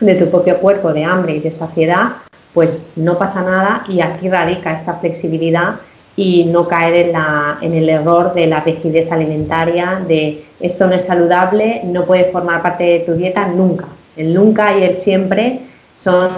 de 0.00 0.16
tu 0.16 0.28
propio 0.30 0.58
cuerpo 0.58 0.92
de 0.92 1.04
hambre 1.04 1.36
y 1.36 1.38
de 1.38 1.52
saciedad, 1.52 2.08
pues 2.52 2.88
no 2.96 3.16
pasa 3.18 3.42
nada 3.42 3.84
y 3.88 4.00
aquí 4.00 4.28
radica 4.28 4.72
esta 4.72 4.94
flexibilidad 4.94 5.76
y 6.16 6.46
no 6.46 6.66
caer 6.66 7.06
en, 7.06 7.12
la, 7.12 7.58
en 7.60 7.72
el 7.72 7.88
error 7.88 8.34
de 8.34 8.48
la 8.48 8.58
rigidez 8.58 9.12
alimentaria, 9.12 10.02
de 10.08 10.42
esto 10.58 10.88
no 10.88 10.94
es 10.94 11.02
saludable, 11.02 11.82
no 11.84 12.04
puede 12.04 12.24
formar 12.32 12.62
parte 12.62 12.82
de 12.82 12.98
tu 13.00 13.12
dieta 13.12 13.46
nunca. 13.46 13.86
El 14.16 14.34
nunca 14.34 14.76
y 14.76 14.82
el 14.82 14.96
siempre 14.96 15.60
son 16.00 16.30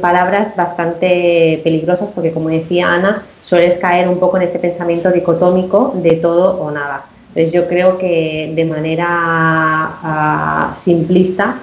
palabras 0.00 0.56
bastante 0.56 1.60
peligrosas 1.62 2.08
porque, 2.12 2.32
como 2.32 2.48
decía 2.48 2.92
Ana, 2.92 3.22
sueles 3.40 3.78
caer 3.78 4.08
un 4.08 4.18
poco 4.18 4.36
en 4.38 4.42
este 4.42 4.58
pensamiento 4.58 5.12
dicotómico 5.12 5.92
de 5.94 6.16
todo 6.16 6.60
o 6.60 6.72
nada. 6.72 7.06
Entonces 7.34 7.52
yo 7.52 7.66
creo 7.66 7.96
que 7.96 8.52
de 8.54 8.64
manera 8.66 9.06
ah, 9.08 10.74
simplista 10.76 11.56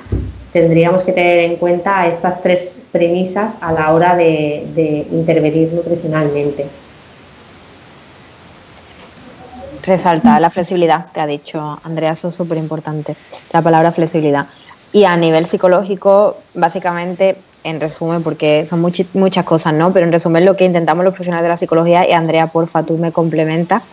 tendríamos 0.52 1.04
que 1.04 1.12
tener 1.12 1.40
en 1.40 1.58
cuenta 1.58 2.08
estas 2.08 2.42
tres 2.42 2.88
premisas 2.92 3.60
a 3.62 3.72
la 3.72 3.94
hora 3.94 4.16
de, 4.16 5.06
intervenir 5.12 5.72
nutricionalmente. 5.72 6.66
Resaltar 9.84 10.42
la 10.42 10.50
flexibilidad 10.50 11.12
que 11.12 11.22
ha 11.22 11.28
dicho 11.28 11.80
Andrea, 11.84 12.14
eso 12.14 12.30
es 12.30 12.36
súper 12.36 12.58
importante, 12.58 13.16
la 13.54 13.62
palabra 13.62 13.92
flexibilidad. 13.92 14.48
Y 14.92 15.04
a 15.04 15.16
nivel 15.18 15.46
psicológico, 15.46 16.38
básicamente, 16.56 17.38
en 17.64 17.80
resumen, 17.80 18.24
porque 18.24 18.66
son 18.66 18.82
muchas 18.82 19.46
cosas, 19.46 19.74
¿no? 19.74 19.94
Pero 19.94 20.08
en 20.08 20.12
resumen, 20.12 20.46
lo 20.46 20.58
que 20.58 20.66
intentamos 20.66 21.06
los 21.06 21.14
profesionales 21.14 21.44
de 21.44 21.50
la 21.50 21.58
psicología, 21.58 22.10
y 22.10 22.14
Andrea, 22.14 22.48
porfa, 22.48 22.82
tú 22.84 22.98
me 22.98 23.12
complementa, 23.12 23.84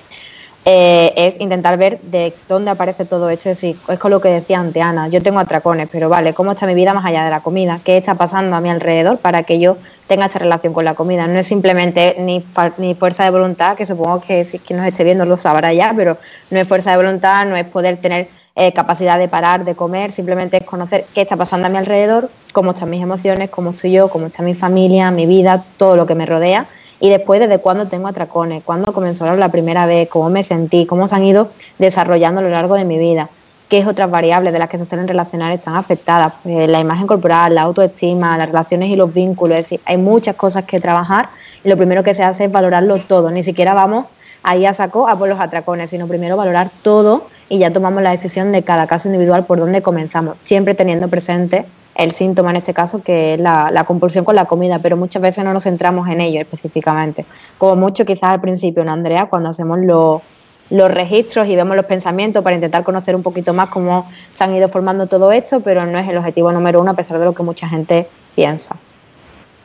eh, 0.69 1.13
es 1.15 1.41
intentar 1.41 1.77
ver 1.77 2.01
de 2.01 2.35
dónde 2.49 2.73
aparece 2.73 3.05
todo 3.05 3.31
esto. 3.31 3.49
Es 3.49 3.61
decir, 3.61 3.79
es 3.87 4.01
con 4.01 4.11
lo 4.11 4.21
que 4.21 4.31
decía 4.31 4.59
ante 4.59 4.83
Ana, 4.83 5.07
yo 5.07 5.23
tengo 5.23 5.39
atracones, 5.39 5.89
pero 5.91 6.09
vale, 6.09 6.35
¿cómo 6.35 6.51
está 6.51 6.67
mi 6.67 6.75
vida 6.75 6.93
más 6.93 7.07
allá 7.07 7.25
de 7.25 7.31
la 7.31 7.39
comida? 7.39 7.79
¿Qué 7.85 7.97
está 7.97 8.17
pasando 8.17 8.57
a 8.57 8.61
mi 8.61 8.69
alrededor 8.69 9.19
para 9.19 9.45
que 9.45 9.61
yo 9.61 9.77
tenga 10.09 10.27
esta 10.27 10.41
relación 10.41 10.73
con 10.73 10.85
la 10.85 10.95
comida? 10.95 11.29
No 11.29 11.39
es 11.39 11.47
simplemente 11.47 12.17
ni, 12.19 12.45
ni 12.79 12.97
fuerza 12.97 13.23
de 13.23 13.31
voluntad, 13.31 13.77
que 13.77 13.87
supongo 13.87 14.21
que 14.21 14.45
si 14.45 14.59
quien 14.59 14.81
nos 14.81 14.89
esté 14.89 15.05
viendo 15.05 15.25
lo 15.25 15.39
sabrá 15.39 15.73
ya, 15.73 15.95
pero 15.97 16.19
no 16.51 16.59
es 16.59 16.67
fuerza 16.67 16.91
de 16.91 16.97
voluntad, 16.97 17.47
no 17.47 17.57
es 17.57 17.65
poder 17.67 17.99
tener 17.99 18.27
eh, 18.57 18.73
capacidad 18.73 19.21
de 19.21 19.29
parar, 19.29 19.65
de 19.65 19.77
comer, 19.77 20.11
simplemente 20.11 20.57
es 20.57 20.65
conocer 20.65 21.05
qué 21.15 21.21
está 21.21 21.37
pasando 21.37 21.69
a 21.69 21.71
mi 21.71 21.79
alrededor, 21.79 22.29
cómo 22.53 22.73
están 22.73 22.91
mis 22.91 23.03
emociones, 23.05 23.51
cómo 23.51 23.71
estoy 23.71 23.93
yo, 23.93 24.09
cómo 24.09 24.27
está 24.27 24.43
mi 24.43 24.55
familia, 24.55 25.13
mi 25.13 25.27
vida, 25.27 25.63
todo 25.77 25.95
lo 25.95 26.07
que 26.07 26.17
me 26.17 26.27
rodea 26.27 26.67
y 27.01 27.11
después 27.11 27.41
desde 27.41 27.59
cuándo 27.59 27.87
tengo 27.87 28.09
atracones, 28.09 28.63
cuándo 28.65 28.93
comenzó 28.93 29.27
la 29.37 29.49
primera 29.49 29.87
vez, 29.87 30.09
cómo 30.09 30.29
me 30.31 30.43
sentí, 30.43 30.87
cómo 30.87 31.09
se 31.09 31.15
han 31.15 31.25
ido 31.25 31.49
desarrollando 31.79 32.41
a 32.41 32.45
lo 32.45 32.51
largo 32.51 32.75
de 32.75 32.85
mi 32.85 32.99
vida, 32.99 33.29
qué 33.69 33.85
otras 33.87 34.11
variables 34.11 34.53
de 34.53 34.59
las 34.59 34.69
que 34.69 34.79
se 34.79 34.85
suelen 34.85 35.09
relacionar 35.09 35.53
están 35.53 35.77
afectadas, 35.77 36.35
pues, 36.43 36.69
la 36.69 36.81
imagen 36.81 37.07
corporal, 37.07 37.55
la 37.55 37.63
autoestima, 37.63 38.39
las 38.39 38.49
relaciones 38.49 38.91
y 38.91 38.97
los 38.97 39.13
vínculos, 39.13 39.59
es 39.59 39.65
decir, 39.65 39.81
hay 39.85 39.97
muchas 39.97 40.37
cosas 40.37 40.65
que 40.65 40.81
trabajar 40.81 41.29
y 41.65 41.69
lo 41.69 41.77
primero 41.77 42.03
que 42.03 42.15
se 42.15 42.23
hace 42.23 42.45
es 42.45 42.53
valorarlo 42.53 42.99
todo, 42.99 43.31
ni 43.31 43.43
siquiera 43.43 43.75
vamos 43.75 44.07
ahí 44.43 44.65
a 44.65 44.73
saco 44.73 45.09
a 45.09 45.19
por 45.19 45.29
los 45.29 45.41
atracones, 45.41 45.91
sino 45.91 46.07
primero 46.07 46.37
valorar 46.37 46.71
todo 46.83 47.27
y 47.49 47.59
ya 47.59 47.73
tomamos 47.73 48.03
la 48.03 48.11
decisión 48.11 48.53
de 48.53 48.63
cada 48.63 48.87
caso 48.87 49.09
individual 49.09 49.45
por 49.45 49.59
dónde 49.59 49.83
comenzamos, 49.83 50.37
siempre 50.45 50.75
teniendo 50.75 51.09
presente 51.09 51.67
el 51.97 52.11
síntoma 52.13 52.51
en 52.51 52.57
este 52.57 52.75
caso, 52.75 53.03
que 53.03 53.35
es 53.35 53.41
la, 53.41 53.85
compulsión 53.87 54.25
con 54.25 54.35
la 54.37 54.45
comida, 54.45 54.79
pero 54.79 54.97
muchas 54.97 55.23
veces 55.23 55.45
no 55.45 55.53
nos 55.53 55.65
centramos 55.65 56.09
en 56.09 56.21
ello 56.21 56.41
específicamente. 56.41 57.25
Como 57.59 57.77
mucho 57.77 58.05
quizás 58.05 58.31
al 58.31 58.41
principio, 58.41 58.85
¿no, 58.85 58.93
Andrea? 58.93 59.27
Cuando 59.27 59.51
hacemos 59.51 59.79
los 60.71 60.91
registros 60.91 61.49
y 61.49 61.57
vemos 61.57 61.77
los 61.77 61.87
pensamientos 61.87 62.43
para 62.43 62.57
intentar 62.57 62.85
conocer 62.85 63.17
un 63.17 63.23
poquito 63.23 63.53
más 63.53 63.69
cómo 63.69 64.09
se 64.33 64.45
han 64.45 64.55
ido 64.55 64.69
formando 64.69 65.07
todo 65.07 65.33
esto, 65.33 65.61
pero 65.61 65.87
no 65.87 65.99
es 65.99 66.09
el 66.09 66.19
objetivo 66.19 66.53
número 66.53 66.81
uno 66.81 66.91
a 66.91 66.95
pesar 66.95 67.19
de 67.19 67.25
lo 67.25 67.33
que 67.33 67.43
mucha 67.43 67.69
gente 67.69 68.07
piensa. 68.35 68.77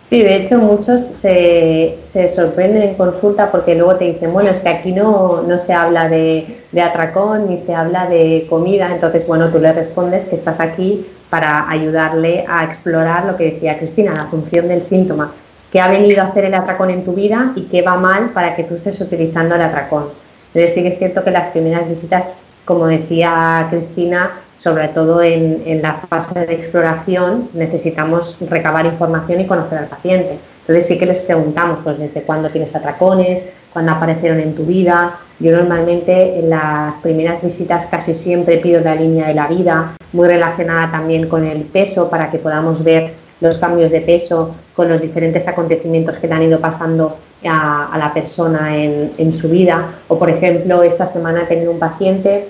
Sí, 0.10 0.22
de 0.22 0.44
hecho 0.44 0.58
muchos 0.58 1.00
se, 1.02 1.98
se, 2.12 2.28
sorprenden 2.28 2.82
en 2.82 2.96
consulta 2.96 3.50
porque 3.50 3.76
luego 3.76 3.96
te 3.96 4.04
dicen, 4.04 4.34
bueno, 4.34 4.50
es 4.50 4.58
que 4.58 4.68
aquí 4.68 4.92
no, 4.92 5.42
no 5.44 5.58
se 5.58 5.72
habla 5.72 6.10
de, 6.10 6.64
de, 6.74 6.82
atracón 6.82 7.48
ni 7.48 7.58
se 7.58 7.74
habla 7.74 8.10
de 8.10 8.46
comida, 8.50 8.94
entonces, 8.94 9.26
bueno, 9.26 9.48
tú 9.52 9.60
le 9.60 9.72
respondes 9.72 10.26
que 10.28 10.36
estás 10.36 10.60
aquí 10.60 11.06
para 11.32 11.70
ayudarle 11.70 12.46
a 12.48 12.66
explorar 12.66 13.26
lo 13.26 13.38
que 13.38 13.54
decía 13.54 13.80
Cristina, 13.80 14.14
la 14.14 14.28
función 14.28 14.68
del 14.68 14.84
síntoma, 14.86 15.32
qué 15.72 15.80
ha 15.80 15.88
venido 15.88 16.22
a 16.22 16.26
hacer 16.26 16.44
el 16.44 16.54
atracón 16.54 16.90
en 16.90 17.06
tu 17.06 17.14
vida 17.14 17.54
y 17.56 17.64
qué 17.64 17.82
va 17.82 17.96
mal 17.96 18.32
para 18.32 18.54
que 18.54 18.66
tú 18.66 18.76
estés 18.76 19.00
utilizando 19.00 19.56
el 19.56 19.62
atracón. 19.62 20.10
Entonces 20.54 20.76
sí 20.76 20.82
que 20.84 20.90
es 20.90 20.98
cierto 21.00 21.24
que 21.24 21.32
las 21.32 21.48
primeras 21.48 21.88
visitas, 21.88 22.34
como 22.66 22.86
decía 22.88 23.66
Cristina, 23.70 24.32
sobre 24.58 24.90
todo 24.90 25.24
en, 25.24 25.64
en, 25.66 25.82
la 25.82 25.94
fase 25.94 26.46
de 26.46 26.54
exploración, 26.54 27.50
necesitamos 27.54 28.38
recabar 28.50 28.86
información 28.86 29.40
y 29.40 29.48
conocer 29.48 29.80
al 29.80 29.88
paciente. 29.88 30.38
Entonces 30.72 30.88
sí 30.88 30.98
que 30.98 31.06
les 31.06 31.20
preguntamos, 31.20 31.80
pues 31.84 32.00
desde 32.00 32.22
cuándo 32.22 32.50
tienes 32.50 32.74
atracones, 32.74 33.44
cuándo 33.74 33.92
aparecieron 33.92 34.40
en 34.40 34.56
tu 34.56 34.64
vida. 34.64 35.20
Yo 35.40 35.52
normalmente 35.52 36.40
en 36.40 36.50
las 36.50 36.96
primeras 37.00 37.44
visitas 37.44 37.88
casi 37.88 38.14
siempre 38.14 38.58
pido 38.60 38.80
la 38.80 38.96
línea 38.96 39.28
de 39.28 39.34
la 39.34 39.48
vida, 39.48 39.98
muy 40.14 40.30
relacionada 40.30 40.90
también 40.90 41.28
con 41.28 41.46
el 41.46 41.64
peso, 41.64 42.10
para 42.10 42.32
que 42.32 42.38
podamos 42.38 42.86
ver 42.86 43.12
los 43.42 43.58
cambios 43.58 43.92
de 43.92 44.00
peso 44.00 44.56
con 44.74 44.88
los 44.88 45.02
diferentes 45.02 45.46
acontecimientos 45.46 46.16
que 46.16 46.28
le 46.28 46.36
han 46.36 46.44
ido 46.44 46.62
pasando 46.62 47.18
a, 47.44 47.98
la 47.98 48.14
persona 48.14 48.78
en, 48.78 49.12
en 49.18 49.34
su 49.34 49.50
vida. 49.50 49.88
O 50.08 50.18
por 50.18 50.30
ejemplo, 50.30 50.84
esta 50.84 51.06
semana 51.06 51.44
he 51.44 51.48
tenido 51.48 51.72
un 51.72 51.80
paciente 51.80 52.48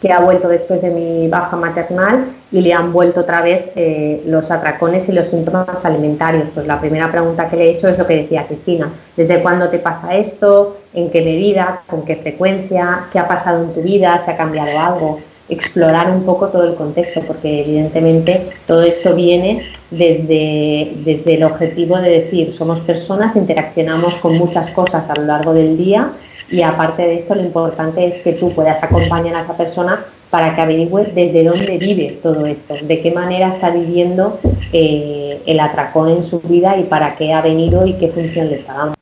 que 0.00 0.12
ha 0.12 0.20
vuelto 0.20 0.48
después 0.48 0.82
de 0.82 0.90
mi 0.90 1.28
baja 1.28 1.56
maternal 1.56 2.26
y 2.52 2.60
le 2.60 2.72
han 2.72 2.92
vuelto 2.92 3.20
otra 3.20 3.40
vez 3.40 3.70
eh, 3.74 4.22
los 4.26 4.50
atracones 4.50 5.08
y 5.08 5.12
los 5.12 5.28
síntomas 5.28 5.84
alimentarios. 5.84 6.48
Pues 6.54 6.66
la 6.66 6.80
primera 6.80 7.10
pregunta 7.10 7.48
que 7.48 7.56
le 7.56 7.64
he 7.64 7.70
hecho 7.70 7.88
es 7.88 7.98
lo 7.98 8.06
que 8.06 8.16
decía 8.16 8.46
Cristina, 8.46 8.90
¿desde 9.16 9.40
cuándo 9.40 9.68
te 9.70 9.78
pasa 9.78 10.14
esto? 10.14 10.76
¿En 10.92 11.10
qué 11.10 11.22
medida? 11.22 11.82
¿Con 11.86 12.04
qué 12.04 12.16
frecuencia? 12.16 13.06
¿Qué 13.12 13.18
ha 13.18 13.26
pasado 13.26 13.64
en 13.64 13.74
tu 13.74 13.82
vida? 13.82 14.20
¿Se 14.20 14.30
ha 14.30 14.36
cambiado 14.36 14.78
algo? 14.78 15.20
Explorar 15.48 16.10
un 16.10 16.24
poco 16.24 16.48
todo 16.48 16.64
el 16.64 16.74
contexto, 16.74 17.20
porque 17.26 17.60
evidentemente 17.60 18.46
todo 18.66 18.82
esto 18.82 19.14
viene 19.14 19.66
desde, 19.90 20.92
desde 21.04 21.34
el 21.34 21.44
objetivo 21.44 21.98
de 21.98 22.10
decir, 22.10 22.52
somos 22.52 22.80
personas, 22.80 23.36
interaccionamos 23.36 24.14
con 24.16 24.36
muchas 24.36 24.70
cosas 24.70 25.08
a 25.10 25.14
lo 25.14 25.24
largo 25.24 25.52
del 25.52 25.76
día 25.76 26.10
y 26.50 26.62
aparte 26.62 27.02
de 27.02 27.16
esto, 27.16 27.34
lo 27.34 27.42
importante 27.42 28.06
es 28.06 28.22
que 28.22 28.32
tú 28.32 28.52
puedas 28.52 28.82
acompañar 28.82 29.34
a 29.36 29.42
esa 29.42 29.56
persona 29.56 30.04
para 30.30 30.54
que 30.54 30.60
averigüe 30.62 31.04
desde 31.14 31.44
dónde 31.44 31.78
vive 31.78 32.18
todo 32.22 32.44
esto, 32.46 32.74
de 32.82 33.00
qué 33.00 33.12
manera 33.12 33.54
está 33.54 33.70
viviendo 33.70 34.40
eh, 34.72 35.40
el 35.46 35.60
atracón 35.60 36.10
en 36.10 36.24
su 36.24 36.40
vida 36.40 36.76
y 36.76 36.82
para 36.84 37.14
qué 37.16 37.32
ha 37.32 37.40
venido 37.40 37.86
y 37.86 37.94
qué 37.94 38.08
función 38.08 38.48
le 38.48 38.56
está 38.56 38.74
dando. 38.74 38.94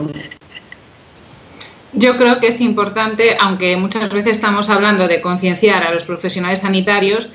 Yo 1.94 2.16
creo 2.16 2.38
que 2.38 2.48
es 2.48 2.60
importante, 2.60 3.36
aunque 3.40 3.76
muchas 3.76 4.10
veces 4.10 4.32
estamos 4.32 4.70
hablando 4.70 5.08
de 5.08 5.20
concienciar 5.20 5.86
a 5.86 5.92
los 5.92 6.04
profesionales 6.04 6.60
sanitarios, 6.60 7.32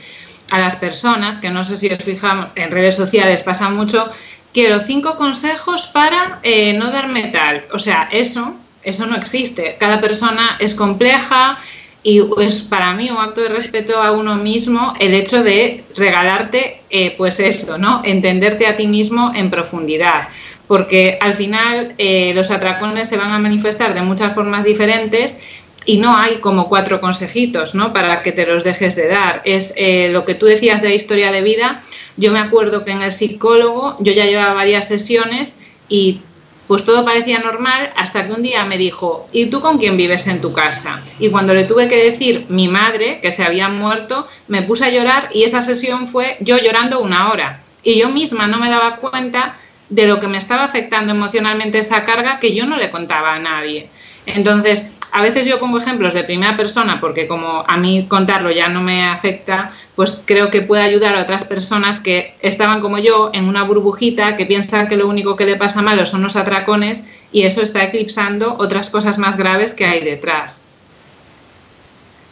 a 0.49 0.59
las 0.59 0.75
personas, 0.75 1.37
que 1.37 1.49
no 1.49 1.63
sé 1.63 1.77
si 1.77 1.89
os 1.89 1.99
fijamos 1.99 2.47
en 2.55 2.71
redes 2.71 2.95
sociales 2.95 3.41
pasa 3.41 3.69
mucho, 3.69 4.09
quiero 4.53 4.79
cinco 4.79 5.15
consejos 5.15 5.87
para 5.87 6.39
eh, 6.43 6.73
no 6.73 6.91
dar 6.91 7.07
metal. 7.07 7.65
O 7.73 7.79
sea, 7.79 8.09
eso 8.11 8.55
eso 8.87 9.05
no 9.05 9.17
existe. 9.17 9.75
Cada 9.79 9.99
persona 9.99 10.57
es 10.59 10.73
compleja 10.73 11.59
y 12.03 12.21
es 12.41 12.61
para 12.61 12.93
mí 12.93 13.11
un 13.11 13.17
acto 13.17 13.41
de 13.41 13.49
respeto 13.49 14.01
a 14.01 14.13
uno 14.13 14.37
mismo 14.37 14.93
el 14.97 15.13
hecho 15.13 15.43
de 15.43 15.83
regalarte, 15.97 16.79
eh, 16.89 17.13
pues 17.17 17.41
eso, 17.41 17.77
¿no? 17.77 18.01
Entenderte 18.05 18.65
a 18.65 18.77
ti 18.77 18.87
mismo 18.87 19.33
en 19.35 19.49
profundidad. 19.49 20.29
Porque 20.67 21.17
al 21.19 21.35
final 21.35 21.95
eh, 21.97 22.31
los 22.33 22.49
atracones 22.49 23.09
se 23.09 23.17
van 23.17 23.31
a 23.31 23.39
manifestar 23.39 23.93
de 23.93 24.01
muchas 24.03 24.33
formas 24.33 24.63
diferentes 24.63 25.37
y 25.85 25.97
no 25.97 26.15
hay 26.15 26.37
como 26.37 26.69
cuatro 26.69 27.01
consejitos, 27.01 27.75
¿no? 27.75 27.91
Para 27.91 28.23
que 28.23 28.31
te 28.31 28.45
los 28.45 28.63
dejes 28.63 28.95
de 28.95 29.07
dar. 29.09 29.41
Es 29.43 29.73
eh, 29.75 30.07
lo 30.13 30.23
que 30.23 30.33
tú 30.33 30.45
decías 30.45 30.81
de 30.81 30.87
la 30.87 30.95
historia 30.95 31.33
de 31.33 31.41
vida. 31.41 31.83
Yo 32.15 32.31
me 32.31 32.39
acuerdo 32.39 32.85
que 32.85 32.91
en 32.91 33.01
el 33.01 33.11
psicólogo 33.11 33.97
yo 33.99 34.13
ya 34.13 34.25
llevaba 34.25 34.53
varias 34.53 34.87
sesiones 34.87 35.57
y 35.89 36.21
pues 36.67 36.85
todo 36.85 37.05
parecía 37.05 37.39
normal 37.39 37.91
hasta 37.95 38.27
que 38.27 38.33
un 38.33 38.43
día 38.43 38.65
me 38.65 38.77
dijo, 38.77 39.27
¿y 39.31 39.47
tú 39.47 39.61
con 39.61 39.77
quién 39.77 39.97
vives 39.97 40.27
en 40.27 40.41
tu 40.41 40.53
casa? 40.53 41.01
Y 41.17 41.29
cuando 41.29 41.53
le 41.53 41.63
tuve 41.63 41.87
que 41.87 42.11
decir 42.11 42.45
mi 42.49 42.67
madre, 42.67 43.19
que 43.21 43.31
se 43.31 43.43
había 43.43 43.69
muerto, 43.69 44.27
me 44.47 44.61
puse 44.61 44.85
a 44.85 44.89
llorar 44.89 45.29
y 45.33 45.43
esa 45.43 45.61
sesión 45.61 46.07
fue 46.07 46.37
yo 46.41 46.57
llorando 46.57 46.99
una 46.99 47.31
hora. 47.31 47.61
Y 47.83 47.97
yo 47.97 48.09
misma 48.09 48.47
no 48.47 48.57
me 48.57 48.69
daba 48.69 48.97
cuenta 48.97 49.55
de 49.89 50.07
lo 50.07 50.19
que 50.19 50.27
me 50.27 50.37
estaba 50.37 50.65
afectando 50.65 51.13
emocionalmente 51.13 51.79
esa 51.79 52.03
carga 52.03 52.39
que 52.39 52.53
yo 52.53 52.65
no 52.65 52.75
le 52.75 52.91
contaba 52.91 53.33
a 53.33 53.39
nadie. 53.39 53.87
Entonces, 54.25 54.87
a 55.17 55.21
veces 55.23 55.47
yo 55.47 55.59
pongo 55.59 55.79
ejemplos 55.79 56.13
de 56.13 56.23
primera 56.23 56.55
persona 56.55 56.99
porque 57.01 57.27
como 57.27 57.63
a 57.67 57.75
mí 57.77 58.05
contarlo 58.07 58.51
ya 58.51 58.69
no 58.69 58.81
me 58.81 59.03
afecta, 59.03 59.71
pues 59.95 60.15
creo 60.25 60.51
que 60.51 60.61
puede 60.61 60.83
ayudar 60.83 61.15
a 61.15 61.23
otras 61.23 61.43
personas 61.43 61.99
que 61.99 62.35
estaban 62.39 62.81
como 62.81 62.99
yo 62.99 63.31
en 63.33 63.47
una 63.47 63.63
burbujita, 63.63 64.37
que 64.37 64.45
piensan 64.45 64.87
que 64.87 64.95
lo 64.95 65.07
único 65.07 65.35
que 65.35 65.47
le 65.47 65.55
pasa 65.55 65.81
malo 65.81 66.05
son 66.05 66.21
los 66.21 66.35
atracones 66.35 67.01
y 67.31 67.45
eso 67.45 67.63
está 67.63 67.83
eclipsando 67.83 68.57
otras 68.59 68.91
cosas 68.91 69.17
más 69.17 69.37
graves 69.37 69.73
que 69.73 69.85
hay 69.85 70.03
detrás. 70.03 70.61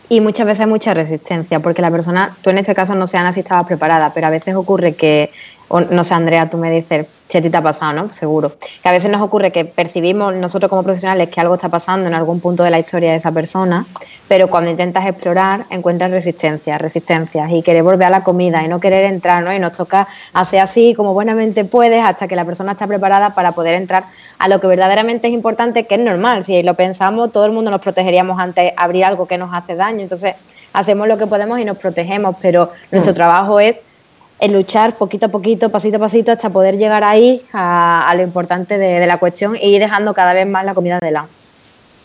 Y 0.07 0.21
muchas 0.21 0.45
veces 0.45 0.67
mucha 0.67 0.93
resistencia, 0.93 1.61
porque 1.61 1.81
la 1.81 1.89
persona, 1.89 2.37
tú 2.43 2.51
en 2.51 2.59
este 2.59 2.75
caso 2.75 2.93
no 2.93 3.07
sean 3.07 3.25
así 3.25 3.39
estabas 3.39 3.65
preparada, 3.65 4.11
pero 4.13 4.27
a 4.27 4.29
veces 4.29 4.53
ocurre 4.53 4.93
que 4.93 5.31
no 5.69 6.03
sé, 6.03 6.13
Andrea, 6.13 6.49
tú 6.49 6.57
me 6.57 6.69
dices 6.71 7.07
si 7.27 7.39
a 7.39 7.41
ti 7.41 7.49
te 7.49 7.57
ha 7.57 7.61
pasado, 7.61 7.93
¿no? 7.93 8.13
Seguro. 8.13 8.53
Que 8.83 8.89
a 8.89 8.91
veces 8.91 9.11
nos 9.11 9.21
ocurre 9.21 9.51
que 9.51 9.65
percibimos 9.65 10.35
nosotros 10.35 10.69
como 10.69 10.83
profesionales 10.83 11.29
que 11.29 11.41
algo 11.41 11.55
está 11.55 11.69
pasando 11.69 12.07
en 12.07 12.13
algún 12.13 12.39
punto 12.39 12.63
de 12.63 12.69
la 12.69 12.77
historia 12.77 13.11
de 13.11 13.17
esa 13.17 13.31
persona, 13.31 13.85
pero 14.27 14.47
cuando 14.47 14.69
intentas 14.69 15.05
explorar 15.07 15.65
encuentras 15.71 16.11
resistencias, 16.11 16.79
resistencias 16.79 17.51
y 17.51 17.63
querer 17.63 17.81
volver 17.81 18.07
a 18.07 18.09
la 18.11 18.23
comida 18.23 18.63
y 18.63 18.67
no 18.67 18.79
querer 18.79 19.05
entrar, 19.05 19.43
¿no? 19.43 19.51
Y 19.53 19.59
nos 19.59 19.75
toca 19.75 20.07
hacer 20.33 20.59
así 20.59 20.93
como 20.93 21.13
buenamente 21.13 21.65
puedes 21.65 22.03
hasta 22.03 22.27
que 22.27 22.35
la 22.35 22.45
persona 22.45 22.73
está 22.73 22.85
preparada 22.85 23.33
para 23.33 23.53
poder 23.53 23.73
entrar 23.73 24.03
a 24.37 24.47
lo 24.47 24.59
que 24.59 24.67
verdaderamente 24.67 25.27
es 25.27 25.33
importante, 25.33 25.85
que 25.85 25.95
es 25.95 26.01
normal. 26.01 26.43
Si 26.43 26.61
lo 26.61 26.75
pensamos, 26.75 27.31
todo 27.31 27.45
el 27.45 27.51
mundo 27.51 27.71
nos 27.71 27.81
protegeríamos 27.81 28.39
ante 28.39 28.73
abrir 28.77 29.03
algo 29.03 29.27
que 29.27 29.39
nos 29.39 29.51
hace 29.51 29.75
daño. 29.75 30.01
Entonces, 30.01 30.35
hacemos 30.73 31.07
lo 31.07 31.17
que 31.17 31.25
podemos 31.25 31.59
y 31.59 31.65
nos 31.65 31.77
protegemos, 31.77 32.35
pero 32.39 32.71
nuestro 32.91 33.13
mm. 33.13 33.15
trabajo 33.15 33.59
es 33.59 33.77
el 34.39 34.53
luchar 34.53 34.95
poquito 34.95 35.27
a 35.27 35.29
poquito, 35.29 35.69
pasito 35.69 35.97
a 35.97 35.99
pasito, 35.99 36.31
hasta 36.31 36.49
poder 36.49 36.77
llegar 36.77 37.03
ahí 37.03 37.41
a, 37.53 38.13
lo 38.15 38.23
importante 38.23 38.77
de, 38.77 39.05
la 39.05 39.17
cuestión 39.17 39.55
e 39.55 39.69
ir 39.69 39.79
dejando 39.79 40.13
cada 40.13 40.33
vez 40.33 40.47
más 40.47 40.65
la 40.65 40.73
comida 40.73 40.99
de 40.99 41.11
lado. 41.11 41.27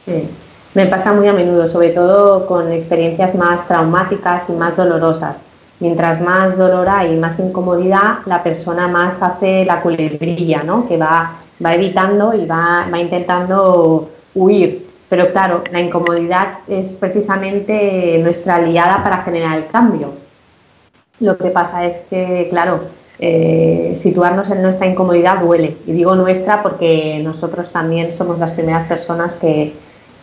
Sí, 0.04 0.28
me 0.74 0.86
pasa 0.86 1.12
muy 1.12 1.26
a 1.26 1.32
menudo, 1.32 1.68
sobre 1.68 1.90
todo 1.90 2.46
con 2.46 2.70
experiencias 2.72 3.34
más 3.34 3.66
traumáticas 3.66 4.44
y 4.48 4.52
más 4.52 4.76
dolorosas. 4.76 5.38
Mientras 5.80 6.20
más 6.20 6.56
dolor 6.56 6.88
hay 6.88 7.14
y 7.14 7.16
más 7.16 7.38
incomodidad, 7.38 8.18
la 8.26 8.42
persona 8.42 8.86
más 8.86 9.20
hace 9.22 9.64
la 9.64 9.80
culebrilla, 9.80 10.62
¿no? 10.62 10.86
que 10.86 10.96
va, 10.98 11.32
va 11.64 11.74
evitando 11.74 12.34
y 12.34 12.44
va, 12.44 12.86
va 12.92 12.98
intentando 12.98 14.10
huir 14.34 14.86
Pero 15.08 15.32
claro, 15.32 15.64
la 15.72 15.80
incomodidad 15.80 16.58
es 16.68 16.90
precisamente 16.90 18.20
nuestra 18.22 18.56
aliada 18.56 19.02
para 19.02 19.22
generar 19.22 19.56
el 19.56 19.66
cambio. 19.66 20.12
Lo 21.20 21.36
que 21.36 21.50
pasa 21.50 21.84
es 21.84 21.98
que, 22.08 22.48
claro, 22.50 22.80
eh, 23.18 23.94
situarnos 23.98 24.50
en 24.50 24.62
nuestra 24.62 24.86
incomodidad 24.86 25.40
duele. 25.40 25.76
Y 25.86 25.92
digo 25.92 26.16
nuestra 26.16 26.62
porque 26.62 27.20
nosotros 27.22 27.70
también 27.70 28.14
somos 28.14 28.38
las 28.38 28.52
primeras 28.52 28.88
personas 28.88 29.36
que, 29.36 29.74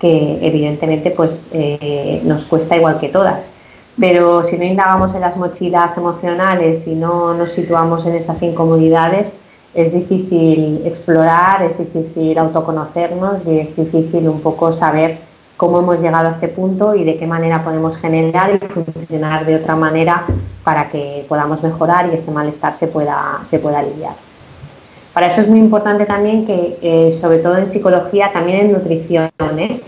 evidentemente 0.01 1.11
pues, 1.11 1.49
eh, 1.53 2.21
nos 2.23 2.45
cuesta 2.45 2.75
igual 2.75 2.99
que 2.99 3.09
todas. 3.09 3.51
Pero 3.99 4.43
si 4.43 4.57
no 4.57 4.63
indagamos 4.63 5.13
en 5.15 5.21
las 5.21 5.37
mochilas 5.37 5.97
emocionales 5.97 6.87
y 6.87 6.95
no 6.95 7.33
nos 7.33 7.51
situamos 7.51 8.05
en 8.05 8.15
esas 8.15 8.41
incomodidades, 8.41 9.27
es 9.75 9.93
difícil 9.93 10.81
explorar, 10.85 11.61
es 11.63 11.77
difícil 11.77 12.37
autoconocernos 12.39 13.45
y 13.45 13.59
es 13.59 13.75
difícil 13.75 14.27
un 14.27 14.41
poco 14.41 14.73
saber 14.73 15.19
cómo 15.55 15.79
hemos 15.79 15.99
llegado 15.99 16.29
a 16.29 16.31
este 16.31 16.47
punto 16.47 16.95
y 16.95 17.03
de 17.03 17.17
qué 17.17 17.27
manera 17.27 17.63
podemos 17.63 17.97
generar 17.97 18.55
y 18.55 18.59
funcionar 18.59 19.45
de 19.45 19.55
otra 19.55 19.75
manera 19.75 20.23
para 20.67 20.89
que 20.89 21.25
podamos 21.29 21.63
mejorar 21.63 22.09
y 22.11 22.15
este 22.15 22.29
malestar 22.29 22.73
se 22.75 22.87
pueda, 22.87 23.39
se 23.45 23.57
pueda 23.57 23.79
aliviar. 23.79 24.15
Para 25.13 25.27
eso 25.27 25.39
es 25.39 25.47
muy 25.47 25.59
importante 25.59 26.05
también 26.05 26.45
que, 26.45 26.77
eh, 26.81 27.17
sobre 27.21 27.37
todo 27.37 27.55
en 27.55 27.67
psicología, 27.67 28.33
también 28.33 28.65
en 28.65 28.73
nutrición, 28.73 29.29
¿eh? 29.57 29.79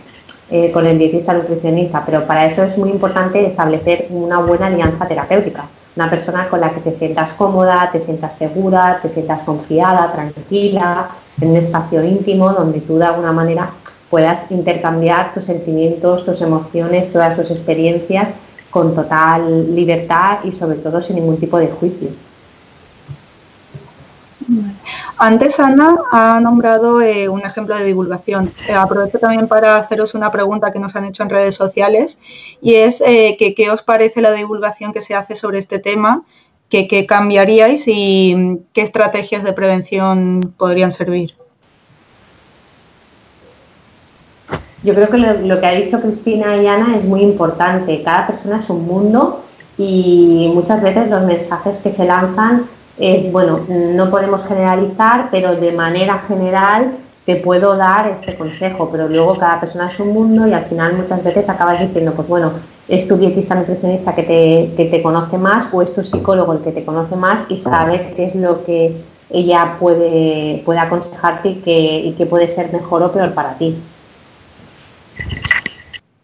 Eh, 0.49 0.71
con 0.71 0.85
el 0.85 0.97
dietista 0.97 1.33
nutricionista, 1.33 2.03
pero 2.05 2.25
para 2.25 2.45
eso 2.45 2.63
es 2.63 2.77
muy 2.77 2.91
importante 2.91 3.45
establecer 3.45 4.07
una 4.09 4.37
buena 4.39 4.67
alianza 4.67 5.05
terapéutica 5.05 5.65
una 5.97 6.09
persona 6.09 6.47
con 6.47 6.61
la 6.61 6.69
que 6.69 6.79
te 6.79 6.95
sientas 6.95 7.33
cómoda, 7.33 7.89
te 7.91 7.99
sientas 7.99 8.37
segura, 8.37 8.99
te 9.01 9.09
sientas 9.09 9.43
confiada, 9.43 10.09
tranquila, 10.13 11.09
en 11.41 11.49
un 11.49 11.57
espacio 11.57 12.05
íntimo 12.05 12.53
donde 12.53 12.79
tú 12.79 12.97
de 12.99 13.05
alguna 13.05 13.33
manera 13.33 13.71
puedas 14.09 14.49
intercambiar 14.49 15.33
tus 15.33 15.43
sentimientos, 15.43 16.23
tus 16.23 16.41
emociones, 16.41 17.11
todas 17.11 17.35
tus 17.35 17.51
experiencias 17.51 18.29
con 18.69 18.95
total 18.95 19.75
libertad 19.75 20.39
y 20.43 20.51
sobre 20.51 20.77
todo 20.77 21.01
sin 21.01 21.15
ningún 21.15 21.37
tipo 21.37 21.57
de 21.57 21.67
juicio. 21.67 22.09
Antes 25.17 25.59
Ana 25.59 25.97
ha 26.11 26.39
nombrado 26.39 27.01
eh, 27.01 27.29
un 27.29 27.45
ejemplo 27.45 27.75
de 27.75 27.83
divulgación. 27.83 28.51
Eh, 28.67 28.73
aprovecho 28.73 29.19
también 29.19 29.47
para 29.47 29.77
haceros 29.77 30.15
una 30.15 30.31
pregunta 30.31 30.71
que 30.71 30.79
nos 30.79 30.95
han 30.95 31.05
hecho 31.05 31.23
en 31.23 31.29
redes 31.29 31.55
sociales 31.55 32.19
y 32.61 32.75
es 32.75 33.01
eh, 33.01 33.35
que, 33.37 33.53
qué 33.53 33.69
os 33.69 33.83
parece 33.83 34.21
la 34.21 34.31
divulgación 34.31 34.93
que 34.93 35.01
se 35.01 35.15
hace 35.15 35.35
sobre 35.35 35.59
este 35.59 35.79
tema, 35.79 36.23
qué 36.69 37.05
cambiaríais 37.07 37.87
y 37.87 38.33
mm, 38.35 38.57
qué 38.73 38.81
estrategias 38.81 39.43
de 39.43 39.53
prevención 39.53 40.53
podrían 40.57 40.91
servir. 40.91 41.35
Yo 44.83 44.95
creo 44.95 45.09
que 45.09 45.17
lo, 45.17 45.59
que 45.59 45.67
ha 45.67 45.71
dicho 45.71 45.99
Cristina 45.99 46.55
y 46.55 46.67
Ana 46.67 46.95
es 46.97 47.03
muy 47.03 47.21
importante. 47.21 48.01
Cada 48.01 48.27
persona 48.27 48.59
es 48.59 48.69
un 48.69 48.85
mundo 48.85 49.41
y 49.77 50.51
muchas 50.53 50.81
veces 50.81 51.09
los 51.09 51.23
mensajes 51.23 51.77
que 51.79 51.91
se 51.91 52.05
lanzan 52.05 52.63
es, 52.97 53.31
bueno, 53.31 53.59
no 53.67 54.09
podemos 54.09 54.43
generalizar, 54.45 55.27
pero 55.31 55.55
de 55.55 55.71
manera 55.73 56.19
general 56.27 56.91
te 57.25 57.35
puedo 57.35 57.75
dar 57.75 58.07
este 58.07 58.35
consejo, 58.35 58.89
pero 58.91 59.07
luego 59.07 59.37
cada 59.37 59.59
persona 59.59 59.87
es 59.87 59.99
un 59.99 60.13
mundo 60.13 60.47
y 60.47 60.53
al 60.53 60.65
final 60.65 60.95
muchas 60.95 61.23
veces 61.23 61.47
acabas 61.49 61.79
diciendo, 61.79 62.13
pues 62.13 62.27
bueno, 62.27 62.51
es 62.87 63.07
tu 63.07 63.17
dietista 63.17 63.55
nutricionista 63.55 64.15
que 64.15 64.23
te, 64.23 64.73
que 64.75 64.85
te 64.85 65.01
conoce 65.01 65.37
más 65.37 65.67
o 65.71 65.81
es 65.81 65.93
tu 65.93 66.03
psicólogo 66.03 66.53
el 66.53 66.59
que 66.59 66.71
te 66.71 66.83
conoce 66.83 67.15
más 67.15 67.45
y 67.49 67.57
sabe 67.57 68.13
qué 68.15 68.25
es 68.25 68.35
lo 68.35 68.63
que 68.65 68.95
ella 69.29 69.75
puede, 69.79 70.63
puede 70.65 70.79
aconsejarte 70.79 71.49
y 71.49 71.55
que, 71.55 71.99
y 71.99 72.13
que 72.13 72.25
puede 72.25 72.47
ser 72.47 72.73
mejor 72.73 73.03
o 73.03 73.11
peor 73.11 73.33
para 73.33 73.57
ti. 73.57 73.75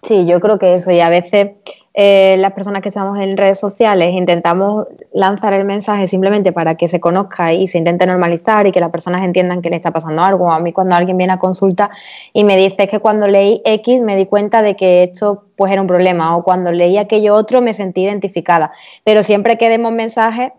Sí, 0.07 0.25
yo 0.27 0.39
creo 0.39 0.59
que 0.59 0.75
eso, 0.75 0.91
y 0.91 0.99
a 0.99 1.09
veces 1.09 1.51
eh, 1.95 2.35
las 2.37 2.53
personas 2.53 2.81
que 2.83 2.89
estamos 2.89 3.17
en 3.17 3.37
redes 3.37 3.57
sociales 3.57 4.13
intentamos 4.13 4.85
lanzar 5.13 5.53
el 5.53 5.65
mensaje 5.65 6.07
simplemente 6.07 6.51
para 6.51 6.75
que 6.75 6.87
se 6.87 6.99
conozca 6.99 7.53
y 7.53 7.67
se 7.67 7.79
intente 7.79 8.05
normalizar 8.05 8.67
y 8.67 8.71
que 8.71 8.79
las 8.79 8.91
personas 8.91 9.23
entiendan 9.23 9.63
que 9.63 9.69
le 9.71 9.77
está 9.77 9.91
pasando 9.91 10.21
algo. 10.21 10.51
A 10.51 10.59
mí 10.59 10.73
cuando 10.73 10.95
alguien 10.95 11.17
viene 11.17 11.33
a 11.33 11.39
consulta 11.39 11.89
y 12.33 12.43
me 12.43 12.55
dice 12.55 12.87
que 12.87 12.99
cuando 12.99 13.27
leí 13.27 13.61
X 13.65 14.01
me 14.01 14.15
di 14.15 14.27
cuenta 14.27 14.61
de 14.61 14.75
que 14.75 15.03
esto 15.03 15.45
pues 15.55 15.71
era 15.71 15.81
un 15.81 15.87
problema 15.87 16.37
o 16.37 16.43
cuando 16.43 16.71
leí 16.71 16.97
aquello 16.97 17.33
otro 17.33 17.61
me 17.61 17.73
sentí 17.73 18.03
identificada. 18.03 18.73
Pero 19.03 19.23
siempre 19.23 19.57
que 19.57 19.69
demos 19.69 19.91
mensajes 19.91 20.51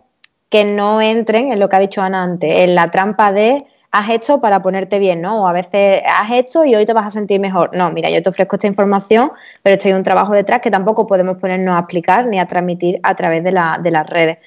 que 0.48 0.64
no 0.64 1.00
entren 1.00 1.52
en 1.52 1.60
lo 1.60 1.68
que 1.68 1.76
ha 1.76 1.80
dicho 1.80 2.02
Ana 2.02 2.22
antes, 2.22 2.50
en 2.50 2.74
la 2.74 2.90
trampa 2.90 3.30
de 3.32 3.64
has 3.90 4.10
hecho 4.10 4.40
para 4.40 4.62
ponerte 4.62 4.98
bien, 4.98 5.20
¿no? 5.20 5.42
O 5.42 5.46
a 5.46 5.52
veces 5.52 6.02
has 6.06 6.30
hecho 6.30 6.64
y 6.64 6.74
hoy 6.74 6.86
te 6.86 6.92
vas 6.92 7.06
a 7.06 7.10
sentir 7.10 7.40
mejor. 7.40 7.70
No, 7.74 7.90
mira, 7.90 8.10
yo 8.10 8.22
te 8.22 8.28
ofrezco 8.28 8.56
esta 8.56 8.66
información, 8.66 9.32
pero 9.62 9.76
estoy 9.76 9.92
un 9.92 10.02
trabajo 10.02 10.32
detrás 10.32 10.60
que 10.60 10.70
tampoco 10.70 11.06
podemos 11.06 11.38
ponernos 11.38 11.76
a 11.76 11.80
explicar 11.80 12.26
ni 12.26 12.38
a 12.38 12.46
transmitir 12.46 13.00
a 13.02 13.14
través 13.14 13.42
de, 13.44 13.52
las 13.52 14.06
redes. 14.08 14.38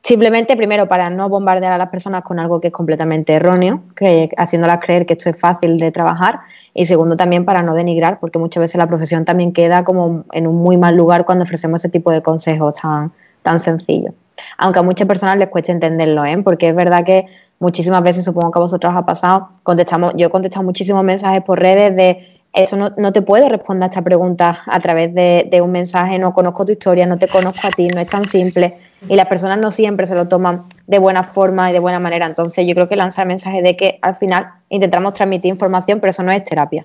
Simplemente, 0.00 0.56
primero, 0.56 0.86
para 0.86 1.10
no 1.10 1.28
bombardear 1.28 1.72
a 1.72 1.78
las 1.78 1.88
personas 1.88 2.22
con 2.22 2.38
algo 2.38 2.60
que 2.60 2.68
es 2.68 2.72
completamente 2.72 3.34
erróneo, 3.34 3.82
que, 3.96 4.30
haciéndolas 4.36 4.80
creer 4.80 5.06
que 5.06 5.14
esto 5.14 5.28
es 5.28 5.38
fácil 5.38 5.78
de 5.78 5.90
trabajar. 5.90 6.40
Y 6.72 6.86
segundo, 6.86 7.16
también 7.16 7.44
para 7.44 7.62
no 7.62 7.74
denigrar, 7.74 8.20
porque 8.20 8.38
muchas 8.38 8.60
veces 8.60 8.78
la 8.78 8.86
profesión 8.86 9.24
también 9.24 9.52
queda 9.52 9.84
como 9.84 10.24
en 10.32 10.46
un 10.46 10.56
muy 10.56 10.76
mal 10.76 10.96
lugar 10.96 11.24
cuando 11.24 11.42
ofrecemos 11.42 11.80
ese 11.80 11.88
tipo 11.88 12.10
de 12.12 12.22
consejos 12.22 12.76
tan, 12.76 13.12
tan 13.42 13.58
sencillos. 13.58 14.14
Aunque 14.56 14.78
a 14.78 14.82
muchas 14.82 15.08
personas 15.08 15.36
les 15.36 15.48
cueste 15.48 15.72
entenderlo, 15.72 16.24
¿eh? 16.24 16.38
porque 16.42 16.68
es 16.68 16.74
verdad 16.74 17.04
que 17.04 17.26
muchísimas 17.60 18.02
veces, 18.02 18.24
supongo 18.24 18.50
que 18.50 18.58
a 18.58 18.62
vosotros 18.62 18.92
ha 18.94 19.04
pasado, 19.04 19.48
contestamos, 19.62 20.14
yo 20.16 20.26
he 20.26 20.30
contestado 20.30 20.64
muchísimos 20.64 21.04
mensajes 21.04 21.42
por 21.42 21.58
redes 21.58 21.94
de 21.96 22.38
eso 22.52 22.76
no, 22.76 22.92
no 22.96 23.12
te 23.12 23.22
puedo 23.22 23.48
responder 23.48 23.84
a 23.84 23.86
esta 23.86 24.02
pregunta 24.02 24.62
a 24.66 24.80
través 24.80 25.14
de, 25.14 25.60
un 25.62 25.70
mensaje, 25.70 26.18
no 26.18 26.32
conozco 26.32 26.64
tu 26.64 26.72
historia, 26.72 27.06
no 27.06 27.18
te 27.18 27.28
conozco 27.28 27.66
a 27.66 27.70
ti, 27.70 27.88
no 27.88 28.00
es 28.00 28.08
tan 28.08 28.26
simple. 28.26 28.78
Y 29.08 29.14
las 29.14 29.28
personas 29.28 29.58
no 29.58 29.70
siempre 29.70 30.06
se 30.06 30.14
lo 30.14 30.26
toman 30.26 30.64
de 30.86 30.98
buena 30.98 31.22
forma 31.22 31.70
y 31.70 31.72
de 31.72 31.78
buena 31.78 32.00
manera. 32.00 32.26
Entonces 32.26 32.66
yo 32.66 32.74
creo 32.74 32.88
que 32.88 32.96
lanzar 32.96 33.26
mensajes 33.26 33.62
de 33.62 33.76
que 33.76 33.98
al 34.02 34.14
final 34.14 34.50
intentamos 34.70 35.12
transmitir 35.12 35.50
información, 35.50 36.00
pero 36.00 36.10
eso 36.10 36.22
no 36.22 36.32
es 36.32 36.42
terapia. 36.42 36.84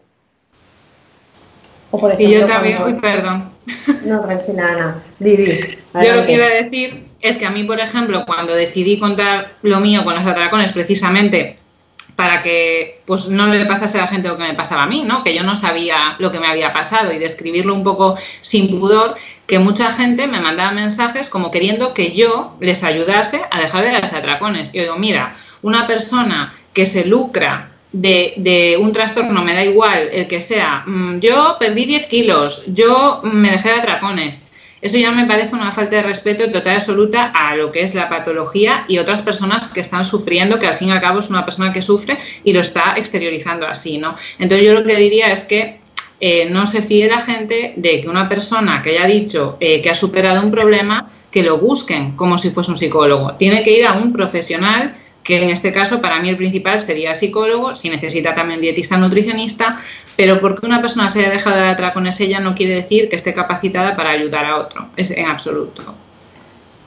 y 2.19 2.29
yo 2.29 2.45
también, 2.45 2.83
uy, 2.83 2.93
perdón. 2.99 3.49
No, 4.05 4.21
tranquila, 4.21 4.67
Ana. 4.67 5.03
Vivi. 5.17 5.45
Yo 5.93 6.15
lo 6.15 6.25
que 6.25 6.33
iba 6.33 6.45
a 6.45 6.49
decir 6.49 7.12
es 7.23 7.37
que 7.37 7.45
a 7.45 7.49
mí, 7.49 7.63
por 7.63 7.79
ejemplo, 7.79 8.25
cuando 8.25 8.53
decidí 8.53 8.99
contar 8.99 9.53
lo 9.63 9.79
mío 9.79 10.03
con 10.03 10.13
los 10.13 10.27
atracones, 10.27 10.73
precisamente 10.73 11.57
para 12.17 12.43
que 12.43 13.01
pues 13.05 13.27
no 13.27 13.47
le 13.47 13.65
pasase 13.65 13.97
a 13.97 14.01
la 14.01 14.07
gente 14.07 14.27
lo 14.27 14.37
que 14.37 14.43
me 14.43 14.53
pasaba 14.53 14.83
a 14.83 14.87
mí, 14.87 15.03
¿no? 15.03 15.23
Que 15.23 15.33
yo 15.33 15.43
no 15.43 15.55
sabía 15.55 16.15
lo 16.19 16.31
que 16.31 16.39
me 16.39 16.47
había 16.47 16.73
pasado 16.73 17.11
y 17.11 17.17
describirlo 17.17 17.73
un 17.73 17.83
poco 17.83 18.15
sin 18.41 18.69
pudor, 18.69 19.15
que 19.47 19.57
mucha 19.57 19.91
gente 19.91 20.27
me 20.27 20.39
mandaba 20.39 20.71
mensajes 20.71 21.29
como 21.29 21.49
queriendo 21.49 21.93
que 21.93 22.11
yo 22.11 22.55
les 22.59 22.83
ayudase 22.83 23.41
a 23.49 23.59
dejar 23.59 23.85
de 23.85 23.93
las 23.93 24.13
atracones. 24.13 24.71
Yo 24.73 24.81
digo, 24.83 24.97
mira, 24.97 25.35
una 25.61 25.87
persona 25.87 26.53
que 26.73 26.85
se 26.85 27.05
lucra 27.05 27.71
de, 27.93 28.33
de, 28.37 28.77
un 28.77 28.91
trastorno, 28.91 29.43
me 29.43 29.53
da 29.53 29.63
igual 29.63 30.09
el 30.11 30.27
que 30.27 30.41
sea, 30.41 30.83
mm, 30.85 31.19
yo 31.19 31.57
perdí 31.59 31.85
10 31.85 32.07
kilos, 32.07 32.63
yo 32.67 33.21
me 33.23 33.51
dejé 33.51 33.69
de 33.69 33.75
atracones, 33.75 34.42
eso 34.83 34.97
ya 34.97 35.11
me 35.11 35.25
parece 35.25 35.55
una 35.55 35.71
falta 35.71 35.95
de 35.95 36.03
respeto 36.03 36.51
total 36.51 36.73
y 36.73 36.75
absoluta 36.75 37.31
a 37.33 37.55
lo 37.55 37.71
que 37.71 37.83
es 37.83 37.95
la 37.95 38.09
patología 38.09 38.83
y 38.89 38.97
otras 38.97 39.21
personas 39.21 39.69
que 39.69 39.79
están 39.79 40.03
sufriendo, 40.03 40.59
que 40.59 40.67
al 40.67 40.75
fin 40.75 40.89
y 40.89 40.91
al 40.91 40.99
cabo 40.99 41.19
es 41.19 41.29
una 41.29 41.45
persona 41.45 41.71
que 41.71 41.81
sufre 41.81 42.17
y 42.43 42.51
lo 42.51 42.59
está 42.59 42.93
exteriorizando 42.97 43.65
así, 43.65 43.97
¿no? 43.97 44.15
Entonces 44.39 44.67
yo 44.67 44.73
lo 44.73 44.83
que 44.83 44.97
diría 44.97 45.31
es 45.31 45.45
que 45.45 45.79
eh, 46.19 46.49
no 46.49 46.67
se 46.67 46.81
fíe 46.81 47.07
la 47.07 47.21
gente 47.21 47.75
de 47.77 48.01
que 48.01 48.09
una 48.09 48.27
persona 48.27 48.81
que 48.81 48.89
haya 48.89 49.05
dicho 49.07 49.55
eh, 49.61 49.81
que 49.81 49.89
ha 49.89 49.95
superado 49.95 50.41
un 50.45 50.51
problema, 50.51 51.09
que 51.31 51.43
lo 51.43 51.59
busquen 51.59 52.17
como 52.17 52.37
si 52.37 52.49
fuese 52.49 52.71
un 52.71 52.77
psicólogo. 52.77 53.35
Tiene 53.35 53.63
que 53.63 53.77
ir 53.77 53.85
a 53.85 53.93
un 53.93 54.11
profesional 54.11 54.95
que 55.23 55.41
en 55.41 55.49
este 55.49 55.71
caso 55.71 56.01
para 56.01 56.19
mí 56.19 56.29
el 56.29 56.37
principal 56.37 56.79
sería 56.79 57.15
psicólogo, 57.15 57.75
si 57.75 57.89
necesita 57.89 58.35
también 58.35 58.61
dietista 58.61 58.97
nutricionista, 58.97 59.79
pero 60.15 60.39
porque 60.39 60.65
una 60.65 60.81
persona 60.81 61.09
se 61.09 61.19
haya 61.19 61.31
dejado 61.31 61.55
de 61.57 61.67
atracones 61.67 62.19
ella 62.19 62.39
no 62.39 62.53
quiere 62.55 62.75
decir 62.75 63.09
que 63.09 63.15
esté 63.15 63.33
capacitada 63.33 63.95
para 63.95 64.11
ayudar 64.11 64.45
a 64.45 64.57
otro, 64.57 64.87
es 64.95 65.11
en 65.11 65.25
absoluto. 65.25 65.83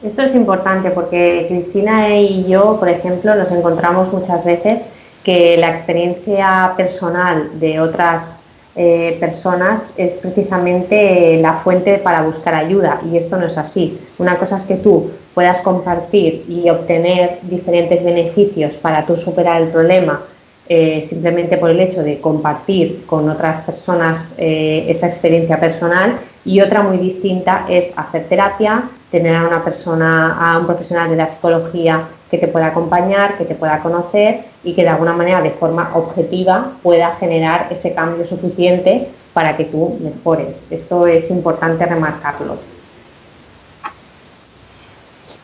Esto 0.03 0.22
es 0.22 0.34
importante 0.34 0.91
porque 0.91 1.47
Cristina 1.49 2.14
y 2.16 2.47
yo, 2.47 2.76
por 2.78 2.89
ejemplo, 2.89 3.34
nos 3.34 3.51
encontramos 3.51 4.12
muchas 4.12 4.45
veces 4.45 4.82
que 5.24 5.57
la 5.57 5.70
experiencia 5.70 6.74
personal 6.76 7.59
de 7.59 7.80
otras 7.80 8.45
eh, 8.76 9.16
personas 9.18 9.82
es 9.96 10.12
precisamente 10.14 11.38
la 11.40 11.54
fuente 11.54 11.98
para 11.98 12.22
buscar 12.22 12.54
ayuda 12.54 13.00
y 13.10 13.16
esto 13.16 13.36
no 13.36 13.46
es 13.46 13.56
así. 13.56 13.98
Una 14.18 14.36
cosa 14.36 14.58
es 14.58 14.64
que 14.64 14.76
tú 14.76 15.10
puedas 15.34 15.60
compartir 15.62 16.44
y 16.46 16.68
obtener 16.68 17.38
diferentes 17.42 18.04
beneficios 18.04 18.74
para 18.74 19.06
tú 19.06 19.16
superar 19.16 19.62
el 19.62 19.68
problema 19.68 20.22
eh, 20.68 21.06
simplemente 21.08 21.58
por 21.58 21.70
el 21.70 21.78
hecho 21.78 22.02
de 22.02 22.20
compartir 22.20 23.06
con 23.06 23.30
otras 23.30 23.60
personas 23.60 24.34
eh, 24.36 24.86
esa 24.88 25.06
experiencia 25.06 25.60
personal 25.60 26.18
y 26.44 26.60
otra 26.60 26.82
muy 26.82 26.98
distinta 26.98 27.66
es 27.68 27.92
hacer 27.96 28.24
terapia, 28.24 28.82
tener 29.10 29.36
a 29.36 29.46
una 29.46 29.62
persona, 29.62 30.36
a 30.38 30.58
un 30.58 30.66
profesional 30.66 31.08
de 31.08 31.16
la 31.16 31.28
psicología 31.28 32.02
que 32.30 32.38
te 32.38 32.48
pueda 32.48 32.66
acompañar, 32.66 33.38
que 33.38 33.44
te 33.44 33.54
pueda 33.54 33.80
conocer 33.80 34.44
y 34.64 34.74
que 34.74 34.82
de 34.82 34.88
alguna 34.88 35.12
manera 35.12 35.40
de 35.40 35.50
forma 35.50 35.90
objetiva 35.94 36.72
pueda 36.82 37.14
generar 37.16 37.68
ese 37.70 37.94
cambio 37.94 38.24
suficiente 38.24 39.08
para 39.32 39.56
que 39.56 39.64
tú 39.64 39.98
mejores. 40.00 40.66
Esto 40.70 41.06
es 41.06 41.30
importante 41.30 41.84
remarcarlo. 41.84 42.56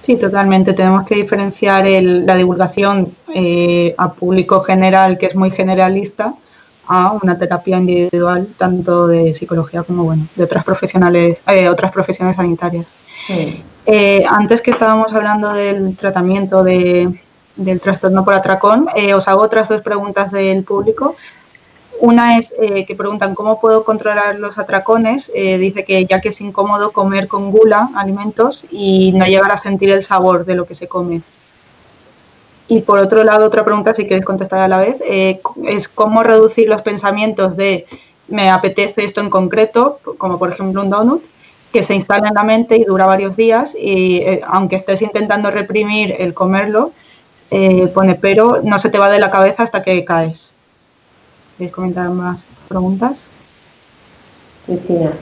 Sí, 0.02 0.16
totalmente. 0.16 0.72
Tenemos 0.72 1.06
que 1.06 1.16
diferenciar 1.16 1.84
la 1.86 2.34
divulgación 2.34 3.14
eh, 3.34 3.94
a 3.98 4.12
público 4.12 4.60
general, 4.62 5.18
que 5.18 5.26
es 5.26 5.36
muy 5.36 5.50
generalista, 5.50 6.34
a 6.86 7.12
una 7.12 7.38
terapia 7.38 7.78
individual, 7.78 8.48
tanto 8.58 9.06
de 9.06 9.32
psicología 9.34 9.82
como 9.82 10.04
bueno, 10.04 10.26
de 10.34 10.44
otras 10.44 10.64
profesionales, 10.64 11.40
eh, 11.46 11.68
otras 11.68 11.92
profesiones 11.92 12.36
sanitarias. 12.36 12.92
Eh, 13.86 14.24
antes 14.28 14.62
que 14.62 14.70
estábamos 14.70 15.12
hablando 15.12 15.52
del 15.52 15.96
tratamiento 15.96 16.62
de, 16.62 17.20
del 17.56 17.80
trastorno 17.80 18.24
por 18.24 18.34
atracón, 18.34 18.88
os 19.14 19.28
hago 19.28 19.42
otras 19.42 19.68
dos 19.68 19.82
preguntas 19.82 20.30
del 20.30 20.64
público. 20.64 21.16
Una 22.02 22.36
es 22.36 22.52
eh, 22.58 22.84
que 22.84 22.96
preguntan 22.96 23.36
cómo 23.36 23.60
puedo 23.60 23.84
controlar 23.84 24.36
los 24.40 24.58
atracones. 24.58 25.30
Eh, 25.36 25.56
dice 25.58 25.84
que 25.84 26.04
ya 26.04 26.20
que 26.20 26.30
es 26.30 26.40
incómodo 26.40 26.90
comer 26.90 27.28
con 27.28 27.52
gula 27.52 27.90
alimentos 27.94 28.64
y 28.72 29.12
no 29.12 29.24
llegar 29.24 29.52
a 29.52 29.56
sentir 29.56 29.90
el 29.90 30.02
sabor 30.02 30.44
de 30.44 30.56
lo 30.56 30.66
que 30.66 30.74
se 30.74 30.88
come. 30.88 31.22
Y 32.66 32.80
por 32.80 32.98
otro 32.98 33.22
lado, 33.22 33.46
otra 33.46 33.64
pregunta, 33.64 33.94
si 33.94 34.08
quieres 34.08 34.24
contestar 34.24 34.58
a 34.58 34.66
la 34.66 34.78
vez, 34.78 35.00
eh, 35.06 35.40
es 35.68 35.88
cómo 35.88 36.24
reducir 36.24 36.68
los 36.68 36.82
pensamientos 36.82 37.56
de 37.56 37.86
me 38.26 38.50
apetece 38.50 39.04
esto 39.04 39.20
en 39.20 39.30
concreto, 39.30 40.00
como 40.18 40.40
por 40.40 40.48
ejemplo 40.48 40.82
un 40.82 40.90
donut, 40.90 41.22
que 41.72 41.82
se 41.82 41.94
instala 41.94 42.28
en 42.28 42.34
la 42.34 42.42
mente 42.42 42.76
y 42.76 42.84
dura 42.84 43.06
varios 43.06 43.36
días 43.36 43.74
y 43.78 44.22
aunque 44.46 44.76
estés 44.76 45.02
intentando 45.02 45.50
reprimir 45.50 46.14
el 46.18 46.34
comerlo, 46.34 46.92
pone 47.94 48.14
pero 48.14 48.60
no 48.62 48.78
se 48.78 48.90
te 48.90 48.98
va 48.98 49.10
de 49.10 49.18
la 49.18 49.30
cabeza 49.30 49.62
hasta 49.62 49.82
que 49.82 50.04
caes. 50.04 50.52
¿Quieres 51.56 51.74
comentar 51.74 52.08
más 52.10 52.40
preguntas? 52.68 53.22
Cristina. 54.66 55.12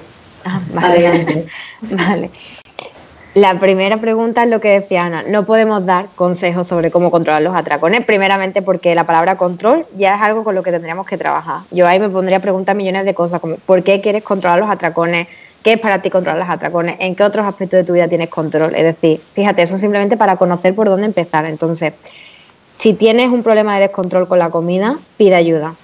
Ah, 0.44 0.60
vale. 0.72 1.46
vale. 1.82 2.30
La 3.34 3.54
primera 3.60 3.96
pregunta 3.98 4.42
es 4.42 4.50
lo 4.50 4.60
que 4.60 4.70
decía 4.70 5.04
Ana. 5.04 5.22
No 5.22 5.46
podemos 5.46 5.86
dar 5.86 6.06
consejos 6.16 6.66
sobre 6.66 6.90
cómo 6.90 7.12
controlar 7.12 7.42
los 7.42 7.54
atracones, 7.54 8.04
primeramente 8.04 8.60
porque 8.60 8.92
la 8.96 9.04
palabra 9.04 9.36
control 9.36 9.86
ya 9.96 10.16
es 10.16 10.22
algo 10.22 10.42
con 10.42 10.56
lo 10.56 10.64
que 10.64 10.72
tendríamos 10.72 11.06
que 11.06 11.16
trabajar. 11.16 11.60
Yo 11.70 11.86
ahí 11.86 12.00
me 12.00 12.08
pondría 12.08 12.38
a 12.38 12.40
preguntar 12.40 12.74
millones 12.74 13.04
de 13.04 13.14
cosas 13.14 13.40
como 13.40 13.54
¿por 13.54 13.84
qué 13.84 14.00
quieres 14.00 14.24
controlar 14.24 14.58
los 14.58 14.68
atracones? 14.68 15.28
¿Qué 15.62 15.74
es 15.74 15.80
para 15.80 16.00
ti 16.00 16.10
controlar 16.10 16.40
los 16.40 16.48
atracones? 16.48 16.96
¿En 17.00 17.14
qué 17.14 17.22
otros 17.22 17.46
aspectos 17.46 17.78
de 17.78 17.84
tu 17.84 17.92
vida 17.92 18.08
tienes 18.08 18.30
control? 18.30 18.74
Es 18.74 18.82
decir, 18.82 19.22
fíjate, 19.32 19.62
eso 19.62 19.76
simplemente 19.76 20.16
para 20.16 20.36
conocer 20.36 20.74
por 20.74 20.88
dónde 20.88 21.06
empezar. 21.06 21.44
Entonces, 21.44 21.92
si 22.76 22.94
tienes 22.94 23.30
un 23.30 23.42
problema 23.42 23.74
de 23.74 23.80
descontrol 23.80 24.26
con 24.26 24.38
la 24.38 24.50
comida, 24.50 24.98
pide 25.18 25.34
ayuda 25.34 25.74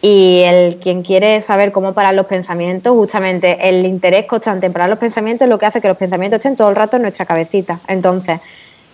y 0.00 0.42
el 0.44 0.76
quien 0.76 1.02
quiere 1.02 1.40
saber 1.40 1.72
cómo 1.72 1.92
parar 1.92 2.14
los 2.14 2.26
pensamientos, 2.26 2.94
justamente 2.94 3.68
el 3.68 3.84
interés 3.84 4.26
constante 4.26 4.66
en 4.66 4.72
parar 4.72 4.88
los 4.88 4.98
pensamientos 4.98 5.46
es 5.46 5.50
lo 5.50 5.58
que 5.58 5.66
hace 5.66 5.80
que 5.80 5.88
los 5.88 5.96
pensamientos 5.96 6.38
estén 6.38 6.56
todo 6.56 6.68
el 6.68 6.76
rato 6.76 6.96
en 6.96 7.02
nuestra 7.02 7.26
cabecita. 7.26 7.80
Entonces, 7.88 8.40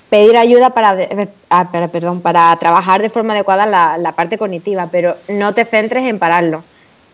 pedir 0.08 0.36
ayuda 0.36 0.70
para, 0.70 0.96
ah, 1.50 1.68
perdón, 1.92 2.22
para 2.22 2.56
trabajar 2.56 3.02
de 3.02 3.10
forma 3.10 3.34
adecuada 3.34 3.66
la, 3.66 3.98
la, 3.98 4.12
parte 4.12 4.38
cognitiva, 4.38 4.88
pero 4.90 5.16
no 5.28 5.52
te 5.52 5.64
centres 5.66 6.04
en 6.04 6.18
pararlo. 6.18 6.64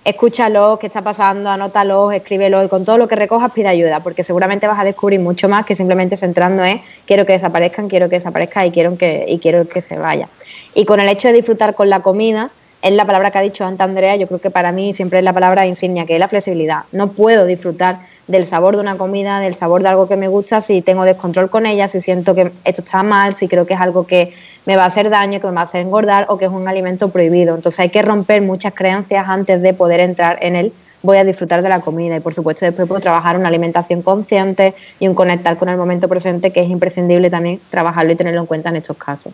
Escúchalo, 0.03 0.79
qué 0.79 0.87
está 0.87 1.03
pasando, 1.03 1.51
anótalo, 1.51 2.11
escríbelo 2.11 2.65
y 2.65 2.69
con 2.69 2.87
todo 2.87 2.97
lo 2.97 3.07
que 3.07 3.17
recojas 3.17 3.53
pide 3.53 3.69
ayuda, 3.69 4.01
porque 4.01 4.25
seguramente 4.25 4.67
vas 4.67 4.81
a 4.81 4.85
descubrir 4.85 5.21
mucho 5.21 5.47
más 5.47 5.67
que 5.67 5.75
simplemente 5.75 6.17
centrando 6.17 6.65
en 6.65 6.81
quiero 7.07 7.27
que 7.27 7.35
desaparezcan, 7.35 7.89
quiero 7.89 8.09
que 8.09 8.17
desaparezca 8.17 8.65
y 8.65 8.71
quiero 8.71 8.97
que, 8.97 9.27
y 9.29 9.39
quiero 9.39 9.69
que 9.69 9.83
se 9.83 9.99
vaya. 9.99 10.27
Y 10.75 10.87
con 10.87 11.01
el 11.01 11.09
hecho 11.11 11.29
de 11.29 11.35
disfrutar 11.35 11.75
con 11.75 11.91
la 11.91 12.01
comida, 12.01 12.51
es 12.81 12.93
la 12.93 13.05
palabra 13.05 13.31
que 13.31 13.39
ha 13.39 13.43
dicho 13.43 13.67
antes 13.67 13.83
Andrea, 13.83 14.17
yo 14.17 14.27
creo 14.27 14.41
que 14.41 14.51
para 14.51 14.73
mí 14.73 14.95
siempre 14.95 15.19
es 15.19 15.25
la 15.25 15.35
palabra 15.35 15.67
insignia, 15.67 16.07
que 16.07 16.15
es 16.15 16.21
la 16.21 16.29
flexibilidad. 16.29 16.85
No 16.93 17.13
puedo 17.13 17.45
disfrutar 17.45 17.99
del 18.31 18.47
sabor 18.47 18.77
de 18.77 18.81
una 18.81 18.97
comida, 18.97 19.41
del 19.41 19.55
sabor 19.55 19.83
de 19.83 19.89
algo 19.89 20.07
que 20.07 20.17
me 20.17 20.29
gusta, 20.29 20.61
si 20.61 20.83
tengo 20.83 21.05
descontrol 21.05 21.51
con 21.51 21.67
ella, 21.67 21.89
si 21.89 22.01
siento 22.01 22.35
que 22.35 22.53
esto 22.65 22.83
está 22.83 23.03
mal, 23.03 23.35
si 23.35 23.49
creo 23.49 23.67
que 23.67 23.75
es 23.75 23.81
algo 23.81 24.07
que 24.07 24.33
me 24.67 24.77
va 24.77 24.85
a 24.85 24.87
hacer 24.87 25.11
daño, 25.11 25.41
que 25.41 25.49
me 25.49 25.55
va 25.55 25.63
a 25.63 25.65
hacer 25.65 25.83
engordar 25.83 26.27
o 26.29 26.39
que 26.39 26.45
es 26.45 26.51
un 26.51 26.69
alimento 26.69 27.09
prohibido. 27.09 27.57
Entonces 27.57 27.81
hay 27.81 27.89
que 27.89 28.03
romper 28.03 28.41
muchas 28.43 28.73
creencias 28.73 29.29
antes 29.29 29.63
de 29.63 29.75
poder 29.75 29.99
entrar 30.01 30.39
en 30.43 30.55
él. 30.55 30.73
Voy 31.03 31.17
a 31.17 31.25
disfrutar 31.25 31.63
de 31.63 31.69
la 31.69 31.81
comida 31.81 32.17
y 32.17 32.21
por 32.21 32.35
supuesto 32.35 32.65
después 32.65 32.87
puedo 32.87 33.01
trabajar 33.01 33.37
una 33.37 33.49
alimentación 33.49 34.03
consciente 34.03 34.75
y 35.01 35.09
un 35.09 35.15
conectar 35.15 35.57
con 35.57 35.69
el 35.69 35.77
momento 35.77 36.07
presente 36.09 36.53
que 36.53 36.61
es 36.61 36.69
imprescindible 36.69 37.31
también 37.31 37.61
trabajarlo 37.71 38.13
y 38.13 38.17
tenerlo 38.17 38.41
en 38.41 38.47
cuenta 38.47 38.69
en 38.69 38.77
estos 38.77 38.97
casos. 38.97 39.33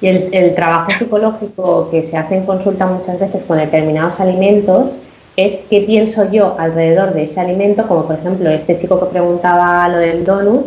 Y 0.00 0.08
el, 0.08 0.54
trabajo 0.54 0.90
psicológico 0.90 1.88
que 1.90 2.02
se 2.02 2.16
hace 2.16 2.36
en 2.36 2.46
consulta 2.46 2.86
muchas 2.86 3.20
veces 3.20 3.42
con 3.46 3.58
determinados 3.58 4.18
alimentos 4.18 4.98
es 5.36 5.60
qué 5.68 5.80
pienso 5.80 6.30
yo 6.30 6.56
alrededor 6.58 7.12
de 7.14 7.24
ese 7.24 7.40
alimento, 7.40 7.86
como 7.86 8.06
por 8.06 8.16
ejemplo 8.16 8.50
este 8.50 8.76
chico 8.76 9.00
que 9.00 9.06
preguntaba 9.06 9.88
lo 9.88 9.98
del 9.98 10.24
donut 10.24 10.66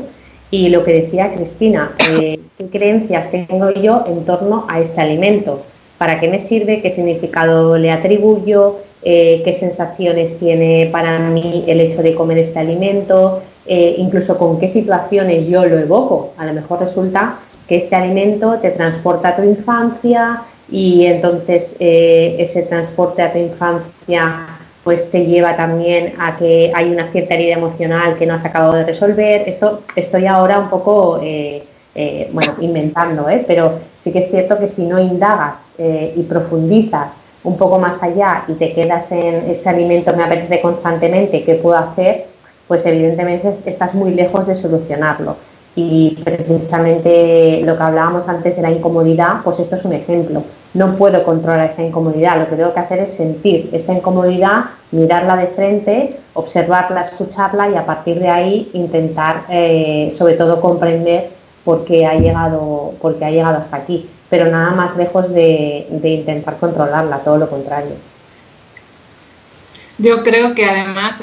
y 0.52 0.70
lo 0.70 0.84
que 0.84 1.02
decía 1.02 1.34
Cristina, 1.34 1.92
eh, 2.12 2.40
qué 2.58 2.68
creencias 2.68 3.32
tengo 3.32 3.72
yo 3.72 4.04
en 4.08 4.26
torno 4.26 4.66
a 4.68 4.80
este 4.80 5.02
alimento, 5.02 5.64
para 5.98 6.20
qué 6.20 6.28
me 6.28 6.40
sirve, 6.40 6.82
qué 6.82 6.90
significado 6.90 7.78
le 7.78 7.92
atribuyo, 7.92 8.78
eh, 9.04 9.42
qué 9.46 9.54
sensaciones 9.54 10.38
tiene 10.40 10.90
para 10.92 11.20
mí 11.20 11.64
el 11.68 11.80
hecho 11.80 12.04
de 12.04 12.14
comer 12.14 12.40
este 12.40 12.60
alimento, 12.60 13.42
eh, 13.66 13.96
incluso 13.98 14.38
con 14.38 14.60
qué 14.60 14.70
situaciones 14.70 15.48
yo 15.48 15.66
lo 15.66 15.78
evoco. 15.78 16.34
A 16.38 16.46
lo 16.46 16.54
mejor 16.54 16.80
resulta 16.80 17.40
que 17.68 17.78
este 17.78 17.96
alimento 17.96 18.58
te 18.60 18.72
transporta 18.72 19.30
a 19.30 19.36
tu 19.36 19.44
infancia 19.44 20.42
y 20.70 21.06
entonces 21.06 21.76
eh, 21.80 22.36
ese 22.40 22.64
transporte 22.64 23.22
a 23.22 23.32
tu 23.32 23.40
infancia 23.40 24.57
pues 24.88 25.12
te 25.12 25.26
lleva 25.26 25.58
también 25.58 26.14
a 26.18 26.38
que 26.38 26.72
hay 26.74 26.90
una 26.90 27.12
cierta 27.12 27.34
herida 27.34 27.56
emocional 27.56 28.16
que 28.18 28.26
no 28.26 28.36
has 28.36 28.46
acabado 28.46 28.72
de 28.72 28.86
resolver. 28.86 29.44
Esto 29.46 29.82
estoy 29.98 30.28
ahora 30.28 30.60
un 30.60 30.70
poco, 30.70 31.20
eh, 31.22 31.62
eh, 31.94 32.30
bueno, 32.32 32.54
inventando, 32.62 33.26
pero 33.46 33.80
sí 34.02 34.14
que 34.14 34.20
es 34.20 34.32
cierto 34.32 34.58
que 34.58 34.70
si 34.70 34.86
no 34.86 34.98
indagas 34.98 35.66
y 35.78 36.24
profundizas 36.24 37.12
un 37.44 37.58
poco 37.58 37.80
más 37.80 38.02
allá 38.02 38.46
y 38.48 38.54
te 38.54 38.72
quedas 38.72 39.12
en 39.12 39.50
este 39.50 39.68
alimento 39.68 40.16
me 40.16 40.24
apetece 40.24 40.62
constantemente, 40.62 41.44
¿qué 41.44 41.56
puedo 41.56 41.78
hacer? 41.78 42.28
Pues 42.70 42.86
evidentemente 42.86 43.58
estás 43.66 43.94
muy 43.94 44.12
lejos 44.12 44.48
de 44.48 44.56
solucionarlo. 44.56 45.36
Y 45.80 46.18
precisamente 46.24 47.62
lo 47.64 47.78
que 47.78 47.84
hablábamos 47.84 48.28
antes 48.28 48.56
de 48.56 48.64
la 48.64 48.72
incomodidad, 48.72 49.42
pues 49.44 49.60
esto 49.60 49.76
es 49.76 49.86
un 49.86 49.94
ejemplo. 49.94 50.42
No 50.74 50.96
puedo 50.96 51.24
controlar 51.24 51.70
esta 51.70 51.84
incomodidad, 51.84 52.40
lo 52.40 52.50
que 52.50 52.56
tengo 52.56 52.74
que 52.74 52.80
hacer 52.80 52.98
es 52.98 53.14
sentir 53.14 53.70
esta 53.72 53.94
incomodidad, 53.94 54.66
mirarla 54.90 55.38
de 55.38 55.46
frente, 55.46 56.18
observarla, 56.34 57.02
escucharla 57.02 57.70
y 57.70 57.76
a 57.76 57.86
partir 57.86 58.20
de 58.20 58.28
ahí 58.28 58.72
intentar, 58.74 59.44
eh, 59.50 60.12
sobre 60.18 60.34
todo, 60.34 60.60
comprender 60.62 61.30
por 61.64 61.86
qué 61.86 62.08
ha 62.08 62.16
llegado, 62.16 62.94
por 63.00 63.20
qué 63.20 63.26
ha 63.26 63.30
llegado 63.30 63.60
hasta 63.60 63.78
aquí. 63.78 64.10
Pero 64.32 64.50
nada 64.50 64.72
más 64.72 64.98
lejos 64.98 65.32
de 65.32 65.86
intentar 65.92 66.58
controlarla, 66.58 67.20
todo 67.20 67.38
lo 67.38 67.52
contrario. 67.52 67.94
Yo 70.00 70.24
creo 70.24 70.54
que 70.54 70.66
además 70.66 71.18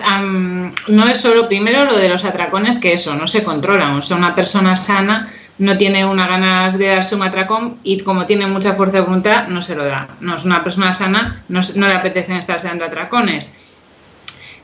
no 0.89 1.09
es 1.09 1.19
solo 1.19 1.47
primero 1.49 1.85
lo 1.85 1.97
de 1.97 2.09
los 2.09 2.25
atracones, 2.25 2.79
que 2.79 2.93
eso 2.93 3.15
no 3.15 3.29
se 3.29 3.45
controla. 3.45 3.95
O 3.95 4.03
sea, 4.03 4.17
una 4.17 4.35
persona 4.35 4.75
sana 4.75 5.31
no 5.59 5.79
tiene 5.79 6.05
una 6.05 6.27
ganas 6.27 6.77
de 6.77 6.89
darse 6.89 7.15
un 7.15 7.23
atracón 7.23 7.79
y 7.85 8.01
como 8.01 8.27
tiene 8.27 8.47
mucha 8.47 8.75
fuerza 8.75 8.97
de 8.97 9.03
voluntad 9.03 9.47
no 9.47 9.63
se 9.63 9.77
lo 9.77 9.85
da. 9.85 10.09
No 10.21 10.35
es 10.35 10.45
una 10.45 10.65
persona 10.65 10.93
sana, 10.93 11.41
no, 11.49 11.61
no 11.77 11.87
le 11.87 11.95
apetecen 11.95 12.37
estar 12.37 12.61
dando 12.61 12.85
atracones. 12.85 13.53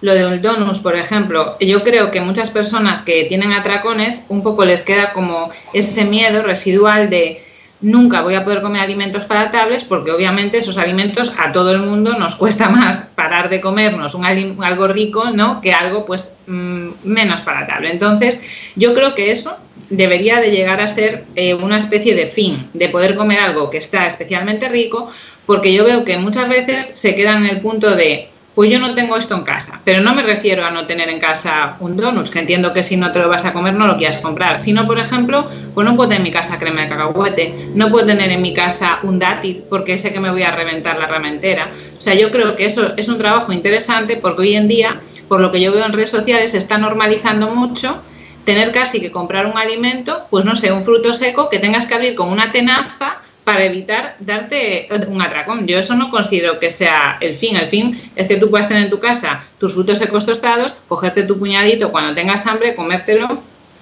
Lo 0.00 0.14
del 0.14 0.42
donus, 0.42 0.80
por 0.80 0.96
ejemplo, 0.96 1.56
yo 1.60 1.84
creo 1.84 2.10
que 2.10 2.20
muchas 2.20 2.50
personas 2.50 3.02
que 3.02 3.24
tienen 3.24 3.52
atracones 3.52 4.22
un 4.28 4.42
poco 4.42 4.64
les 4.64 4.82
queda 4.82 5.12
como 5.12 5.50
ese 5.72 6.04
miedo 6.04 6.42
residual 6.42 7.10
de 7.10 7.44
nunca 7.82 8.20
voy 8.20 8.34
a 8.34 8.44
poder 8.44 8.60
comer 8.60 8.82
alimentos 8.82 9.24
palatables 9.24 9.84
porque 9.84 10.10
obviamente 10.10 10.58
esos 10.58 10.76
alimentos 10.76 11.32
a 11.38 11.52
todo 11.52 11.72
el 11.72 11.80
mundo 11.80 12.14
nos 12.18 12.36
cuesta 12.36 12.68
más 12.68 12.98
parar 13.14 13.48
de 13.48 13.60
comernos 13.60 14.14
un 14.14 14.24
algo 14.24 14.88
rico 14.88 15.30
¿no? 15.30 15.60
que 15.60 15.72
algo 15.72 16.04
pues 16.04 16.34
mm, 16.46 16.88
menos 17.04 17.40
palatable. 17.40 17.90
Entonces 17.90 18.42
yo 18.76 18.94
creo 18.94 19.14
que 19.14 19.30
eso 19.30 19.56
debería 19.88 20.40
de 20.40 20.50
llegar 20.50 20.80
a 20.80 20.88
ser 20.88 21.24
eh, 21.34 21.54
una 21.54 21.78
especie 21.78 22.14
de 22.14 22.26
fin, 22.26 22.68
de 22.74 22.88
poder 22.88 23.16
comer 23.16 23.40
algo 23.40 23.70
que 23.70 23.78
está 23.78 24.06
especialmente 24.06 24.68
rico 24.68 25.10
porque 25.46 25.72
yo 25.72 25.84
veo 25.84 26.04
que 26.04 26.16
muchas 26.16 26.48
veces 26.48 26.86
se 26.86 27.14
queda 27.14 27.36
en 27.36 27.46
el 27.46 27.60
punto 27.60 27.96
de 27.96 28.28
pues 28.54 28.70
yo 28.70 28.78
no 28.80 28.94
tengo 28.94 29.16
esto 29.16 29.34
en 29.34 29.42
casa, 29.42 29.80
pero 29.84 30.00
no 30.00 30.14
me 30.14 30.22
refiero 30.22 30.64
a 30.64 30.70
no 30.70 30.86
tener 30.86 31.08
en 31.08 31.20
casa 31.20 31.76
un 31.78 31.96
donut, 31.96 32.28
que 32.28 32.40
entiendo 32.40 32.72
que 32.72 32.82
si 32.82 32.96
no 32.96 33.12
te 33.12 33.20
lo 33.20 33.28
vas 33.28 33.44
a 33.44 33.52
comer 33.52 33.74
no 33.74 33.86
lo 33.86 33.96
quieras 33.96 34.18
comprar, 34.18 34.60
sino 34.60 34.86
por 34.86 34.98
ejemplo, 34.98 35.48
pues 35.74 35.86
no 35.86 35.94
puedo 35.96 36.08
tener 36.08 36.20
en 36.20 36.24
mi 36.24 36.32
casa 36.32 36.58
crema 36.58 36.82
de 36.82 36.88
cacahuete, 36.88 37.70
no 37.74 37.90
puedo 37.90 38.06
tener 38.06 38.30
en 38.30 38.42
mi 38.42 38.52
casa 38.52 38.98
un 39.02 39.18
dátil 39.18 39.62
porque 39.70 39.98
sé 39.98 40.12
que 40.12 40.20
me 40.20 40.30
voy 40.30 40.42
a 40.42 40.50
reventar 40.50 40.98
la 40.98 41.06
rama 41.06 41.28
entera. 41.28 41.68
O 41.96 42.00
sea, 42.00 42.14
yo 42.14 42.30
creo 42.30 42.56
que 42.56 42.66
eso 42.66 42.94
es 42.96 43.08
un 43.08 43.18
trabajo 43.18 43.52
interesante 43.52 44.16
porque 44.16 44.42
hoy 44.42 44.56
en 44.56 44.68
día, 44.68 45.00
por 45.28 45.40
lo 45.40 45.52
que 45.52 45.60
yo 45.60 45.72
veo 45.72 45.84
en 45.84 45.92
redes 45.92 46.10
sociales, 46.10 46.50
se 46.50 46.58
está 46.58 46.76
normalizando 46.78 47.50
mucho 47.50 48.02
tener 48.44 48.72
casi 48.72 49.00
que 49.00 49.12
comprar 49.12 49.46
un 49.46 49.56
alimento, 49.56 50.22
pues 50.30 50.44
no 50.44 50.56
sé, 50.56 50.72
un 50.72 50.84
fruto 50.84 51.14
seco 51.14 51.48
que 51.50 51.58
tengas 51.58 51.86
que 51.86 51.94
abrir 51.94 52.14
con 52.14 52.28
una 52.28 52.50
tenaza 52.52 53.18
para 53.44 53.64
evitar 53.64 54.16
darte 54.20 54.88
un 55.08 55.20
atracón. 55.22 55.66
Yo 55.66 55.78
eso 55.78 55.94
no 55.94 56.10
considero 56.10 56.58
que 56.58 56.70
sea 56.70 57.18
el 57.20 57.36
fin. 57.36 57.56
El 57.56 57.68
fin 57.68 58.00
es 58.16 58.28
que 58.28 58.36
tú 58.36 58.50
puedas 58.50 58.68
tener 58.68 58.84
en 58.84 58.90
tu 58.90 59.00
casa 59.00 59.42
tus 59.58 59.74
frutos 59.74 59.98
secos 59.98 60.26
tostados, 60.26 60.74
cogerte 60.88 61.22
tu 61.22 61.38
puñadito 61.38 61.90
cuando 61.90 62.14
tengas 62.14 62.46
hambre, 62.46 62.74
comértelo 62.74 63.40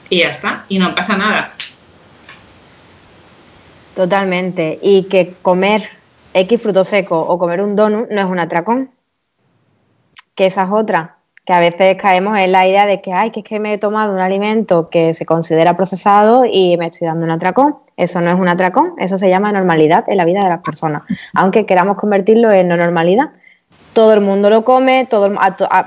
y 0.09 0.21
ya 0.21 0.31
está, 0.31 0.65
y 0.69 0.79
no 0.79 0.95
pasa 0.95 1.17
nada. 1.17 1.53
Totalmente. 3.95 4.79
Y 4.81 5.05
que 5.05 5.35
comer 5.43 5.83
X 6.33 6.63
fruto 6.63 6.85
seco 6.85 7.21
o 7.21 7.39
comer 7.39 7.61
un 7.61 7.75
donut 7.75 8.09
no 8.11 8.21
es 8.21 8.27
un 8.27 8.39
atracón. 8.39 8.91
Que 10.35 10.47
esa 10.47 10.63
es 10.63 10.69
otra. 10.71 11.17
Que 11.45 11.53
a 11.53 11.61
veces 11.61 11.97
caemos 12.01 12.39
en 12.39 12.53
la 12.53 12.69
idea 12.69 12.87
de 12.87 13.01
que, 13.01 13.13
ay, 13.13 13.33
que 13.33 13.41
es 13.41 13.45
que 13.45 13.59
me 13.59 13.75
he 13.75 13.79
tomado 13.79 14.13
un 14.13 14.21
alimento 14.21 14.89
que 14.89 15.15
se 15.15 15.27
considera 15.27 15.77
procesado 15.77 16.45
y 16.45 16.77
me 16.77 16.87
estoy 16.87 17.09
dando 17.09 17.25
un 17.25 17.33
atracón. 17.33 17.77
Eso 17.99 18.20
no 18.20 18.30
es 18.30 18.38
un 18.38 18.46
atracón, 18.46 18.94
eso 18.99 19.18
se 19.18 19.28
llama 19.28 19.51
normalidad 19.53 20.05
en 20.07 20.16
la 20.16 20.24
vida 20.24 20.40
de 20.40 20.49
las 20.49 20.62
personas. 20.62 21.03
Aunque 21.34 21.66
queramos 21.66 21.96
convertirlo 21.96 22.53
en 22.53 22.68
no 22.68 22.76
normalidad, 22.76 23.30
todo 23.92 24.12
el 24.14 24.20
mundo 24.20 24.49
lo 24.49 24.62
come, 24.62 25.09
todo 25.11 25.28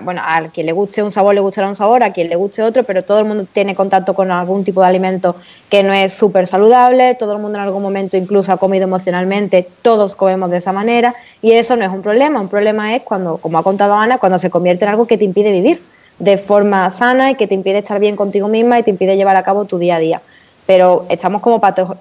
bueno, 0.01 0.21
a 0.21 0.41
quien 0.53 0.65
le 0.65 0.73
guste 0.73 1.01
un 1.01 1.11
sabor 1.11 1.33
le 1.33 1.39
gustará 1.39 1.69
un 1.69 1.75
sabor, 1.75 2.03
a 2.03 2.11
quien 2.11 2.27
le 2.27 2.35
guste 2.35 2.61
otro, 2.63 2.83
pero 2.83 3.03
todo 3.03 3.19
el 3.19 3.25
mundo 3.25 3.45
tiene 3.45 3.73
contacto 3.73 4.13
con 4.13 4.29
algún 4.29 4.65
tipo 4.65 4.81
de 4.81 4.87
alimento 4.87 5.37
que 5.69 5.81
no 5.81 5.93
es 5.93 6.11
súper 6.11 6.47
saludable, 6.47 7.15
todo 7.15 7.31
el 7.31 7.41
mundo 7.41 7.57
en 7.57 7.63
algún 7.63 7.81
momento 7.81 8.17
incluso 8.17 8.51
ha 8.51 8.57
comido 8.57 8.83
emocionalmente, 8.83 9.65
todos 9.81 10.17
comemos 10.17 10.51
de 10.51 10.57
esa 10.57 10.73
manera 10.73 11.15
y 11.41 11.53
eso 11.53 11.77
no 11.77 11.85
es 11.85 11.91
un 11.91 12.01
problema, 12.01 12.41
un 12.41 12.49
problema 12.49 12.93
es 12.93 13.03
cuando, 13.03 13.37
como 13.37 13.57
ha 13.57 13.63
contado 13.63 13.93
Ana, 13.93 14.17
cuando 14.17 14.37
se 14.37 14.49
convierte 14.49 14.83
en 14.83 14.91
algo 14.91 15.07
que 15.07 15.17
te 15.17 15.23
impide 15.23 15.51
vivir 15.51 15.81
de 16.19 16.37
forma 16.37 16.91
sana 16.91 17.31
y 17.31 17.35
que 17.35 17.47
te 17.47 17.55
impide 17.55 17.77
estar 17.77 18.01
bien 18.01 18.17
contigo 18.17 18.49
misma 18.49 18.77
y 18.77 18.83
te 18.83 18.89
impide 18.89 19.15
llevar 19.15 19.37
a 19.37 19.43
cabo 19.43 19.63
tu 19.63 19.77
día 19.77 19.95
a 19.95 19.99
día. 19.99 20.21
Pero 20.65 21.05
estamos 21.09 21.41
como 21.41 21.59
pato, 21.59 21.97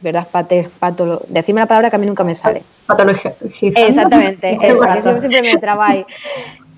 ¿verdad? 0.00 0.26
Pate, 0.30 0.68
pato, 0.78 1.22
decime 1.28 1.60
la 1.60 1.66
palabra 1.66 1.90
que 1.90 1.96
a 1.96 1.98
mí 1.98 2.06
nunca 2.06 2.24
me 2.24 2.34
sale. 2.34 2.62
Patología. 2.86 3.34
Exactamente, 3.60 4.58
siempre, 5.20 5.42
me 5.42 5.56
trabajo. 5.56 6.06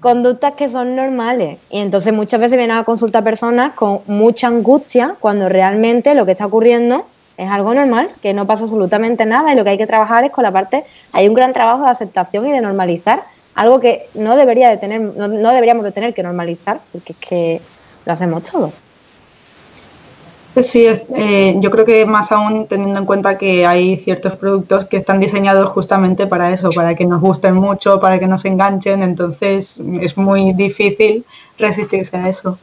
Conductas 0.01 0.55
que 0.55 0.69
son 0.69 0.95
normales. 0.95 1.59
Y 1.71 1.81
entonces 1.81 2.13
muchas 2.13 2.41
veces 2.41 2.57
vienen 2.57 2.77
a 2.77 2.85
consultar 2.85 3.25
personas 3.25 3.73
con 3.73 4.01
mucha 4.07 4.47
angustia 4.47 5.17
cuando 5.19 5.49
realmente 5.49 6.15
lo 6.15 6.25
que 6.25 6.33
está 6.33 6.47
ocurriendo 6.47 7.07
es 7.37 7.51
algo 7.51 7.75
normal, 7.75 8.09
que 8.23 8.33
no 8.33 8.47
pasa 8.47 8.65
absolutamente 8.65 9.27
nada 9.27 9.53
y 9.53 9.57
lo 9.57 9.65
que 9.65 9.71
hay 9.71 9.79
que 9.79 9.87
trabajar 9.87 10.25
es 10.25 10.33
con 10.33 10.45
la 10.45 10.53
parte, 10.53 10.85
hay 11.13 11.29
un 11.29 11.35
gran 11.35 11.53
trabajo 11.53 11.85
de 11.85 11.91
aceptación 11.91 12.47
y 12.47 12.53
de 12.53 12.61
normalizar, 12.61 13.25
algo 13.55 13.81
que 13.81 14.09
no 14.15 14.37
debería 14.37 14.71
de 14.71 14.77
tener, 14.77 15.01
no, 15.01 15.29
no 15.29 15.53
deberíamos 15.53 15.85
de 15.85 15.93
tener 15.93 16.15
que 16.15 16.23
normalizar, 16.23 16.81
porque 16.93 17.13
es 17.13 17.19
que 17.19 17.61
lo 18.05 18.13
hacemos 18.13 18.43
todo. 18.45 18.73
Sí, 20.63 20.87
eh, 20.87 21.55
yo 21.61 21.71
creo 21.71 21.85
que 21.85 22.07
más 22.07 22.33
aún 22.33 22.67
teniendo 22.67 22.99
en 22.99 23.05
cuenta 23.05 23.37
que 23.37 23.67
hay 23.67 23.97
ciertos 23.99 24.37
productos 24.37 24.87
que 24.87 24.97
están 24.97 25.21
diseñados 25.21 25.69
justamente 25.71 26.27
para 26.27 26.51
eso, 26.51 26.71
para 26.71 26.95
que 26.95 27.05
nos 27.05 27.21
gusten 27.21 27.55
mucho, 27.55 28.01
para 28.01 28.19
que 28.19 28.27
nos 28.27 28.45
enganchen, 28.47 29.03
entonces 29.03 29.79
es 30.01 30.17
muy 30.17 30.55
difícil 30.55 31.27
resistirse 31.59 32.17
a 32.17 32.29
eso. 32.29 32.59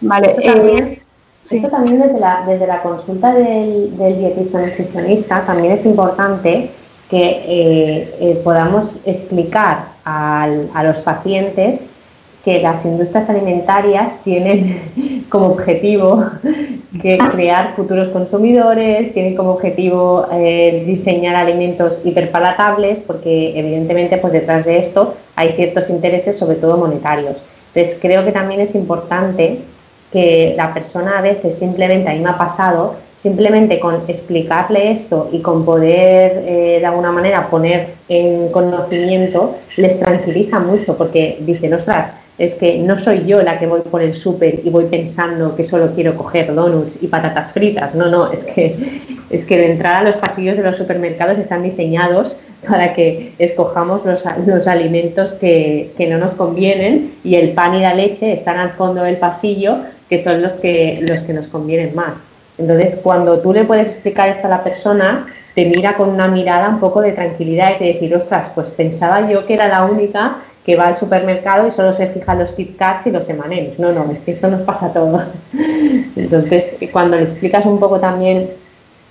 Vale. 0.00 0.28
Esto 0.28 0.42
también, 0.42 1.00
eh, 1.50 1.68
también 1.68 2.00
desde, 2.00 2.20
la, 2.20 2.44
desde 2.46 2.66
la 2.68 2.82
consulta 2.82 3.34
del, 3.34 3.96
del 3.98 4.18
dietista 4.18 4.60
nutricionista 4.60 5.44
también 5.44 5.72
es 5.72 5.84
importante 5.84 6.70
que 7.10 7.42
eh, 7.48 8.40
podamos 8.44 8.98
explicar 9.06 9.86
a 10.04 10.82
los 10.84 11.00
pacientes 11.00 11.80
que 12.44 12.60
las 12.62 12.84
industrias 12.84 13.28
alimentarias 13.28 14.22
tienen 14.24 15.26
como 15.28 15.46
objetivo 15.46 16.24
que 17.02 17.18
crear 17.18 17.74
futuros 17.76 18.08
consumidores, 18.08 19.12
tienen 19.12 19.36
como 19.36 19.52
objetivo 19.52 20.26
eh, 20.32 20.84
diseñar 20.86 21.36
alimentos 21.36 21.98
hiperpalatables, 22.04 23.00
porque 23.00 23.58
evidentemente 23.58 24.16
pues 24.18 24.32
detrás 24.32 24.64
de 24.64 24.78
esto 24.78 25.14
hay 25.36 25.52
ciertos 25.52 25.90
intereses, 25.90 26.38
sobre 26.38 26.56
todo 26.56 26.76
monetarios. 26.76 27.36
Entonces 27.74 27.98
creo 28.00 28.24
que 28.24 28.32
también 28.32 28.60
es 28.60 28.74
importante 28.74 29.60
que 30.12 30.54
la 30.56 30.72
persona 30.72 31.18
a 31.18 31.20
veces 31.20 31.58
simplemente, 31.58 32.08
a 32.08 32.14
mí 32.14 32.20
me 32.20 32.30
ha 32.30 32.38
pasado, 32.38 32.94
simplemente 33.18 33.80
con 33.80 34.02
explicarle 34.08 34.92
esto 34.92 35.28
y 35.32 35.40
con 35.40 35.64
poder 35.64 36.44
eh, 36.46 36.78
de 36.80 36.86
alguna 36.86 37.12
manera 37.12 37.48
poner 37.50 37.94
en 38.08 38.48
conocimiento, 38.50 39.56
les 39.76 39.98
tranquiliza 39.98 40.60
mucho 40.60 40.96
porque 40.96 41.38
dicen, 41.40 41.74
ostras, 41.74 42.12
es 42.38 42.54
que 42.54 42.78
no 42.78 42.96
soy 42.98 43.26
yo 43.26 43.42
la 43.42 43.58
que 43.58 43.66
voy 43.66 43.80
por 43.80 44.00
el 44.00 44.14
súper 44.14 44.60
y 44.64 44.70
voy 44.70 44.84
pensando 44.84 45.56
que 45.56 45.64
solo 45.64 45.92
quiero 45.94 46.16
coger 46.16 46.54
donuts 46.54 47.02
y 47.02 47.08
patatas 47.08 47.50
fritas. 47.50 47.94
No, 47.96 48.08
no, 48.08 48.30
es 48.30 48.44
que, 48.44 49.02
es 49.30 49.44
que 49.44 49.58
de 49.58 49.72
entrada 49.72 50.02
los 50.04 50.16
pasillos 50.16 50.56
de 50.56 50.62
los 50.62 50.76
supermercados 50.76 51.38
están 51.38 51.64
diseñados 51.64 52.36
para 52.68 52.94
que 52.94 53.32
escojamos 53.38 54.04
los, 54.04 54.24
los 54.46 54.66
alimentos 54.68 55.32
que, 55.32 55.92
que, 55.96 56.08
no 56.08 56.18
nos 56.18 56.34
convienen 56.34 57.12
y 57.24 57.36
el 57.36 57.50
pan 57.50 57.74
y 57.74 57.80
la 57.80 57.94
leche 57.94 58.32
están 58.32 58.58
al 58.58 58.70
fondo 58.70 59.02
del 59.02 59.16
pasillo, 59.16 59.78
que 60.08 60.22
son 60.22 60.42
los 60.42 60.54
que, 60.54 61.04
los 61.08 61.20
que 61.20 61.32
nos 61.32 61.48
convienen 61.48 61.94
más. 61.94 62.14
Entonces, 62.58 62.96
cuando 63.02 63.38
tú 63.38 63.52
le 63.52 63.64
puedes 63.64 63.86
explicar 63.86 64.28
esto 64.28 64.46
a 64.46 64.50
la 64.50 64.64
persona, 64.64 65.26
te 65.54 65.64
mira 65.64 65.96
con 65.96 66.08
una 66.10 66.28
mirada 66.28 66.68
un 66.68 66.80
poco 66.80 67.00
de 67.00 67.12
tranquilidad 67.12 67.72
y 67.74 67.78
te 67.78 67.84
decir, 67.84 68.14
ostras, 68.14 68.48
pues 68.54 68.70
pensaba 68.70 69.28
yo 69.30 69.46
que 69.46 69.54
era 69.54 69.68
la 69.68 69.84
única 69.84 70.38
que 70.64 70.76
va 70.76 70.88
al 70.88 70.96
supermercado 70.96 71.66
y 71.66 71.72
solo 71.72 71.92
se 71.94 72.08
fija 72.08 72.34
los 72.34 72.52
Kit 72.52 72.76
Kats 72.76 73.06
y 73.06 73.10
los 73.10 73.28
emanems. 73.28 73.78
No, 73.78 73.90
no, 73.92 74.10
es 74.12 74.18
que 74.18 74.32
esto 74.32 74.48
nos 74.48 74.60
pasa 74.62 74.86
a 74.86 74.92
todos. 74.92 75.22
Entonces, 76.16 76.76
cuando 76.92 77.16
le 77.16 77.22
explicas 77.22 77.64
un 77.64 77.80
poco 77.80 77.98
también 77.98 78.50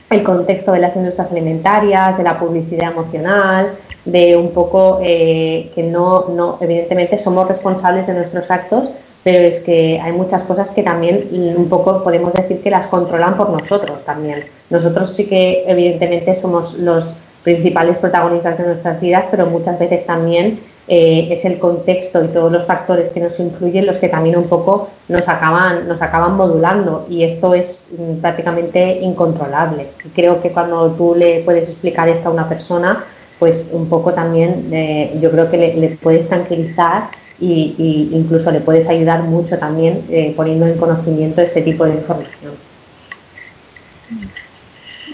el 0.10 0.24
contexto 0.24 0.72
de 0.72 0.80
las 0.80 0.96
industrias 0.96 1.32
alimentarias, 1.32 2.18
de 2.18 2.24
la 2.24 2.40
publicidad 2.40 2.92
emocional, 2.92 3.72
de 4.06 4.38
un 4.38 4.52
poco 4.52 5.00
eh, 5.04 5.72
que 5.76 5.84
no, 5.84 6.30
no, 6.30 6.58
evidentemente 6.62 7.20
somos 7.20 7.48
responsables 7.48 8.08
de 8.08 8.14
nuestros 8.14 8.50
actos, 8.50 8.90
pero 9.24 9.40
es 9.40 9.60
que 9.60 10.00
hay 10.00 10.12
muchas 10.12 10.44
cosas 10.44 10.72
que 10.72 10.84
también 10.84 11.28
un 11.58 11.68
poco 11.70 12.04
podemos 12.04 12.34
decir 12.34 12.62
que 12.62 12.70
las 12.70 12.88
controlan 12.88 13.36
por 13.36 13.50
nosotros 13.50 14.04
también. 14.06 14.46
Nosotros 14.70 15.14
sí 15.14 15.26
que 15.26 15.64
evidentemente 15.68 16.34
somos 16.36 16.76
los 16.76 17.14
principales 17.44 17.98
protagonistas 17.98 18.58
de 18.58 18.66
nuestras 18.66 19.00
vidas, 19.00 19.26
pero 19.32 19.48
muchas 19.48 19.80
veces 19.80 20.06
también 20.06 20.60
eh, 20.90 21.28
es 21.32 21.44
el 21.44 21.60
contexto 21.60 22.24
y 22.24 22.30
todos 22.30 22.50
los 22.50 22.66
factores 22.66 23.10
que 23.10 23.20
nos 23.20 23.38
influyen 23.40 23.86
los 23.86 23.98
que 23.98 24.08
también 24.08 24.38
un 24.38 24.48
poco 24.48 24.90
nos 25.10 25.28
acaban, 25.28 25.86
nos 25.86 26.02
acaban 26.02 26.38
modulando 26.38 27.06
y 27.10 27.24
esto 27.24 27.54
es 27.54 27.90
mm, 27.98 28.22
prácticamente 28.22 29.00
incontrolable. 29.02 29.88
creo 30.16 30.42
que 30.42 30.52
cuando 30.52 30.92
tú 30.92 31.14
le 31.14 31.42
puedes 31.42 31.68
explicar 31.68 32.08
esto 32.08 32.30
a 32.30 32.32
una 32.32 32.48
persona, 32.48 33.04
pues 33.38 33.70
un 33.74 33.90
poco 33.90 34.14
también 34.14 34.70
eh, 34.72 35.18
yo 35.22 35.30
creo 35.32 35.52
que 35.52 35.58
le, 35.58 35.98
puedes 36.02 36.28
tranquilizar 36.30 37.10
y, 37.40 38.10
incluso 38.12 38.52
le 38.52 38.62
puedes 38.62 38.88
ayudar 38.88 39.24
mucho 39.24 39.58
también 39.58 40.04
eh, 40.10 40.34
poniendo 40.36 40.66
en 40.66 40.78
conocimiento 40.78 41.42
este 41.42 41.62
tipo 41.62 41.86
de 41.86 41.96
información. 41.96 42.54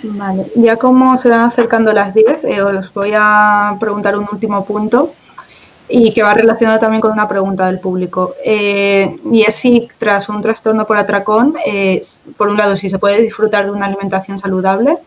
Vale, 0.03 0.45
ya 0.55 0.76
como 0.76 1.17
se 1.17 1.30
van 1.30 1.41
acercando 1.41 1.93
las 1.93 2.13
10, 2.13 2.43
os 2.61 2.93
voy 2.93 3.11
a 3.15 3.78
preguntar 3.80 4.17
un 4.17 4.28
último 4.32 4.65
punto 4.65 5.13
y 5.88 6.13
que 6.13 6.24
va 6.24 6.34
relacionado 6.34 6.80
también 6.80 7.01
con 7.01 7.11
una 7.11 7.28
pregunta 7.28 7.67
del 7.67 7.80
público. 7.80 8.36
Eh, 8.43 9.15
y 9.32 9.43
es 9.43 9.55
si 9.55 9.88
tras 9.97 10.28
un 10.30 10.41
trastorno 10.41 10.86
por 10.86 10.97
atracón, 10.97 11.55
eh, 11.65 12.01
por 12.38 12.49
un 12.49 12.57
lado, 12.57 12.76
si 12.76 12.89
se 12.89 12.99
puede 12.99 13.21
disfrutar 13.21 13.65
de 13.65 13.71
una 13.71 13.86
alimentación 13.86 14.38
saludable 14.38 14.97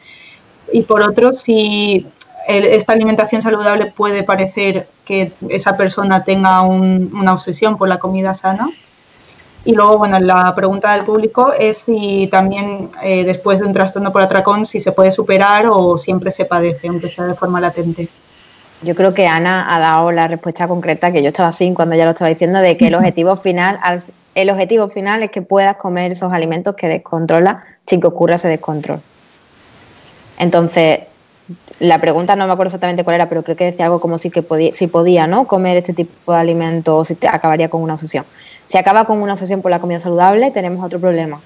y 0.73 0.83
por 0.83 1.03
otro, 1.03 1.33
si 1.33 2.07
esta 2.47 2.93
alimentación 2.93 3.43
saludable 3.43 3.93
puede 3.97 4.23
parecer 4.23 4.87
que 5.07 5.33
esa 5.49 5.77
persona 5.77 6.25
tenga 6.25 6.61
una 6.63 7.33
obsesión 7.33 7.79
por 7.79 7.89
la 7.89 7.99
comida 7.99 8.35
sana. 8.35 8.69
Y 9.65 9.75
luego, 9.75 9.99
bueno, 9.99 10.21
la 10.21 10.55
pregunta 10.55 10.93
del 10.93 11.05
público 11.05 11.53
es 11.53 11.79
si 11.79 12.29
también 12.31 12.91
eh, 13.03 13.25
después 13.25 13.59
de 13.59 13.67
un 13.67 13.73
trastorno 13.73 14.13
por 14.13 14.23
atracón, 14.23 14.67
si 14.67 14.81
se 14.81 14.93
puede 14.93 15.11
superar 15.11 15.67
o 15.69 15.97
siempre 15.97 16.31
se 16.31 16.45
padece, 16.45 16.89
aunque 16.89 17.09
sea 17.09 17.25
de 17.25 17.35
forma 17.35 17.61
latente. 17.61 18.09
Yo 18.83 18.95
creo 18.95 19.15
que 19.15 19.27
Ana 19.27 19.75
ha 19.75 19.79
dado 19.79 20.13
la 20.13 20.29
respuesta 20.29 20.69
concreta 20.69 21.11
que 21.11 21.23
yo 21.23 21.29
estaba 21.29 21.49
así 21.49 21.73
cuando 21.73 21.95
ya 21.95 22.05
lo 22.05 22.11
estaba 22.11 22.29
diciendo, 22.29 22.59
de 22.59 22.77
que 22.77 22.89
el 22.89 22.95
objetivo 22.95 23.37
final, 23.37 23.81
el 24.35 24.51
objetivo 24.51 24.89
final 24.89 25.23
es 25.23 25.31
que 25.31 25.43
puedas 25.43 25.77
comer 25.77 26.13
esos 26.13 26.33
alimentos 26.33 26.75
que 26.77 26.89
descontrola 26.89 27.65
sin 27.87 28.01
que 28.01 28.07
ocurra 28.07 28.35
ese 28.35 28.49
descontrol. 28.49 29.01
Entonces, 30.39 31.01
la 31.79 31.99
pregunta 31.99 32.37
no 32.37 32.47
me 32.47 32.53
acuerdo 32.53 32.69
exactamente 32.69 33.05
cuál 33.05 33.17
era, 33.17 33.29
pero 33.29 33.43
creo 33.43 33.57
que 33.57 33.65
decía 33.65 33.87
algo 33.87 34.01
como 34.01 34.19
si 34.19 34.31
que 34.31 34.43
podía, 34.43 34.73
si 34.73 34.87
podía 34.87 35.27
¿no? 35.27 35.47
comer 35.47 35.77
este 35.77 35.93
tipo 35.93 36.33
de 36.33 36.39
alimentos 36.39 36.95
o 36.95 37.05
si 37.05 37.15
te 37.15 37.29
acabaría 37.29 37.69
con 37.69 37.83
una 37.83 37.95
obsesión. 37.95 38.25
Si 38.67 38.79
acaba 38.79 39.05
con 39.05 39.23
una 39.23 39.35
obsesión 39.35 39.63
por 39.63 39.71
la 39.71 39.79
comida 39.79 40.01
saludable, 40.01 40.51
tenemos 40.51 40.85
otro 40.85 40.99
problema, 40.99 41.41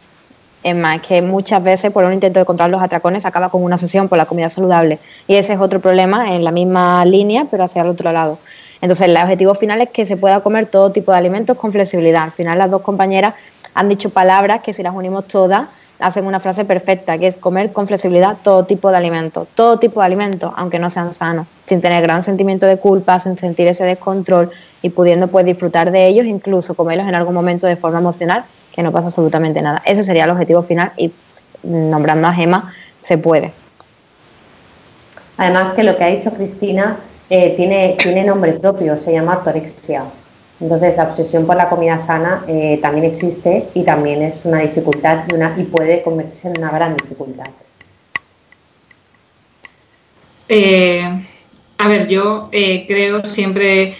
es 0.62 0.76
más, 0.76 1.00
que 1.00 1.22
muchas 1.22 1.62
veces 1.62 1.90
por 1.90 2.04
un 2.04 2.12
intento 2.12 2.38
de 2.38 2.44
controlar 2.44 2.70
los 2.70 2.82
atracones 2.82 3.24
acaba 3.24 3.48
con 3.48 3.62
una 3.62 3.78
sesión 3.78 4.08
por 4.08 4.18
la 4.18 4.26
comida 4.26 4.50
saludable. 4.50 4.98
Y 5.26 5.36
ese 5.36 5.54
es 5.54 5.60
otro 5.60 5.80
problema 5.80 6.34
en 6.34 6.44
la 6.44 6.50
misma 6.50 7.04
línea, 7.06 7.46
pero 7.50 7.64
hacia 7.64 7.82
el 7.82 7.88
otro 7.88 8.12
lado. 8.12 8.38
Entonces, 8.82 9.08
el 9.08 9.16
objetivo 9.16 9.54
final 9.54 9.80
es 9.80 9.88
que 9.88 10.04
se 10.04 10.16
pueda 10.16 10.40
comer 10.40 10.66
todo 10.66 10.90
tipo 10.92 11.12
de 11.12 11.18
alimentos 11.18 11.56
con 11.56 11.72
flexibilidad. 11.72 12.24
Al 12.24 12.32
final, 12.32 12.58
las 12.58 12.70
dos 12.70 12.82
compañeras 12.82 13.34
han 13.74 13.88
dicho 13.88 14.10
palabras 14.10 14.60
que 14.62 14.72
si 14.72 14.82
las 14.82 14.94
unimos 14.94 15.26
todas, 15.26 15.68
hacen 16.00 16.26
una 16.26 16.40
frase 16.40 16.64
perfecta, 16.64 17.18
que 17.18 17.26
es 17.26 17.36
comer 17.36 17.72
con 17.72 17.86
flexibilidad 17.86 18.36
todo 18.42 18.64
tipo 18.64 18.90
de 18.90 18.96
alimentos, 18.96 19.48
todo 19.54 19.78
tipo 19.78 20.00
de 20.00 20.06
alimentos, 20.06 20.52
aunque 20.56 20.78
no 20.78 20.90
sean 20.90 21.12
sanos, 21.12 21.46
sin 21.66 21.80
tener 21.80 22.02
gran 22.02 22.22
sentimiento 22.22 22.66
de 22.66 22.76
culpa, 22.78 23.18
sin 23.20 23.38
sentir 23.38 23.66
ese 23.68 23.84
descontrol 23.84 24.50
y 24.82 24.90
pudiendo 24.90 25.28
pues 25.28 25.44
disfrutar 25.44 25.90
de 25.90 26.06
ellos, 26.06 26.26
incluso 26.26 26.74
comerlos 26.74 27.08
en 27.08 27.14
algún 27.14 27.34
momento 27.34 27.66
de 27.66 27.76
forma 27.76 27.98
emocional, 27.98 28.44
que 28.72 28.82
no 28.82 28.92
pasa 28.92 29.08
absolutamente 29.08 29.62
nada. 29.62 29.82
Ese 29.84 30.02
sería 30.02 30.24
el 30.24 30.30
objetivo 30.30 30.62
final 30.62 30.92
y 30.96 31.12
nombrando 31.62 32.28
a 32.28 32.32
Gema 32.32 32.72
se 33.00 33.18
puede. 33.18 33.52
Además 35.36 35.74
que 35.74 35.84
lo 35.84 35.96
que 35.96 36.04
ha 36.04 36.08
dicho 36.08 36.30
Cristina 36.30 36.96
eh, 37.30 37.54
tiene, 37.56 37.96
tiene 37.98 38.24
nombre 38.24 38.52
propio, 38.54 39.00
se 39.00 39.12
llama 39.12 39.38
ortorexia. 39.38 40.04
Entonces 40.60 40.96
la 40.96 41.04
obsesión 41.04 41.46
por 41.46 41.56
la 41.56 41.68
comida 41.68 41.98
sana 41.98 42.44
eh, 42.46 42.78
también 42.82 43.06
existe 43.06 43.64
y 43.74 43.82
también 43.82 44.22
es 44.22 44.44
una 44.44 44.60
dificultad 44.60 45.24
y, 45.30 45.34
una, 45.34 45.54
y 45.58 45.64
puede 45.64 46.02
convertirse 46.02 46.48
en 46.48 46.58
una 46.58 46.70
gran 46.70 46.96
dificultad. 46.96 47.46
Eh, 50.48 51.02
a 51.78 51.88
ver, 51.88 52.08
yo 52.08 52.50
creo 52.50 53.24
siempre 53.24 53.94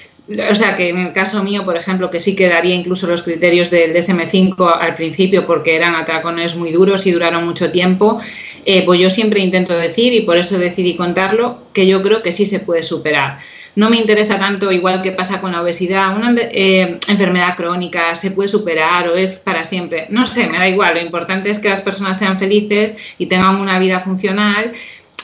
o 0.51 0.55
sea, 0.55 0.77
que 0.77 0.91
en 0.91 0.99
el 0.99 1.13
caso 1.13 1.43
mío, 1.43 1.65
por 1.65 1.77
ejemplo, 1.77 2.11
que 2.11 2.21
sí 2.21 2.37
quedaría 2.37 2.75
incluso 2.75 3.07
los 3.07 3.23
criterios 3.23 3.71
del 3.71 3.93
DSM5 3.93 4.79
al 4.81 4.95
principio 4.95 5.45
porque 5.45 5.75
eran 5.75 5.97
atracones 5.97 6.55
muy 6.55 6.71
duros 6.71 7.05
y 7.07 7.11
duraron 7.11 7.45
mucho 7.45 7.73
tiempo, 7.73 8.21
eh, 8.65 8.85
pues 8.85 9.01
yo 9.01 9.11
siempre 9.11 9.41
intento 9.41 9.77
decir, 9.77 10.13
y 10.13 10.21
por 10.21 10.37
eso 10.37 10.57
decidí 10.59 10.95
contarlo, 10.95 11.59
que 11.73 11.87
yo 11.87 12.01
creo 12.03 12.23
que 12.23 12.31
sí 12.31 12.47
se 12.47 12.61
puede 12.61 12.85
superar. 12.85 13.39
No 13.77 13.89
me 13.89 13.97
interesa 13.97 14.39
tanto, 14.39 14.73
igual 14.73 15.03
que 15.03 15.13
pasa 15.13 15.41
con 15.41 15.53
la 15.53 15.63
obesidad, 15.63 16.17
una 16.17 16.35
eh, 16.37 16.99
enfermedad 17.09 17.57
crónica 17.57 18.15
se 18.15 18.31
puede 18.31 18.49
superar 18.49 19.09
o 19.09 19.15
es 19.15 19.37
para 19.37 19.65
siempre. 19.65 20.07
No 20.11 20.27
sé, 20.27 20.49
me 20.49 20.59
da 20.59 20.69
igual. 20.69 20.95
Lo 20.95 21.01
importante 21.01 21.51
es 21.51 21.59
que 21.59 21.69
las 21.69 21.81
personas 21.81 22.19
sean 22.19 22.39
felices 22.39 22.97
y 23.19 23.27
tengan 23.27 23.57
una 23.57 23.79
vida 23.79 24.01
funcional, 24.01 24.73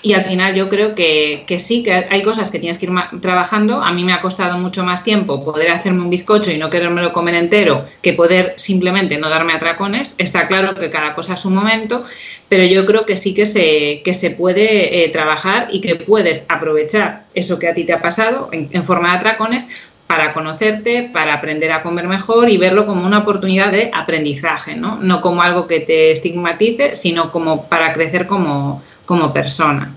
y 0.07 0.14
al 0.14 0.22
final 0.22 0.54
yo 0.54 0.68
creo 0.68 0.94
que, 0.94 1.44
sí, 1.59 1.82
que 1.82 1.92
hay 1.92 2.22
cosas 2.22 2.52
que 2.52 2.61
tienes 2.61 2.78
que 2.78 2.86
ir 2.86 2.92
trabajando. 3.20 3.82
A 3.82 3.90
mí 3.92 4.04
me 4.04 4.12
ha 4.12 4.20
costado 4.20 4.57
mucho 4.57 4.84
más 4.84 5.02
tiempo 5.02 5.44
poder 5.44 5.72
hacerme 5.72 6.00
un 6.02 6.11
bizcocho 6.11 6.52
y 6.52 6.59
no 6.59 6.70
querérmelo 6.70 7.12
comer 7.12 7.34
entero 7.34 7.86
que 8.02 8.12
poder 8.12 8.54
simplemente 8.57 9.18
no 9.18 9.28
darme 9.28 9.54
atracones. 9.54 10.14
Está 10.16 10.46
claro 10.46 10.76
que 10.76 10.90
cada 10.90 11.16
cosa 11.16 11.34
es 11.34 11.40
su 11.40 11.50
momento, 11.50 12.04
pero 12.48 12.62
yo 12.62 12.86
creo 12.86 13.04
que 13.04 13.16
sí 13.16 13.34
que 13.34 13.46
se, 13.46 14.02
que 14.04 14.14
se 14.14 14.30
puede 14.30 15.02
eh, 15.02 15.09
trabajar 15.09 15.66
y 15.70 15.80
que 15.80 15.96
puedes 15.96 16.46
aprovechar 16.48 17.24
eso 17.34 17.59
que 17.59 17.66
a 17.66 17.74
ti 17.74 17.82
te 17.82 17.92
ha 17.92 18.00
pasado 18.00 18.48
en, 18.52 18.68
en 18.70 18.84
forma 18.84 19.11
de 19.11 19.16
atracones 19.16 19.66
para 20.07 20.32
conocerte, 20.32 21.11
para 21.12 21.34
aprender 21.34 21.72
a 21.72 21.82
comer 21.82 22.07
mejor 22.07 22.48
y 22.48 22.59
verlo 22.59 22.86
como 22.86 23.04
una 23.04 23.18
oportunidad 23.18 23.72
de 23.72 23.90
aprendizaje, 23.92 24.76
¿no? 24.76 24.98
No 25.02 25.20
como 25.20 25.42
algo 25.42 25.66
que 25.66 25.80
te 25.80 26.12
estigmatice, 26.12 26.94
sino 26.94 27.32
como 27.32 27.68
para 27.68 27.92
crecer 27.92 28.28
como, 28.28 28.84
como 29.07 29.32
persona. 29.32 29.94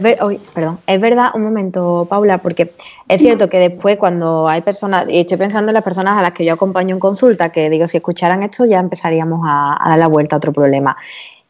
perdón, 0.00 0.80
es 0.86 1.00
verdad, 1.00 1.28
un 1.34 1.44
momento, 1.44 2.06
Paula, 2.10 2.38
porque 2.38 2.72
es 3.06 3.20
cierto 3.20 3.48
que 3.48 3.58
después 3.58 3.96
cuando 3.98 4.48
hay 4.48 4.62
personas, 4.62 5.06
y 5.08 5.20
estoy 5.20 5.36
pensando 5.36 5.70
en 5.70 5.74
las 5.74 5.84
personas 5.84 6.18
a 6.18 6.22
las 6.22 6.32
que 6.32 6.44
yo 6.44 6.54
acompaño 6.54 6.96
en 6.96 7.00
consulta, 7.00 7.50
que 7.50 7.70
digo, 7.70 7.86
si 7.86 7.98
escucharan 7.98 8.42
esto 8.42 8.64
ya 8.64 8.80
empezaríamos 8.80 9.42
a, 9.46 9.78
dar 9.88 9.98
la 9.98 10.08
vuelta 10.08 10.36
a 10.36 10.38
otro 10.38 10.52
problema. 10.52 10.96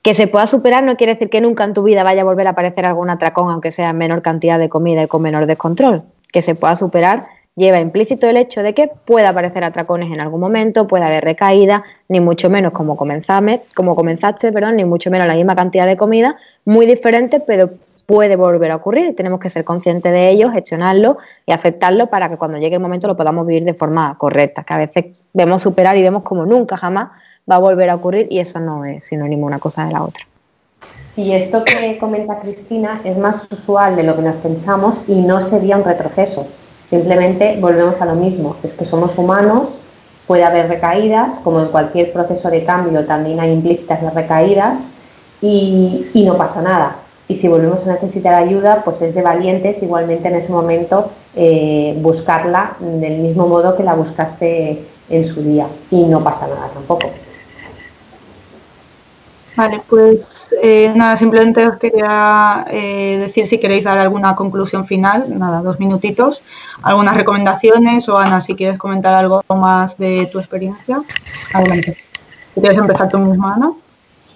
Que 0.02 0.12
se 0.12 0.26
pueda 0.26 0.46
superar 0.46 0.84
no 0.84 0.96
quiere 0.96 1.14
decir 1.14 1.30
que 1.30 1.40
nunca 1.40 1.64
en 1.64 1.72
tu 1.72 1.82
vida 1.82 2.02
vaya 2.02 2.20
a 2.20 2.24
volver 2.24 2.46
a 2.46 2.50
aparecer 2.50 2.84
algún 2.84 3.08
atracón, 3.08 3.50
aunque 3.50 3.70
sea 3.70 3.90
en 3.90 3.96
menor 3.96 4.20
cantidad 4.20 4.58
de 4.58 4.68
comida 4.68 5.02
y 5.02 5.06
con 5.06 5.22
menor 5.22 5.46
descontrol. 5.46 6.02
Que 6.30 6.42
se 6.42 6.54
pueda 6.54 6.76
superar 6.76 7.26
lleva 7.56 7.80
implícito 7.80 8.28
el 8.28 8.36
hecho 8.36 8.62
de 8.62 8.74
que 8.74 8.88
pueda 9.04 9.28
aparecer 9.28 9.62
atracones 9.64 10.12
en 10.12 10.20
algún 10.20 10.40
momento, 10.40 10.88
puede 10.88 11.04
haber 11.04 11.24
recaída, 11.24 11.84
ni 12.08 12.20
mucho 12.20 12.50
menos 12.50 12.72
como, 12.72 12.96
como 12.96 13.96
comenzaste, 13.96 14.52
perdón, 14.52 14.76
ni 14.76 14.84
mucho 14.84 15.10
menos 15.10 15.26
la 15.26 15.34
misma 15.34 15.54
cantidad 15.54 15.86
de 15.86 15.96
comida, 15.96 16.36
muy 16.64 16.86
diferente, 16.86 17.40
pero 17.40 17.70
puede 18.06 18.36
volver 18.36 18.70
a 18.70 18.76
ocurrir 18.76 19.06
y 19.06 19.12
tenemos 19.12 19.40
que 19.40 19.48
ser 19.48 19.64
conscientes 19.64 20.12
de 20.12 20.30
ello, 20.30 20.50
gestionarlo 20.50 21.16
y 21.46 21.52
aceptarlo 21.52 22.08
para 22.08 22.28
que 22.28 22.36
cuando 22.36 22.58
llegue 22.58 22.74
el 22.74 22.82
momento 22.82 23.06
lo 23.06 23.16
podamos 23.16 23.46
vivir 23.46 23.64
de 23.64 23.74
forma 23.74 24.16
correcta, 24.18 24.64
que 24.64 24.74
a 24.74 24.78
veces 24.78 25.28
vemos 25.32 25.62
superar 25.62 25.96
y 25.96 26.02
vemos 26.02 26.22
como 26.22 26.44
nunca 26.44 26.76
jamás 26.76 27.10
va 27.50 27.56
a 27.56 27.60
volver 27.60 27.88
a 27.90 27.94
ocurrir 27.94 28.26
y 28.30 28.40
eso 28.40 28.60
no 28.60 28.84
es 28.84 29.04
sinónimo 29.04 29.46
una 29.46 29.58
cosa 29.58 29.86
de 29.86 29.92
la 29.92 30.02
otra. 30.02 30.24
Y 31.16 31.32
esto 31.32 31.64
que 31.64 31.96
comenta 31.98 32.40
Cristina 32.40 33.00
es 33.04 33.16
más 33.16 33.46
usual 33.50 33.94
de 33.94 34.02
lo 34.02 34.16
que 34.16 34.22
nos 34.22 34.36
pensamos 34.36 35.04
y 35.08 35.14
no 35.22 35.40
sería 35.40 35.76
un 35.76 35.84
retroceso. 35.84 36.46
Simplemente 36.94 37.58
volvemos 37.60 38.00
a 38.00 38.06
lo 38.06 38.14
mismo, 38.14 38.54
es 38.62 38.72
que 38.72 38.84
somos 38.84 39.18
humanos, 39.18 39.62
puede 40.28 40.44
haber 40.44 40.68
recaídas, 40.68 41.40
como 41.40 41.58
en 41.60 41.66
cualquier 41.66 42.12
proceso 42.12 42.48
de 42.52 42.64
cambio 42.64 43.04
también 43.04 43.40
hay 43.40 43.50
implícitas 43.50 44.00
las 44.00 44.14
recaídas 44.14 44.78
y, 45.42 46.06
no 46.24 46.36
pasa 46.36 46.62
nada. 46.62 46.94
Y 47.26 47.38
si 47.38 47.48
volvemos 47.48 47.84
a 47.84 47.94
necesitar 47.94 48.34
ayuda, 48.34 48.82
pues 48.84 49.02
es 49.02 49.12
de 49.12 49.22
valientes 49.22 49.82
igualmente 49.82 50.28
en 50.28 50.36
ese 50.36 50.52
momento 50.52 51.10
eh, 51.34 51.98
buscarla 52.00 52.76
del 52.78 53.18
mismo 53.18 53.48
modo 53.48 53.76
que 53.76 53.82
la 53.82 53.94
buscaste 53.94 54.84
en 55.10 55.24
su 55.24 55.42
día 55.42 55.66
y 55.90 56.04
no 56.04 56.22
pasa 56.22 56.46
nada 56.46 56.70
tampoco. 56.72 57.10
Vale, 59.56 59.80
pues 59.88 60.52
eh, 60.62 60.92
nada, 60.96 61.16
simplemente 61.16 61.66
os 61.66 61.78
quería 61.78 62.66
eh, 62.70 63.18
decir 63.20 63.46
si 63.46 63.58
queréis 63.58 63.84
dar 63.84 63.98
alguna 63.98 64.34
conclusión 64.34 64.84
final, 64.84 65.26
nada, 65.38 65.62
dos 65.62 65.78
minutitos, 65.78 66.42
algunas 66.82 67.16
recomendaciones 67.16 68.08
o 68.08 68.18
Ana, 68.18 68.40
si 68.40 68.56
quieres 68.56 68.78
comentar 68.78 69.14
algo 69.14 69.44
más 69.48 69.96
de 69.96 70.28
tu 70.32 70.40
experiencia, 70.40 71.00
adelante. 71.52 71.96
Si 72.52 72.60
quieres 72.60 72.78
empezar 72.78 73.08
tú 73.08 73.18
misma, 73.18 73.54
Ana. 73.54 73.72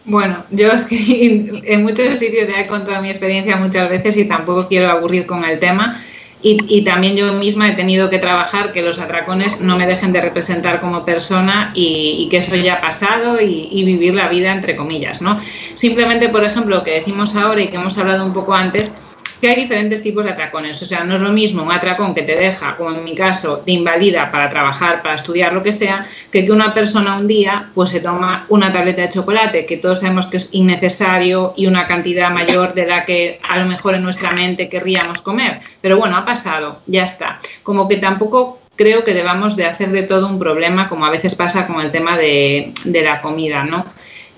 Bueno, 0.04 0.44
yo 0.50 0.68
es 0.68 0.84
que 0.84 1.62
en 1.64 1.82
muchos 1.82 2.18
sitios 2.18 2.48
ya 2.48 2.60
he 2.60 2.68
contado 2.68 3.02
mi 3.02 3.10
experiencia 3.10 3.56
muchas 3.56 3.90
veces 3.90 4.16
y 4.16 4.24
tampoco 4.24 4.68
quiero 4.68 4.88
aburrir 4.88 5.26
con 5.26 5.44
el 5.44 5.58
tema. 5.58 6.00
Y, 6.40 6.82
también 6.82 7.16
yo 7.16 7.32
misma 7.32 7.68
he 7.68 7.72
tenido 7.72 8.10
que 8.10 8.18
trabajar 8.18 8.72
que 8.72 8.80
los 8.80 9.00
atracones 9.00 9.60
no 9.60 9.76
me 9.76 9.86
dejen 9.86 10.12
de 10.12 10.20
representar 10.20 10.80
como 10.80 11.04
persona 11.04 11.72
y, 11.74 12.28
que 12.30 12.36
eso 12.36 12.54
ya 12.54 12.74
ha 12.74 12.80
pasado 12.80 13.40
y, 13.40 13.68
y, 13.72 13.84
vivir 13.84 14.14
la 14.14 14.28
vida 14.28 14.52
entre 14.52 14.76
comillas, 14.76 15.20
¿no? 15.20 15.40
Simplemente, 15.74 16.28
por 16.28 16.44
ejemplo, 16.44 16.76
lo 16.76 16.84
que 16.84 16.92
decimos 16.92 17.34
ahora 17.34 17.62
y 17.62 17.68
que 17.68 17.76
hemos 17.76 17.98
hablado 17.98 18.24
un 18.24 18.32
poco 18.32 18.54
antes, 18.54 18.92
que 19.40 19.48
hay 19.48 19.56
diferentes 19.56 20.02
tipos 20.02 20.24
de 20.24 20.32
atracones. 20.32 20.80
O 20.82 20.84
sea, 20.84 21.04
no 21.04 21.14
es 21.14 21.20
lo 21.20 21.30
mismo 21.30 21.62
un 21.62 21.72
atracón 21.72 22.14
que 22.14 22.22
te 22.22 22.34
deja, 22.34 22.76
como 22.76 22.90
en 22.90 23.04
mi 23.04 23.14
caso, 23.14 23.62
de 23.64 23.72
invalida 23.72 24.30
para 24.30 24.50
trabajar, 24.50 25.02
para 25.02 25.14
estudiar, 25.14 25.52
lo 25.52 25.62
que 25.62 25.72
sea, 25.72 26.04
que 26.32 26.44
que 26.44 26.52
una 26.52 26.72
persona 26.72 27.18
un 27.18 27.28
día 27.28 27.68
pues 27.74 27.90
se 27.90 28.00
toma 28.00 28.46
una 28.48 28.72
tableta 28.72 29.02
de 29.02 29.10
chocolate, 29.10 29.66
que 29.66 29.76
todos 29.76 29.98
sabemos 29.98 30.26
que 30.26 30.38
es 30.38 30.48
innecesario 30.52 31.52
y 31.56 31.66
una 31.66 31.86
cantidad 31.86 32.30
mayor 32.30 32.74
de 32.74 32.86
la 32.86 33.04
que 33.04 33.38
a 33.46 33.58
lo 33.58 33.66
mejor 33.66 33.94
en 33.94 34.02
nuestra 34.02 34.30
mente 34.30 34.68
querríamos 34.68 35.20
comer. 35.20 35.60
Pero 35.80 35.98
bueno, 35.98 36.16
ha 36.16 36.24
pasado, 36.24 36.80
ya 36.86 37.04
está. 37.04 37.38
Como 37.62 37.86
que 37.86 37.96
tampoco 37.96 38.60
creo 38.76 39.04
que 39.04 39.12
debamos 39.12 39.56
de 39.56 39.66
hacer 39.66 39.90
de 39.90 40.04
todo 40.04 40.26
un 40.26 40.38
problema, 40.38 40.88
como 40.88 41.04
a 41.04 41.10
veces 41.10 41.34
pasa 41.34 41.66
con 41.66 41.80
el 41.80 41.90
tema 41.90 42.16
de, 42.16 42.72
de 42.84 43.02
la 43.02 43.20
comida, 43.20 43.64
¿no? 43.64 43.84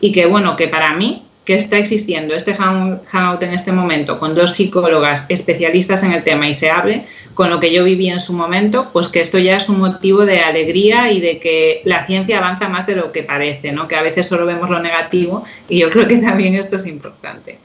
Y 0.01 0.13
que 0.13 0.27
bueno, 0.27 0.57
que 0.57 0.67
para 0.67 0.95
mí 0.95 1.27
que 1.51 1.57
está 1.57 1.79
existiendo 1.79 2.37
este 2.37 2.55
hangout 2.55 3.43
en 3.43 3.51
este 3.51 3.73
momento 3.73 4.21
con 4.21 4.37
dos 4.37 4.53
psicólogas 4.53 5.27
especialistas 5.29 6.05
en 6.05 6.13
el 6.13 6.23
tema 6.23 6.47
y 6.47 6.55
se 6.55 6.71
hable 6.71 7.03
con 7.35 7.51
lo 7.51 7.59
que 7.59 7.73
yo 7.73 7.83
viví 7.83 8.09
en 8.09 8.21
su 8.21 8.33
momento, 8.33 8.91
pues 8.93 9.09
que 9.09 9.21
esto 9.21 9.37
ya 9.37 9.57
es 9.57 9.69
un 9.69 9.81
motivo 9.81 10.25
de 10.27 10.39
alegría 10.39 11.11
y 11.11 11.21
de 11.21 11.41
que 11.41 11.83
la 11.85 12.07
ciencia 12.07 12.39
avanza 12.39 12.69
más 12.69 12.87
de 12.87 12.95
lo 12.95 13.11
que 13.11 13.25
parece, 13.25 13.73
¿no? 13.73 13.89
Que 13.89 13.97
a 13.97 14.03
veces 14.03 14.29
solo 14.29 14.47
vemos 14.47 14.71
lo 14.71 14.79
negativo 14.79 15.43
y 15.69 15.81
yo 15.81 15.91
creo 15.91 16.07
que 16.07 16.19
también 16.19 16.55
esto 16.55 16.77
es 16.77 16.87
importante. 16.87 17.59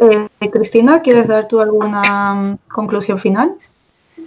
Eh, 0.00 0.50
Cristina, 0.52 1.02
¿quieres 1.02 1.26
dar 1.26 1.48
tú 1.48 1.60
alguna 1.60 2.58
conclusión 2.68 3.18
final? 3.18 3.56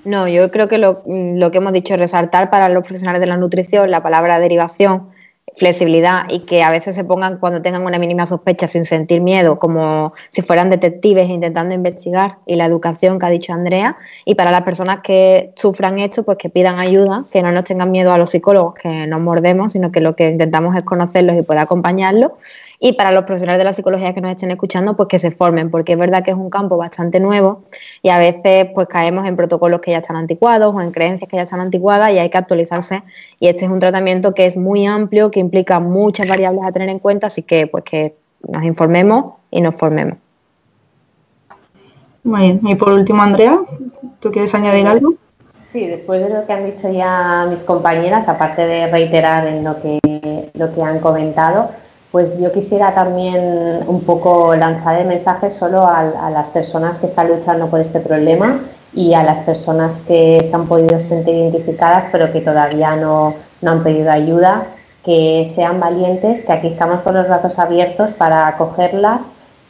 No, 0.08 0.26
yo 0.30 0.50
creo 0.52 0.70
que 0.70 0.78
lo, 0.78 1.04
que 1.04 1.58
hemos 1.58 1.74
dicho 1.74 1.96
es 1.96 2.00
resaltar 2.00 2.50
para 2.50 2.70
los 2.70 2.84
profesionales 2.84 3.20
de 3.20 3.28
la 3.28 3.36
nutrición 3.36 3.92
la 3.92 4.02
palabra 4.02 4.40
derivación, 4.40 5.10
flexibilidad 5.54 6.24
y 6.30 6.46
que 6.46 6.64
a 6.64 6.70
veces 6.70 6.96
se 6.96 7.04
pongan 7.04 7.40
cuando 7.40 7.62
tengan 7.62 7.84
una 7.84 8.00
mínima 8.00 8.26
sospecha 8.26 8.68
sin 8.68 8.86
sentir 8.86 9.20
miedo, 9.20 9.60
como 9.60 10.14
si 10.30 10.42
fueran 10.42 10.70
detectives 10.70 11.30
intentando 11.30 11.76
investigar 11.76 12.38
y 12.46 12.56
la 12.56 12.64
educación 12.64 13.20
que 13.20 13.26
ha 13.26 13.30
dicho 13.30 13.52
Andrea. 13.52 13.98
Y 14.24 14.36
para 14.36 14.50
las 14.50 14.62
personas 14.62 15.02
que 15.02 15.52
sufran 15.58 16.00
esto, 16.00 16.24
pues 16.24 16.38
que 16.38 16.48
pidan 16.48 16.80
ayuda, 16.80 17.26
que 17.30 17.44
no 17.44 17.52
nos 17.52 17.66
tengan 17.66 17.92
miedo 17.92 18.14
a 18.14 18.18
los 18.18 18.30
psicólogos, 18.30 18.76
que 18.76 19.08
nos 19.08 19.20
mordemos, 19.20 19.74
sino 19.74 19.92
que 19.92 20.00
lo 20.00 20.16
que 20.16 20.30
intentamos 20.30 20.74
es 20.78 20.84
conocerlos 20.84 21.36
y 21.38 21.42
poder 21.42 21.64
acompañarlos 21.64 22.32
y 22.80 22.94
para 22.94 23.12
los 23.12 23.26
profesionales 23.26 23.60
de 23.60 23.64
la 23.66 23.74
psicología 23.74 24.14
que 24.14 24.22
nos 24.22 24.32
estén 24.32 24.52
escuchando, 24.52 24.96
pues 24.96 25.10
que 25.10 25.18
se 25.18 25.32
formen, 25.32 25.72
porque 25.72 25.94
es 25.94 26.00
verdad 26.00 26.24
que 26.24 26.32
es 26.32 26.38
un 26.38 26.52
campo 26.52 26.78
bastante 26.78 27.20
nuevo 27.20 27.64
y 28.04 28.10
a 28.10 28.20
veces 28.20 28.70
pues 28.76 28.88
caemos 28.88 29.26
en 29.26 29.36
protocolos 29.36 29.82
que 29.82 29.92
ya 29.92 29.98
están 29.98 30.16
anticuados 30.16 30.76
o 30.76 30.82
en 30.82 30.92
creencias 30.92 31.28
que 31.30 31.38
ya 31.38 31.44
están 31.44 31.60
anticuadas 31.60 32.14
y 32.14 32.20
hay 32.20 32.30
que 32.30 32.38
actualizarse. 32.38 33.02
Y 33.40 33.48
este 33.48 33.66
es 33.66 33.72
un 33.72 33.80
tratamiento 33.80 34.36
que 34.36 34.46
es 34.46 34.58
muy 34.58 34.86
amplio, 34.86 35.32
que 35.32 35.40
implica 35.40 35.80
muchas 35.80 36.30
variables 36.30 36.64
a 36.66 36.72
tener 36.72 36.90
en 36.90 37.00
cuenta, 37.00 37.28
así 37.28 37.42
que 37.42 37.66
pues 37.66 37.84
que 37.84 38.14
nos 38.48 38.64
informemos 38.64 39.34
y 39.50 39.62
nos 39.62 39.76
formemos. 39.76 40.20
Muy 42.24 42.42
bien. 42.42 42.60
Y 42.64 42.76
por 42.76 42.92
último, 42.92 43.24
Andrea, 43.24 43.60
¿tú 44.20 44.32
quieres 44.32 44.54
añadir 44.54 44.86
algo? 44.86 45.16
Sí, 45.72 45.86
después 45.86 46.22
de 46.22 46.30
lo 46.30 46.46
que 46.46 46.54
han 46.54 46.66
dicho 46.66 46.92
ya 46.92 47.48
mis 47.50 47.60
compañeras, 47.60 48.28
aparte 48.28 48.66
de 48.66 48.88
reiterar 48.88 49.48
en 49.48 49.64
lo 49.64 49.82
que, 49.82 50.00
lo 50.54 50.74
que 50.74 50.84
han 50.84 51.00
comentado, 51.00 51.72
pues 52.18 52.36
yo 52.40 52.52
quisiera 52.52 52.96
también 52.96 53.84
un 53.86 54.02
poco 54.02 54.56
lanzar 54.56 55.00
el 55.00 55.06
mensaje 55.06 55.52
solo 55.52 55.86
a, 55.86 56.32
las 56.32 56.48
personas 56.48 56.98
que 56.98 57.06
están 57.06 57.28
luchando 57.28 57.68
por 57.68 57.80
este 57.80 58.00
problema 58.00 58.60
y 58.92 59.14
a 59.14 59.22
las 59.22 59.46
personas 59.46 59.94
que 60.08 60.44
se 60.50 60.56
han 60.56 60.66
podido 60.66 61.00
sentir 61.00 61.36
identificadas 61.36 62.06
pero 62.12 62.32
que 62.32 62.42
todavía 62.42 62.96
no, 62.96 63.36
no 63.62 63.72
han 63.72 63.84
pedido 63.84 64.10
ayuda, 64.10 64.64
que 65.06 65.52
sean 65.54 65.80
valientes, 65.80 66.44
que 66.44 66.52
aquí 66.52 66.70
estamos 66.70 67.02
con 67.02 67.14
los 67.14 67.28
brazos 67.28 67.60
abiertos 67.60 68.10
para 68.18 68.48
acogerlas 68.48 69.22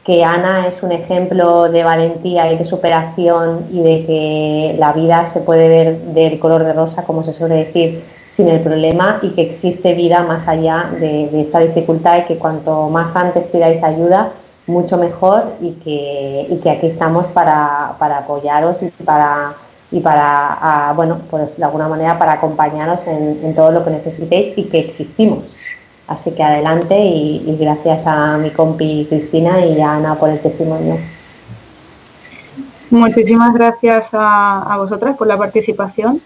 que 0.06 0.24
Ana 0.24 0.70
es 0.70 0.84
un 0.84 0.94
ejemplo 0.94 1.68
de 1.68 1.84
valentía 1.84 2.50
y 2.54 2.58
de 2.58 2.64
superación 2.64 3.66
y 3.74 3.82
de 3.82 4.06
que 4.06 4.76
la 4.80 4.94
vida 4.94 5.26
se 5.26 5.42
puede 5.42 5.68
ver 5.68 5.98
del 6.14 6.40
color 6.40 6.64
de 6.64 6.72
rosa, 6.72 7.04
como 7.04 7.26
se 7.26 7.34
suele 7.34 7.56
decir, 7.56 8.06
sin 8.38 8.48
el 8.48 8.62
problema 8.62 9.20
y 9.22 9.32
que 9.32 9.42
existe 9.42 9.94
vida 9.94 10.22
más 10.22 10.48
allá 10.48 10.92
de, 11.00 11.42
esta 11.42 11.60
dificultad 11.60 12.20
y 12.20 12.26
que 12.26 12.38
cuanto 12.38 12.88
más 12.88 13.16
antes 13.16 13.48
pidáis 13.48 13.84
ayuda, 13.84 14.32
mucho 14.68 14.98
mejor 14.98 15.44
y 15.60 15.72
que, 15.72 16.60
que 16.62 16.70
aquí 16.70 16.88
estamos 16.88 17.26
para, 17.28 17.88
apoyaros 17.88 18.82
y 18.84 18.90
para, 19.04 19.54
y 19.92 20.00
para 20.02 20.94
bueno, 20.96 21.20
pues 21.30 21.58
de 21.58 21.66
alguna 21.66 21.88
manera 21.88 22.18
para 22.20 22.34
acompañaros 22.34 23.00
en, 23.08 23.40
en 23.44 23.56
todo 23.56 23.72
lo 23.72 23.84
que 23.84 23.90
necesitéis 23.90 24.58
y 24.58 24.64
que 24.66 24.80
existimos. 24.80 25.44
Así 26.08 26.32
que 26.32 26.42
adelante 26.42 26.98
y, 26.98 27.58
gracias 27.60 28.04
a 28.06 28.38
mi 28.38 28.50
compi 28.52 29.06
Cristina 29.10 29.66
y 29.66 29.82
a 29.82 29.96
Ana 29.96 30.16
por 30.16 30.30
el 30.30 30.40
testimonio. 30.40 30.98
Muchísimas 32.90 33.54
gracias 33.54 34.12
a, 34.14 34.76
vosotras 34.78 35.18
por 35.18 35.28
la 35.28 35.38
participación. 35.38 36.22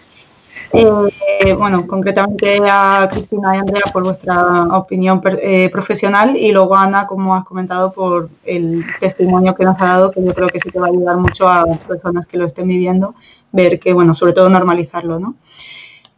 Eh, 0.72 1.52
bueno, 1.54 1.86
concretamente 1.86 2.58
a 2.66 3.06
Cristina 3.10 3.56
y 3.56 3.58
Andrea 3.58 3.82
por 3.92 4.04
vuestra 4.04 4.64
opinión 4.76 5.20
eh, 5.24 5.68
profesional 5.70 6.36
y 6.36 6.50
luego 6.50 6.74
Ana, 6.74 7.06
como 7.06 7.34
has 7.34 7.44
comentado, 7.44 7.92
por 7.92 8.30
el 8.44 8.84
testimonio 8.98 9.54
que 9.54 9.64
nos 9.64 9.78
ha 9.80 9.84
dado, 9.84 10.10
que 10.10 10.24
yo 10.24 10.32
creo 10.34 10.48
que 10.48 10.60
sí 10.60 10.70
que 10.70 10.78
va 10.78 10.86
a 10.86 10.90
ayudar 10.90 11.16
mucho 11.16 11.48
a 11.48 11.66
las 11.66 11.78
personas 11.78 12.26
que 12.26 12.38
lo 12.38 12.46
estén 12.46 12.68
viviendo, 12.68 13.14
ver 13.50 13.78
que, 13.78 13.92
bueno, 13.92 14.14
sobre 14.14 14.32
todo 14.32 14.48
normalizarlo, 14.48 15.18
¿no? 15.18 15.34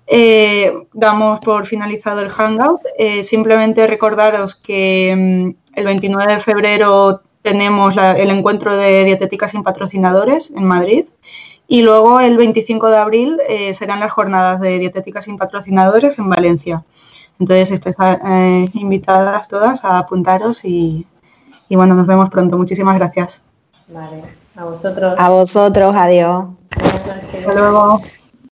Eh, 0.06 0.72
damos 0.92 1.40
por 1.40 1.66
finalizado 1.66 2.20
el 2.20 2.28
Hangout. 2.28 2.80
Simplemente 3.22 3.86
recordaros 3.86 4.54
que 4.54 5.14
mm, 5.16 5.78
el 5.78 5.84
29 5.84 6.34
de 6.34 6.38
febrero 6.38 7.22
tenemos 7.42 7.96
el 7.96 8.30
encuentro 8.30 8.76
de 8.76 9.04
dietética 9.04 9.48
sin 9.48 9.62
patrocinadores 9.62 10.50
en 10.50 10.64
Madrid 10.64 11.06
y 11.66 11.82
luego 11.82 12.20
el 12.20 12.36
25 12.36 12.90
de 12.90 12.96
abril 12.96 13.40
eh, 13.48 13.74
serán 13.74 14.00
las 14.00 14.12
jornadas 14.12 14.60
de 14.60 14.78
dietética 14.78 15.22
sin 15.22 15.38
patrocinadores 15.38 16.18
en 16.18 16.28
Valencia. 16.28 16.84
Entonces 17.40 17.70
estáis 17.72 17.96
invitadas 18.74 19.48
todas 19.48 19.84
a 19.84 19.98
apuntaros 19.98 20.64
y, 20.64 21.06
y, 21.68 21.76
bueno, 21.76 21.94
nos 21.94 22.06
vemos 22.06 22.30
pronto. 22.30 22.56
Muchísimas 22.56 22.96
gracias. 22.96 23.44
Vale, 23.88 24.22
a 24.56 24.64
vosotros. 24.64 25.14
A 25.18 25.30
vosotros, 25.30 25.94
adiós. 25.96 26.50
Hasta 26.70 27.52
luego. 27.52 28.00